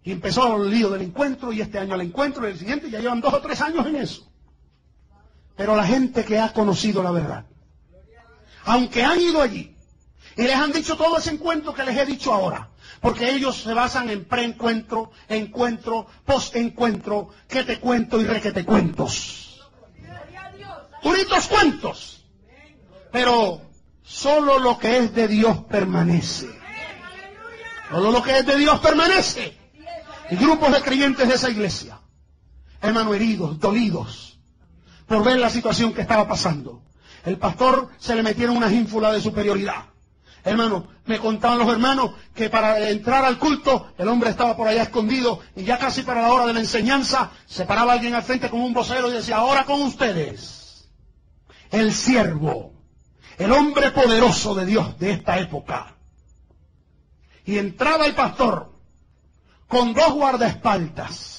[0.04, 3.00] Y empezó el lío del encuentro y este año el encuentro y el siguiente ya
[3.00, 4.30] llevan dos o tres años en eso.
[5.56, 7.46] Pero la gente que ha conocido la verdad,
[8.70, 9.76] aunque han ido allí
[10.38, 12.70] y les han dicho todo ese encuentro que les he dicho ahora,
[13.02, 18.64] porque ellos se basan en preencuentro, encuentro, postencuentro, que te cuento y re que te
[18.64, 19.60] cuentos.
[21.02, 22.26] Puritos cuentos.
[23.12, 23.62] Pero
[24.04, 26.48] solo lo que es de Dios permanece.
[27.90, 29.58] Solo lo que es de Dios permanece.
[30.30, 32.00] Y grupos de creyentes de esa iglesia,
[32.82, 34.40] hermanos heridos, dolidos,
[35.08, 36.84] por ver la situación que estaba pasando.
[37.26, 39.86] El pastor se le metieron una ínfula de superioridad.
[40.44, 44.84] Hermano, me contaban los hermanos que para entrar al culto el hombre estaba por allá
[44.84, 48.50] escondido y ya casi para la hora de la enseñanza se paraba alguien al frente
[48.50, 50.90] con un vocero y decía, ahora con ustedes,
[51.72, 52.74] el siervo,
[53.38, 55.96] el hombre poderoso de Dios de esta época.
[57.46, 58.72] Y entraba el pastor
[59.68, 61.39] con dos guardaespaldas.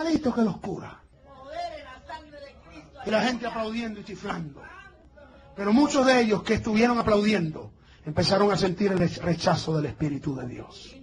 [0.00, 0.94] Que los curas.
[3.04, 4.62] Y la gente aplaudiendo y chiflando.
[5.54, 7.72] Pero muchos de ellos que estuvieron aplaudiendo
[8.06, 10.96] empezaron a sentir el rechazo del Espíritu de Dios.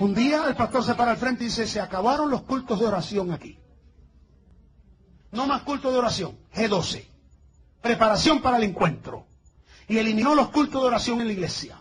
[0.00, 2.86] Un día el pastor se para al frente y dice, se acabaron los cultos de
[2.86, 3.58] oración aquí.
[5.30, 6.36] No más culto de oración.
[6.54, 7.04] G12.
[7.80, 9.26] Preparación para el encuentro.
[9.86, 11.80] Y eliminó los cultos de oración en la iglesia.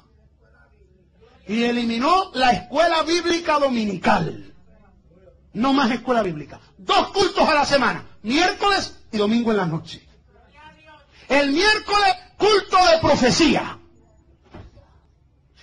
[1.48, 4.53] Y eliminó la escuela bíblica dominical.
[5.54, 6.60] No más escuela bíblica.
[6.78, 8.06] Dos cultos a la semana.
[8.24, 10.08] Miércoles y domingo en la noche.
[11.30, 13.80] El miércoles, culto de profecía.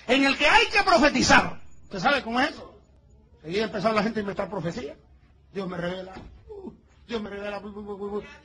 [0.06, 1.60] En el que hay que profetizar.
[1.84, 2.80] ¿Usted sabe cómo es eso?
[3.42, 4.96] Seguía empezando la gente a inventar profecía.
[5.52, 6.14] Dios me revela.
[7.06, 7.60] Dios me revela,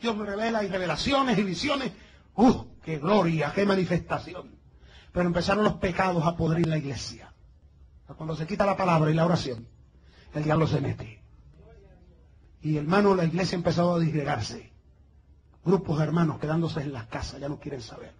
[0.01, 1.91] Dios me revela y revelaciones y visiones.
[2.35, 2.65] ¡Uh!
[2.83, 3.51] ¡Qué gloria!
[3.53, 4.55] ¡Qué manifestación!
[5.11, 7.31] Pero empezaron los pecados a podrir la iglesia.
[8.17, 9.67] Cuando se quita la palabra y la oración,
[10.33, 11.14] el diablo se mete.
[12.65, 14.71] Y hermano, la iglesia empezó a disgregarse.
[15.63, 18.11] Grupos de hermanos quedándose en las casas, ya no quieren saber.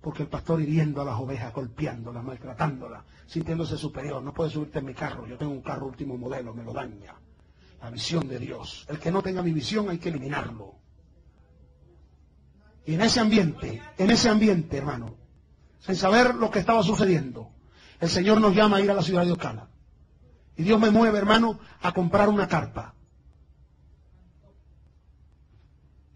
[0.00, 4.22] Porque el pastor hiriendo a las ovejas, golpeándolas, maltratándolas, sintiéndose superior.
[4.22, 7.16] No puede subirte en mi carro, yo tengo un carro último modelo, me lo daña
[7.82, 8.86] la visión de Dios.
[8.88, 10.76] El que no tenga mi visión hay que eliminarlo.
[12.84, 15.16] Y en ese ambiente, en ese ambiente, hermano,
[15.80, 17.50] sin saber lo que estaba sucediendo,
[17.98, 19.70] el Señor nos llama a ir a la ciudad de Ocala.
[20.56, 22.95] Y Dios me mueve, hermano, a comprar una carpa.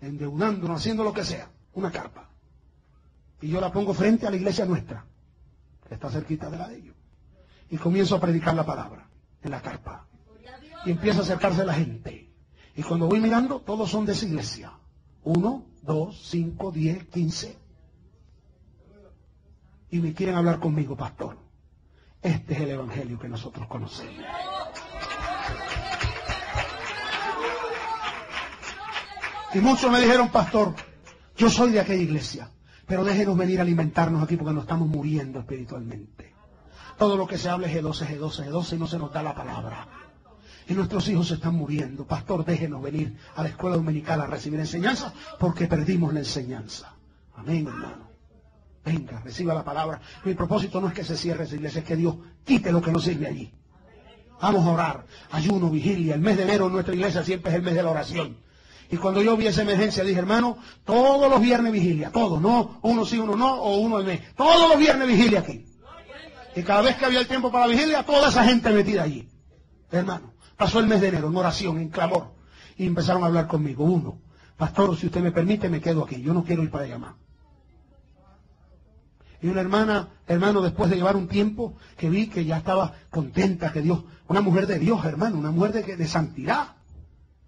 [0.00, 2.30] Endeudándonos, haciendo lo que sea, una carpa.
[3.40, 5.04] Y yo la pongo frente a la iglesia nuestra,
[5.86, 6.96] que está cerquita de la de ellos.
[7.70, 9.08] Y comienzo a predicar la palabra
[9.42, 10.06] en la carpa
[10.84, 12.30] y empieza a acercarse la gente.
[12.76, 14.72] Y cuando voy mirando, todos son de esa iglesia.
[15.24, 17.58] Uno, dos, cinco, diez, quince.
[19.90, 21.36] Y me quieren hablar conmigo, pastor.
[22.22, 24.24] Este es el evangelio que nosotros conocemos.
[29.52, 30.74] Y muchos me dijeron, pastor,
[31.36, 32.50] yo soy de aquella iglesia,
[32.86, 36.34] pero déjenos venir a alimentarnos aquí porque nos estamos muriendo espiritualmente.
[36.96, 39.34] Todo lo que se habla es G12, G12, G12 y no se nos da la
[39.34, 39.88] palabra.
[40.68, 42.06] Y nuestros hijos se están muriendo.
[42.06, 46.94] Pastor, déjenos venir a la escuela dominical a recibir enseñanza porque perdimos la enseñanza.
[47.34, 48.10] Amén, hermano.
[48.84, 50.00] Venga, reciba la palabra.
[50.24, 52.92] Mi propósito no es que se cierre esa iglesia, es que Dios quite lo que
[52.92, 53.52] no sirve allí.
[54.40, 55.06] Vamos a orar.
[55.32, 56.14] Ayuno, vigilia.
[56.14, 58.36] El mes de enero en nuestra iglesia siempre es el mes de la oración.
[58.90, 63.04] Y cuando yo vi esa emergencia dije, hermano, todos los viernes vigilia, todos, no uno
[63.04, 64.34] sí, uno no, o uno al mes.
[64.34, 65.64] Todos los viernes vigilia aquí.
[66.56, 69.28] Y cada vez que había el tiempo para la vigilia, toda esa gente metida allí.
[69.92, 70.30] Hermano,
[70.60, 72.34] Pasó el mes de enero en oración, en clamor.
[72.76, 73.82] Y empezaron a hablar conmigo.
[73.82, 74.20] Uno,
[74.58, 76.20] pastor, si usted me permite, me quedo aquí.
[76.20, 77.14] Yo no quiero ir para allá más.
[79.40, 83.72] Y una hermana, hermano, después de llevar un tiempo, que vi que ya estaba contenta,
[83.72, 86.76] que Dios, una mujer de Dios, hermano, una mujer de, de santidad,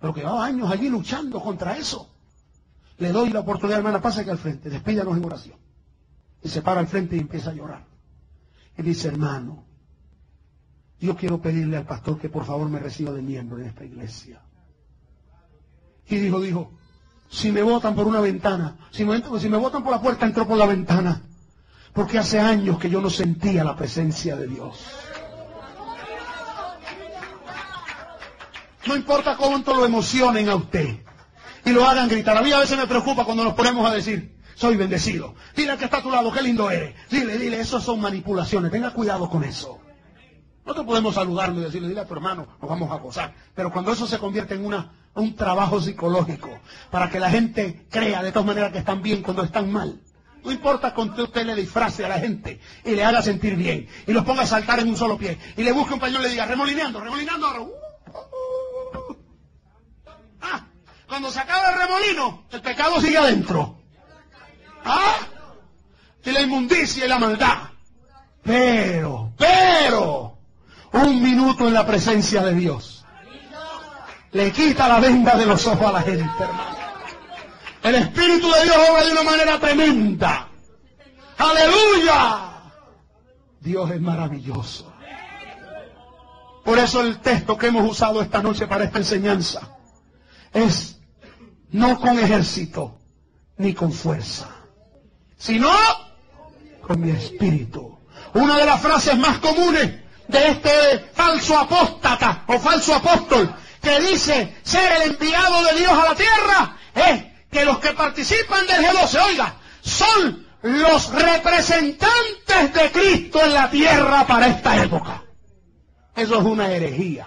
[0.03, 2.11] pero que llevaba años allí luchando contra eso.
[2.99, 5.57] Le doy la oportunidad, hermana, pasa aquí al frente, despídanos en oración.
[6.43, 7.87] Y se para al frente y empieza a llorar.
[8.77, 9.65] Y dice, hermano,
[10.99, 14.43] yo quiero pedirle al pastor que por favor me reciba de miembro en esta iglesia.
[16.09, 16.73] Y dijo, dijo,
[17.31, 20.49] si me votan por una ventana, si me, si me votan por la puerta, entro
[20.49, 21.23] por la ventana.
[21.93, 24.85] Porque hace años que yo no sentía la presencia de Dios.
[28.87, 30.99] No importa cuánto lo emocionen a usted
[31.65, 32.37] y lo hagan gritar.
[32.37, 35.35] A mí a veces me preocupa cuando nos ponemos a decir, soy bendecido.
[35.55, 36.95] Dile que está a tu lado, qué lindo eres.
[37.11, 38.73] Dile, dile, eso son manipulaciones.
[38.73, 39.79] Tenga cuidado con eso.
[40.65, 43.35] Nosotros podemos saludarlo y decirle, dile a tu hermano, nos vamos a gozar.
[43.55, 44.65] Pero cuando eso se convierte en
[45.15, 46.51] un trabajo psicológico,
[46.91, 50.01] para que la gente crea de todas maneras que están bien cuando están mal.
[50.45, 53.87] No importa con que usted le disfrace a la gente y le haga sentir bien
[54.09, 56.25] y los ponga a saltar en un solo pie y le busque un pañuelo y
[56.25, 57.73] le diga, remolineando, remolineando.
[61.13, 63.77] Cuando se acaba el remolino, el pecado sigue adentro.
[64.83, 65.17] ¿Ah?
[66.25, 67.59] Y la inmundicia y la maldad.
[68.43, 70.39] Pero, pero,
[70.93, 73.05] un minuto en la presencia de Dios
[74.31, 76.77] le quita la venda de los ojos a la gente, hermano.
[77.83, 80.49] El Espíritu de Dios obra de una manera tremenda.
[81.37, 82.71] Aleluya.
[83.61, 84.91] Dios es maravilloso.
[86.65, 89.77] Por eso el texto que hemos usado esta noche para esta enseñanza
[90.55, 91.02] es
[91.73, 92.99] no con ejército
[93.57, 94.49] ni con fuerza,
[95.37, 95.71] sino
[96.81, 97.99] con mi espíritu.
[98.35, 104.57] Una de las frases más comunes de este falso apóstata o falso apóstol que dice
[104.63, 109.23] ser el enviado de Dios a la tierra es que los que participan del G12,
[109.27, 115.23] oiga, son los representantes de Cristo en la tierra para esta época.
[116.15, 117.27] Eso es una herejía.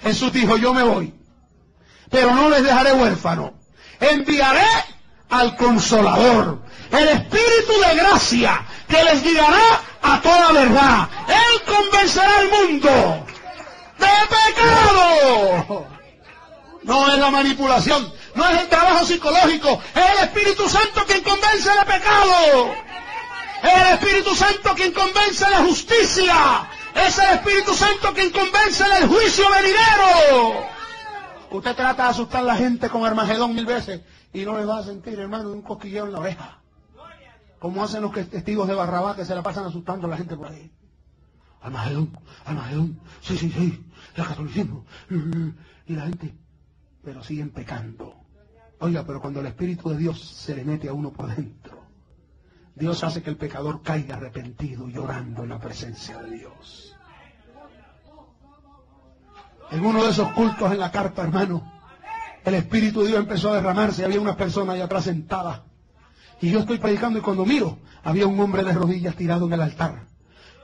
[0.00, 1.17] Jesús dijo, yo me voy,
[2.10, 3.54] pero no les dejaré huérfano.
[4.00, 4.66] Enviaré
[5.30, 11.08] al consolador, el Espíritu de gracia, que les guiará a toda verdad.
[11.28, 13.26] Él convencerá al mundo
[13.98, 15.86] de pecado.
[16.82, 21.70] No es la manipulación, no es el trabajo psicológico, es el Espíritu Santo quien convence
[21.70, 22.72] de pecado.
[23.62, 26.70] Es el Espíritu Santo quien convence de justicia.
[26.94, 30.77] Es el Espíritu Santo quien convence del juicio venidero.
[31.50, 34.02] Usted trata de asustar a la gente con Armagedón mil veces
[34.32, 36.58] y no le va a sentir, hermano, un cosquilleo en la oreja.
[37.58, 40.48] Como hacen los testigos de Barrabás que se la pasan asustando a la gente por
[40.48, 40.70] ahí.
[41.60, 43.84] Armagedón, Armagedón, sí, sí, sí,
[44.14, 44.84] el catolicismo.
[45.86, 46.34] Y la gente,
[47.02, 48.14] pero siguen pecando.
[48.80, 51.82] Oiga, pero cuando el Espíritu de Dios se le mete a uno por dentro,
[52.76, 56.87] Dios hace que el pecador caiga arrepentido llorando en la presencia de Dios.
[59.70, 61.72] En uno de esos cultos en la carpa, hermano,
[62.44, 65.60] el Espíritu de Dios empezó a derramarse y había unas personas allá atrás sentadas.
[66.40, 69.60] Y yo estoy predicando y cuando miro, había un hombre de rodillas tirado en el
[69.60, 70.06] altar,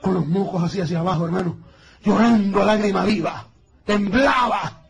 [0.01, 1.57] con los mocos así hacia abajo, hermano,
[2.03, 3.47] llorando a lágrima viva,
[3.85, 4.81] temblaba.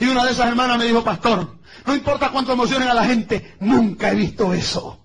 [0.00, 3.56] Y una de esas hermanas me dijo, pastor, no importa cuánto emocionen a la gente,
[3.60, 5.00] nunca he visto eso.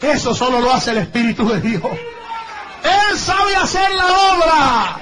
[0.00, 1.82] Eso solo lo hace el Espíritu de Dios.
[1.84, 5.00] Él sabe hacer la obra.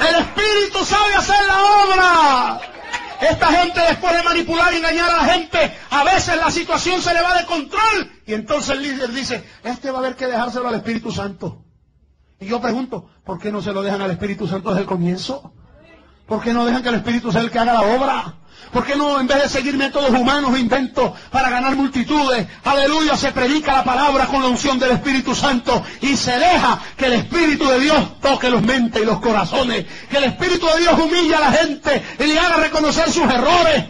[0.00, 2.60] El Espíritu sabe hacer la obra.
[3.20, 7.12] Esta gente después de manipular y engañar a la gente, a veces la situación se
[7.12, 8.12] le va de control.
[8.26, 11.64] Y entonces el líder dice, este va a haber que dejárselo al Espíritu Santo.
[12.40, 15.52] Y yo pregunto, ¿por qué no se lo dejan al Espíritu Santo desde el comienzo?
[16.26, 18.34] ¿Por qué no dejan que el Espíritu sea el que haga la obra?
[18.72, 23.32] ¿Por qué no, en vez de seguir métodos humanos inventos para ganar multitudes, aleluya, se
[23.32, 27.66] predica la palabra con la unción del Espíritu Santo y se deja que el Espíritu
[27.68, 31.40] de Dios toque los mentes y los corazones, que el Espíritu de Dios humille a
[31.40, 33.84] la gente y le haga reconocer sus errores,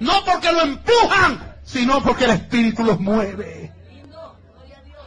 [0.00, 3.72] no porque lo empujan, sino porque el Espíritu los mueve.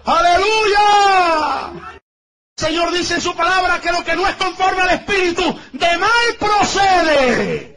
[0.05, 1.71] ¡Aleluya!
[2.57, 5.43] El Señor dice en su palabra que lo que no es conforme al Espíritu
[5.73, 6.09] de mal
[6.39, 7.76] procede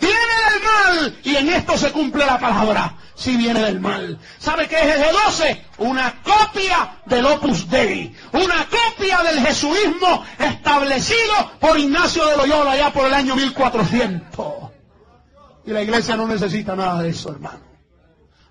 [0.00, 2.96] viene del mal y en esto se cumple la palabra.
[3.14, 4.18] Si viene del mal.
[4.38, 5.60] ¿Sabe qué es el G12?
[5.78, 8.16] Una copia del Opus Dei.
[8.32, 14.70] Una copia del jesuismo establecido por Ignacio de Loyola ya por el año 1400.
[15.66, 17.60] Y la iglesia no necesita nada de eso, hermano.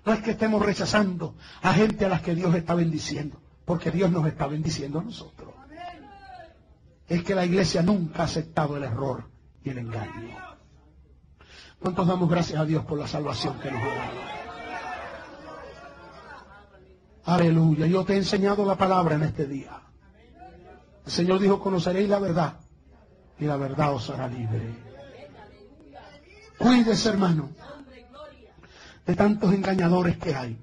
[0.04, 4.10] No es que estemos rechazando a gente a las que Dios está bendiciendo, porque Dios
[4.10, 5.54] nos está bendiciendo a nosotros.
[7.08, 9.28] Es que la iglesia nunca ha aceptado el error
[9.64, 10.49] y el engaño.
[11.80, 14.30] ¿Cuántos damos gracias a Dios por la salvación que nos ha dado?
[17.24, 17.86] Aleluya.
[17.86, 19.80] Yo te he enseñado la palabra en este día.
[21.06, 22.60] El Señor dijo, conoceréis la verdad
[23.38, 24.74] y la verdad os hará libre.
[26.58, 27.48] Cuídese, hermano,
[29.06, 30.58] de tantos engañadores que hay.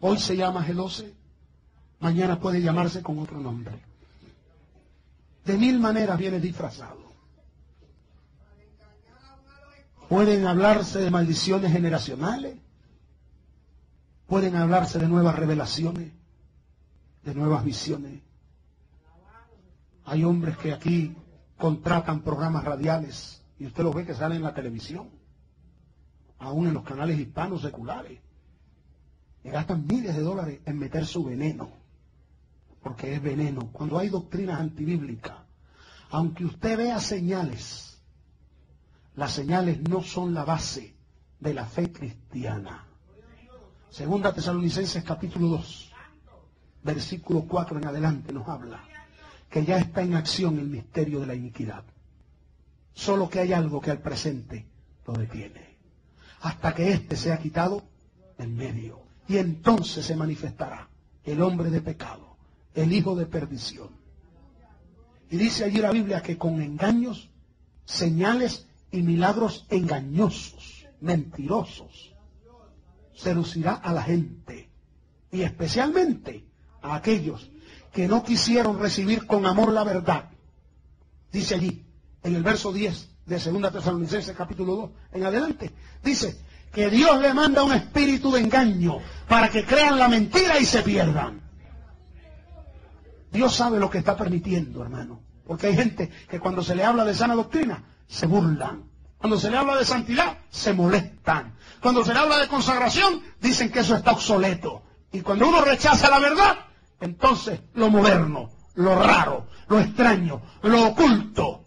[0.00, 1.14] Hoy se llama G12,
[2.00, 3.80] mañana puede llamarse con otro nombre.
[5.46, 7.03] De mil maneras viene disfrazado.
[10.08, 12.56] Pueden hablarse de maldiciones generacionales.
[14.26, 16.12] Pueden hablarse de nuevas revelaciones,
[17.22, 18.22] de nuevas visiones.
[20.04, 21.16] Hay hombres que aquí
[21.56, 25.08] contratan programas radiales y usted los ve que salen en la televisión,
[26.38, 28.20] aún en los canales hispanos seculares.
[29.42, 31.70] Y gastan miles de dólares en meter su veneno,
[32.82, 33.70] porque es veneno.
[33.72, 35.36] Cuando hay doctrinas antibíblicas,
[36.10, 37.93] aunque usted vea señales,
[39.16, 40.94] las señales no son la base
[41.40, 42.86] de la fe cristiana.
[43.90, 45.92] Segunda Tesalonicenses capítulo 2,
[46.82, 48.82] versículo 4 en adelante nos habla
[49.48, 51.84] que ya está en acción el misterio de la iniquidad.
[52.92, 54.66] Solo que hay algo que al presente
[55.06, 55.76] lo detiene.
[56.40, 57.84] Hasta que éste sea quitado
[58.36, 59.00] en medio.
[59.28, 60.88] Y entonces se manifestará
[61.22, 62.36] el hombre de pecado,
[62.74, 63.90] el hijo de perdición.
[65.30, 67.30] Y dice allí la Biblia que con engaños,
[67.84, 72.14] señales y milagros engañosos, mentirosos,
[73.12, 74.70] seducirá a la gente.
[75.32, 76.44] Y especialmente
[76.80, 77.50] a aquellos
[77.92, 80.30] que no quisieron recibir con amor la verdad.
[81.32, 81.84] Dice allí,
[82.22, 85.72] en el verso 10 de 2 Tesalonicenses capítulo 2 en adelante,
[86.04, 86.38] dice
[86.72, 88.98] que Dios le manda un espíritu de engaño
[89.28, 91.40] para que crean la mentira y se pierdan.
[93.32, 95.20] Dios sabe lo que está permitiendo, hermano.
[95.44, 98.84] Porque hay gente que cuando se le habla de sana doctrina, se burlan.
[99.18, 101.56] Cuando se le habla de santidad, se molestan.
[101.80, 104.82] Cuando se le habla de consagración, dicen que eso está obsoleto.
[105.12, 106.56] Y cuando uno rechaza la verdad,
[107.00, 111.64] entonces lo moderno, lo raro, lo extraño, lo oculto,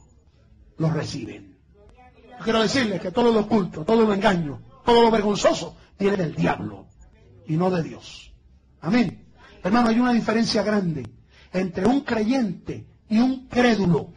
[0.78, 1.58] lo reciben.
[2.44, 6.88] Quiero decirles que todo lo oculto, todo lo engaño, todo lo vergonzoso viene del diablo
[7.48, 8.34] y no de Dios.
[8.82, 9.26] Amén.
[9.64, 11.08] Hermano, hay una diferencia grande
[11.52, 14.14] entre un creyente y un crédulo.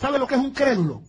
[0.00, 1.02] ¿Sabe lo que es un crédulo?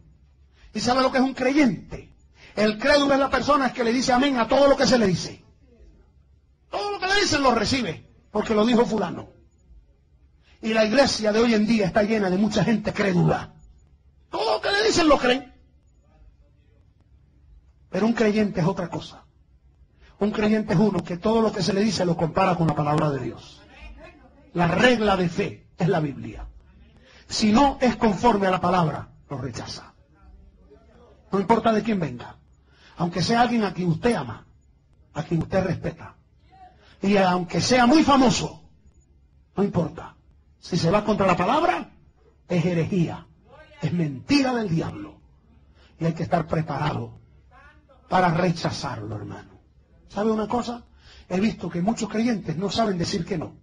[0.73, 2.13] ¿Y sabe lo que es un creyente?
[2.57, 5.07] El crédulo es la persona que le dice amén a todo lo que se le
[5.07, 5.41] dice.
[6.69, 9.29] Todo lo que le dicen lo recibe, porque lo dijo fulano.
[10.61, 13.53] Y la iglesia de hoy en día está llena de mucha gente crédula.
[14.29, 15.53] Todo lo que le dicen lo creen.
[17.89, 19.23] Pero un creyente es otra cosa.
[20.19, 22.75] Un creyente es uno que todo lo que se le dice lo compara con la
[22.75, 23.61] palabra de Dios.
[24.53, 26.45] La regla de fe es la Biblia.
[27.31, 29.93] Si no es conforme a la palabra, lo rechaza.
[31.31, 32.35] No importa de quién venga.
[32.97, 34.45] Aunque sea alguien a quien usted ama,
[35.13, 36.17] a quien usted respeta.
[37.01, 38.61] Y aunque sea muy famoso,
[39.55, 40.17] no importa.
[40.59, 41.91] Si se va contra la palabra,
[42.49, 43.25] es herejía.
[43.81, 45.21] Es mentira del diablo.
[46.01, 47.17] Y hay que estar preparado
[48.09, 49.51] para rechazarlo, hermano.
[50.09, 50.83] ¿Sabe una cosa?
[51.29, 53.55] He visto que muchos creyentes no saben decir que no.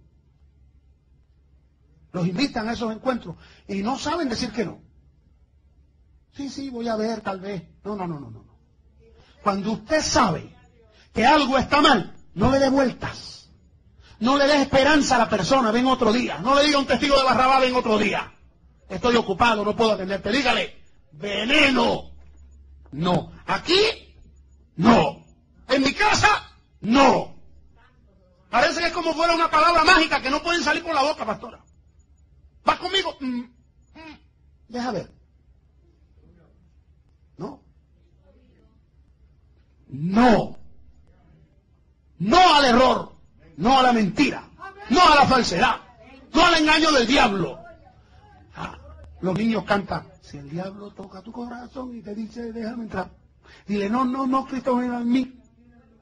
[2.11, 3.35] Los invitan a esos encuentros
[3.67, 4.81] y no saben decir que no.
[6.31, 7.63] Sí, sí, voy a ver, tal vez.
[7.83, 8.45] No, no, no, no, no.
[9.43, 10.55] Cuando usted sabe
[11.13, 13.49] que algo está mal, no le dé vueltas.
[14.19, 16.39] No le dé esperanza a la persona, ven otro día.
[16.39, 18.33] No le diga un testigo de Barrabá, ven otro día.
[18.89, 20.31] Estoy ocupado, no puedo atenderte.
[20.31, 20.75] Dígale,
[21.11, 22.11] veneno.
[22.91, 23.31] No.
[23.45, 24.15] Aquí,
[24.75, 25.25] no.
[25.67, 26.27] En mi casa,
[26.81, 27.35] no.
[28.49, 31.25] Parece que es como fuera una palabra mágica que no pueden salir por la boca,
[31.25, 31.59] pastora.
[32.69, 33.15] ¿Va conmigo?
[33.19, 34.17] Mm, mm.
[34.67, 35.09] Deja ver.
[37.37, 37.63] No.
[39.87, 40.57] No.
[42.19, 43.15] No al error.
[43.57, 44.47] No a la mentira.
[44.89, 45.77] No a la falsedad.
[46.31, 47.59] No al engaño del diablo.
[48.55, 48.77] Ah,
[49.21, 50.07] los niños cantan.
[50.21, 53.09] Si el diablo toca tu corazón y te dice, déjame entrar.
[53.65, 55.41] Dile, no, no, no, Cristo viene en mí.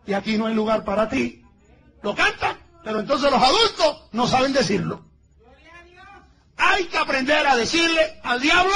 [0.05, 1.45] Y aquí no hay lugar para ti.
[2.01, 5.05] Lo cantan, pero entonces los adultos no saben decirlo.
[6.57, 8.73] Hay que aprender a decirle al diablo,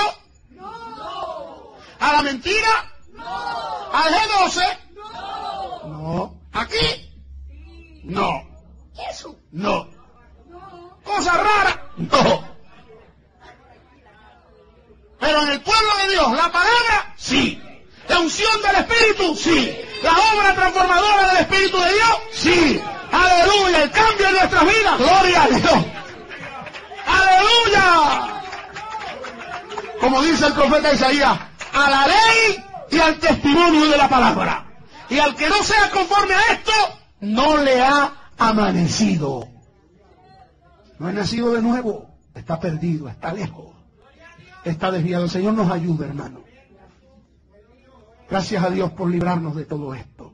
[0.51, 1.73] No.
[1.99, 3.91] a la mentira, No.
[3.93, 5.87] al G12, No.
[5.87, 6.41] no.
[6.53, 7.09] Aquí,
[8.03, 8.43] no.
[9.09, 9.35] Eso.
[9.51, 9.87] No.
[10.49, 10.99] No.
[11.03, 12.51] Cosa rara, no.
[15.19, 17.61] Pero en el pueblo de Dios, la palabra, sí.
[18.07, 19.75] La unción del Espíritu, sí.
[20.03, 22.81] La obra transformadora del Espíritu de Dios, sí.
[23.11, 25.85] Aleluya, el cambio en nuestras vidas, gloria a Dios.
[27.19, 28.41] Aleluya.
[29.99, 31.39] Como dice el profeta Isaías,
[31.73, 34.65] a la ley y al testimonio de la palabra.
[35.09, 36.71] Y al que no sea conforme a esto,
[37.21, 39.47] no le ha amanecido.
[40.99, 43.75] No ha nacido de nuevo, está perdido, está lejos,
[44.63, 45.25] está desviado.
[45.25, 46.41] El Señor nos ayuda, hermano.
[48.29, 50.33] Gracias a Dios por librarnos de todo esto.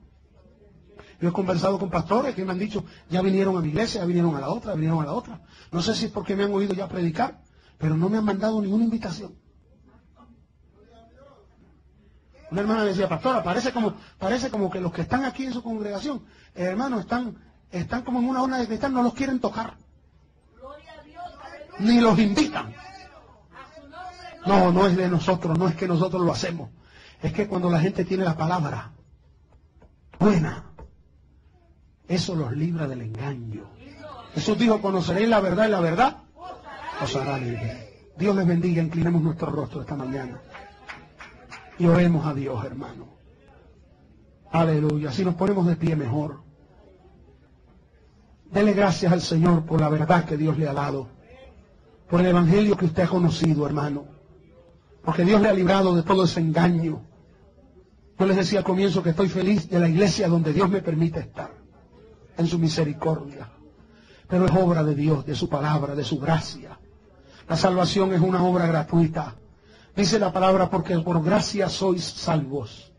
[1.20, 4.06] Yo he conversado con pastores que me han dicho, ya vinieron a mi iglesia, ya
[4.06, 5.41] vinieron a la otra, vinieron a la otra.
[5.72, 7.41] No sé si es porque me han oído ya predicar,
[7.77, 9.35] pero no me han mandado ninguna invitación.
[12.49, 15.53] Una hermana me decía, pastora, parece como, parece como que los que están aquí en
[15.53, 16.23] su congregación,
[16.56, 17.35] eh, hermanos, están,
[17.69, 19.76] están como en una zona de cristal, no los quieren tocar.
[21.80, 22.73] Ni los invitan.
[24.45, 26.69] No, no es de nosotros, no es que nosotros lo hacemos.
[27.22, 28.94] Es que cuando la gente tiene la palabra
[30.18, 30.72] buena,
[32.07, 33.77] eso los libra del engaño.
[34.38, 36.18] Jesús dijo, conoceréis la verdad y la verdad
[37.01, 38.11] os hará libre.
[38.19, 40.39] Dios les bendiga, inclinemos nuestro rostro esta mañana.
[41.80, 43.07] Y oremos a Dios, hermano.
[44.51, 45.11] Aleluya.
[45.11, 46.43] Si nos ponemos de pie mejor.
[48.51, 51.07] Dele gracias al Señor por la verdad que Dios le ha dado.
[52.07, 54.05] Por el evangelio que usted ha conocido, hermano.
[55.03, 57.01] Porque Dios le ha librado de todo ese engaño.
[58.19, 61.22] Yo les decía al comienzo que estoy feliz de la iglesia donde Dios me permite
[61.22, 61.49] estar.
[62.38, 63.56] En su misericordia.
[64.28, 66.78] Pero es obra de Dios, de su palabra, de su gracia.
[67.48, 69.36] La salvación es una obra gratuita.
[69.95, 72.91] Dice la palabra, porque por gracia sois salvos.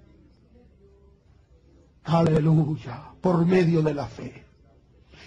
[2.05, 4.47] Aleluya, por medio de la fe.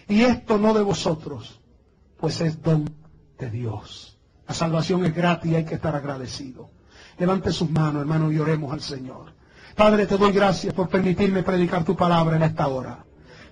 [0.07, 1.61] Y esto no de vosotros,
[2.17, 2.93] pues es don
[3.37, 4.17] de Dios.
[4.47, 6.71] La salvación es gratis y hay que estar agradecido.
[7.19, 9.33] Levante sus manos, hermano, y oremos al Señor.
[9.75, 13.05] Padre, te doy gracias por permitirme predicar tu palabra en esta hora.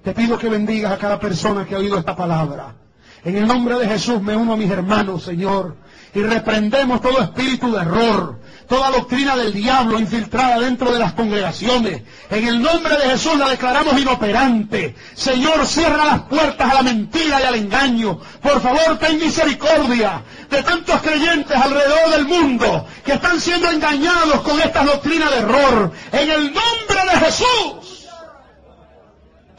[0.03, 2.75] Te pido que bendigas a cada persona que ha oído esta palabra.
[3.23, 5.75] En el nombre de Jesús me uno a mis hermanos, Señor,
[6.15, 12.03] y reprendemos todo espíritu de error, toda doctrina del diablo infiltrada dentro de las congregaciones.
[12.29, 14.95] En el nombre de Jesús la declaramos inoperante.
[15.15, 18.19] Señor, cierra las puertas a la mentira y al engaño.
[18.41, 24.61] Por favor, ten misericordia de tantos creyentes alrededor del mundo que están siendo engañados con
[24.61, 25.91] esta doctrina de error.
[26.13, 27.98] En el nombre de Jesús.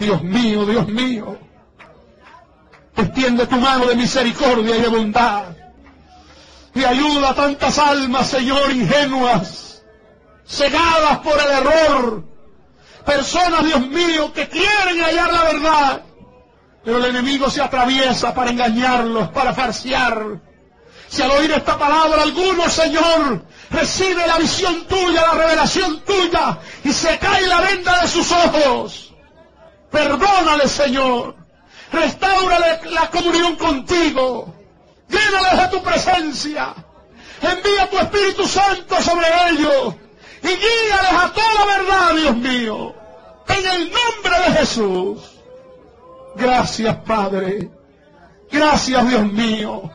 [0.00, 1.38] Dios mío, Dios mío.
[2.96, 5.44] Extiende tu mano de misericordia y de bondad.
[6.74, 9.82] Y ayuda a tantas almas, Señor, ingenuas,
[10.46, 12.24] cegadas por el error.
[13.04, 16.02] Personas, Dios mío, que quieren hallar la verdad.
[16.82, 20.40] Pero el enemigo se atraviesa para engañarlos, para farsear.
[21.08, 26.92] Si al oír esta palabra alguno, Señor, recibe la visión tuya, la revelación tuya, y
[26.92, 29.09] se cae la venda de sus ojos,
[29.90, 31.36] perdónale, Señor.
[31.92, 34.54] Restaurale la comunión contigo.
[35.08, 36.74] Llénales de tu presencia.
[37.42, 39.94] Envía tu Espíritu Santo sobre ellos.
[40.42, 42.94] Y guíales a toda verdad, Dios mío.
[43.48, 45.40] En el nombre de Jesús.
[46.36, 47.70] Gracias, Padre.
[48.50, 49.90] Gracias, Dios mío.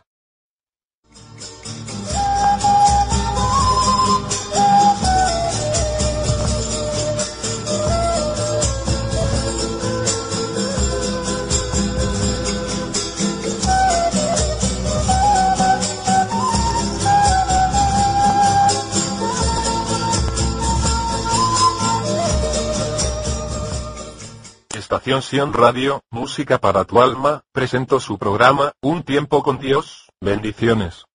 [24.86, 31.06] Estación Sion Radio, música para tu alma, presentó su programa, Un tiempo con Dios, bendiciones.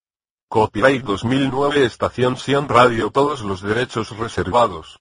[0.50, 5.00] Copyright 2009 Estación Sion Radio todos los derechos reservados.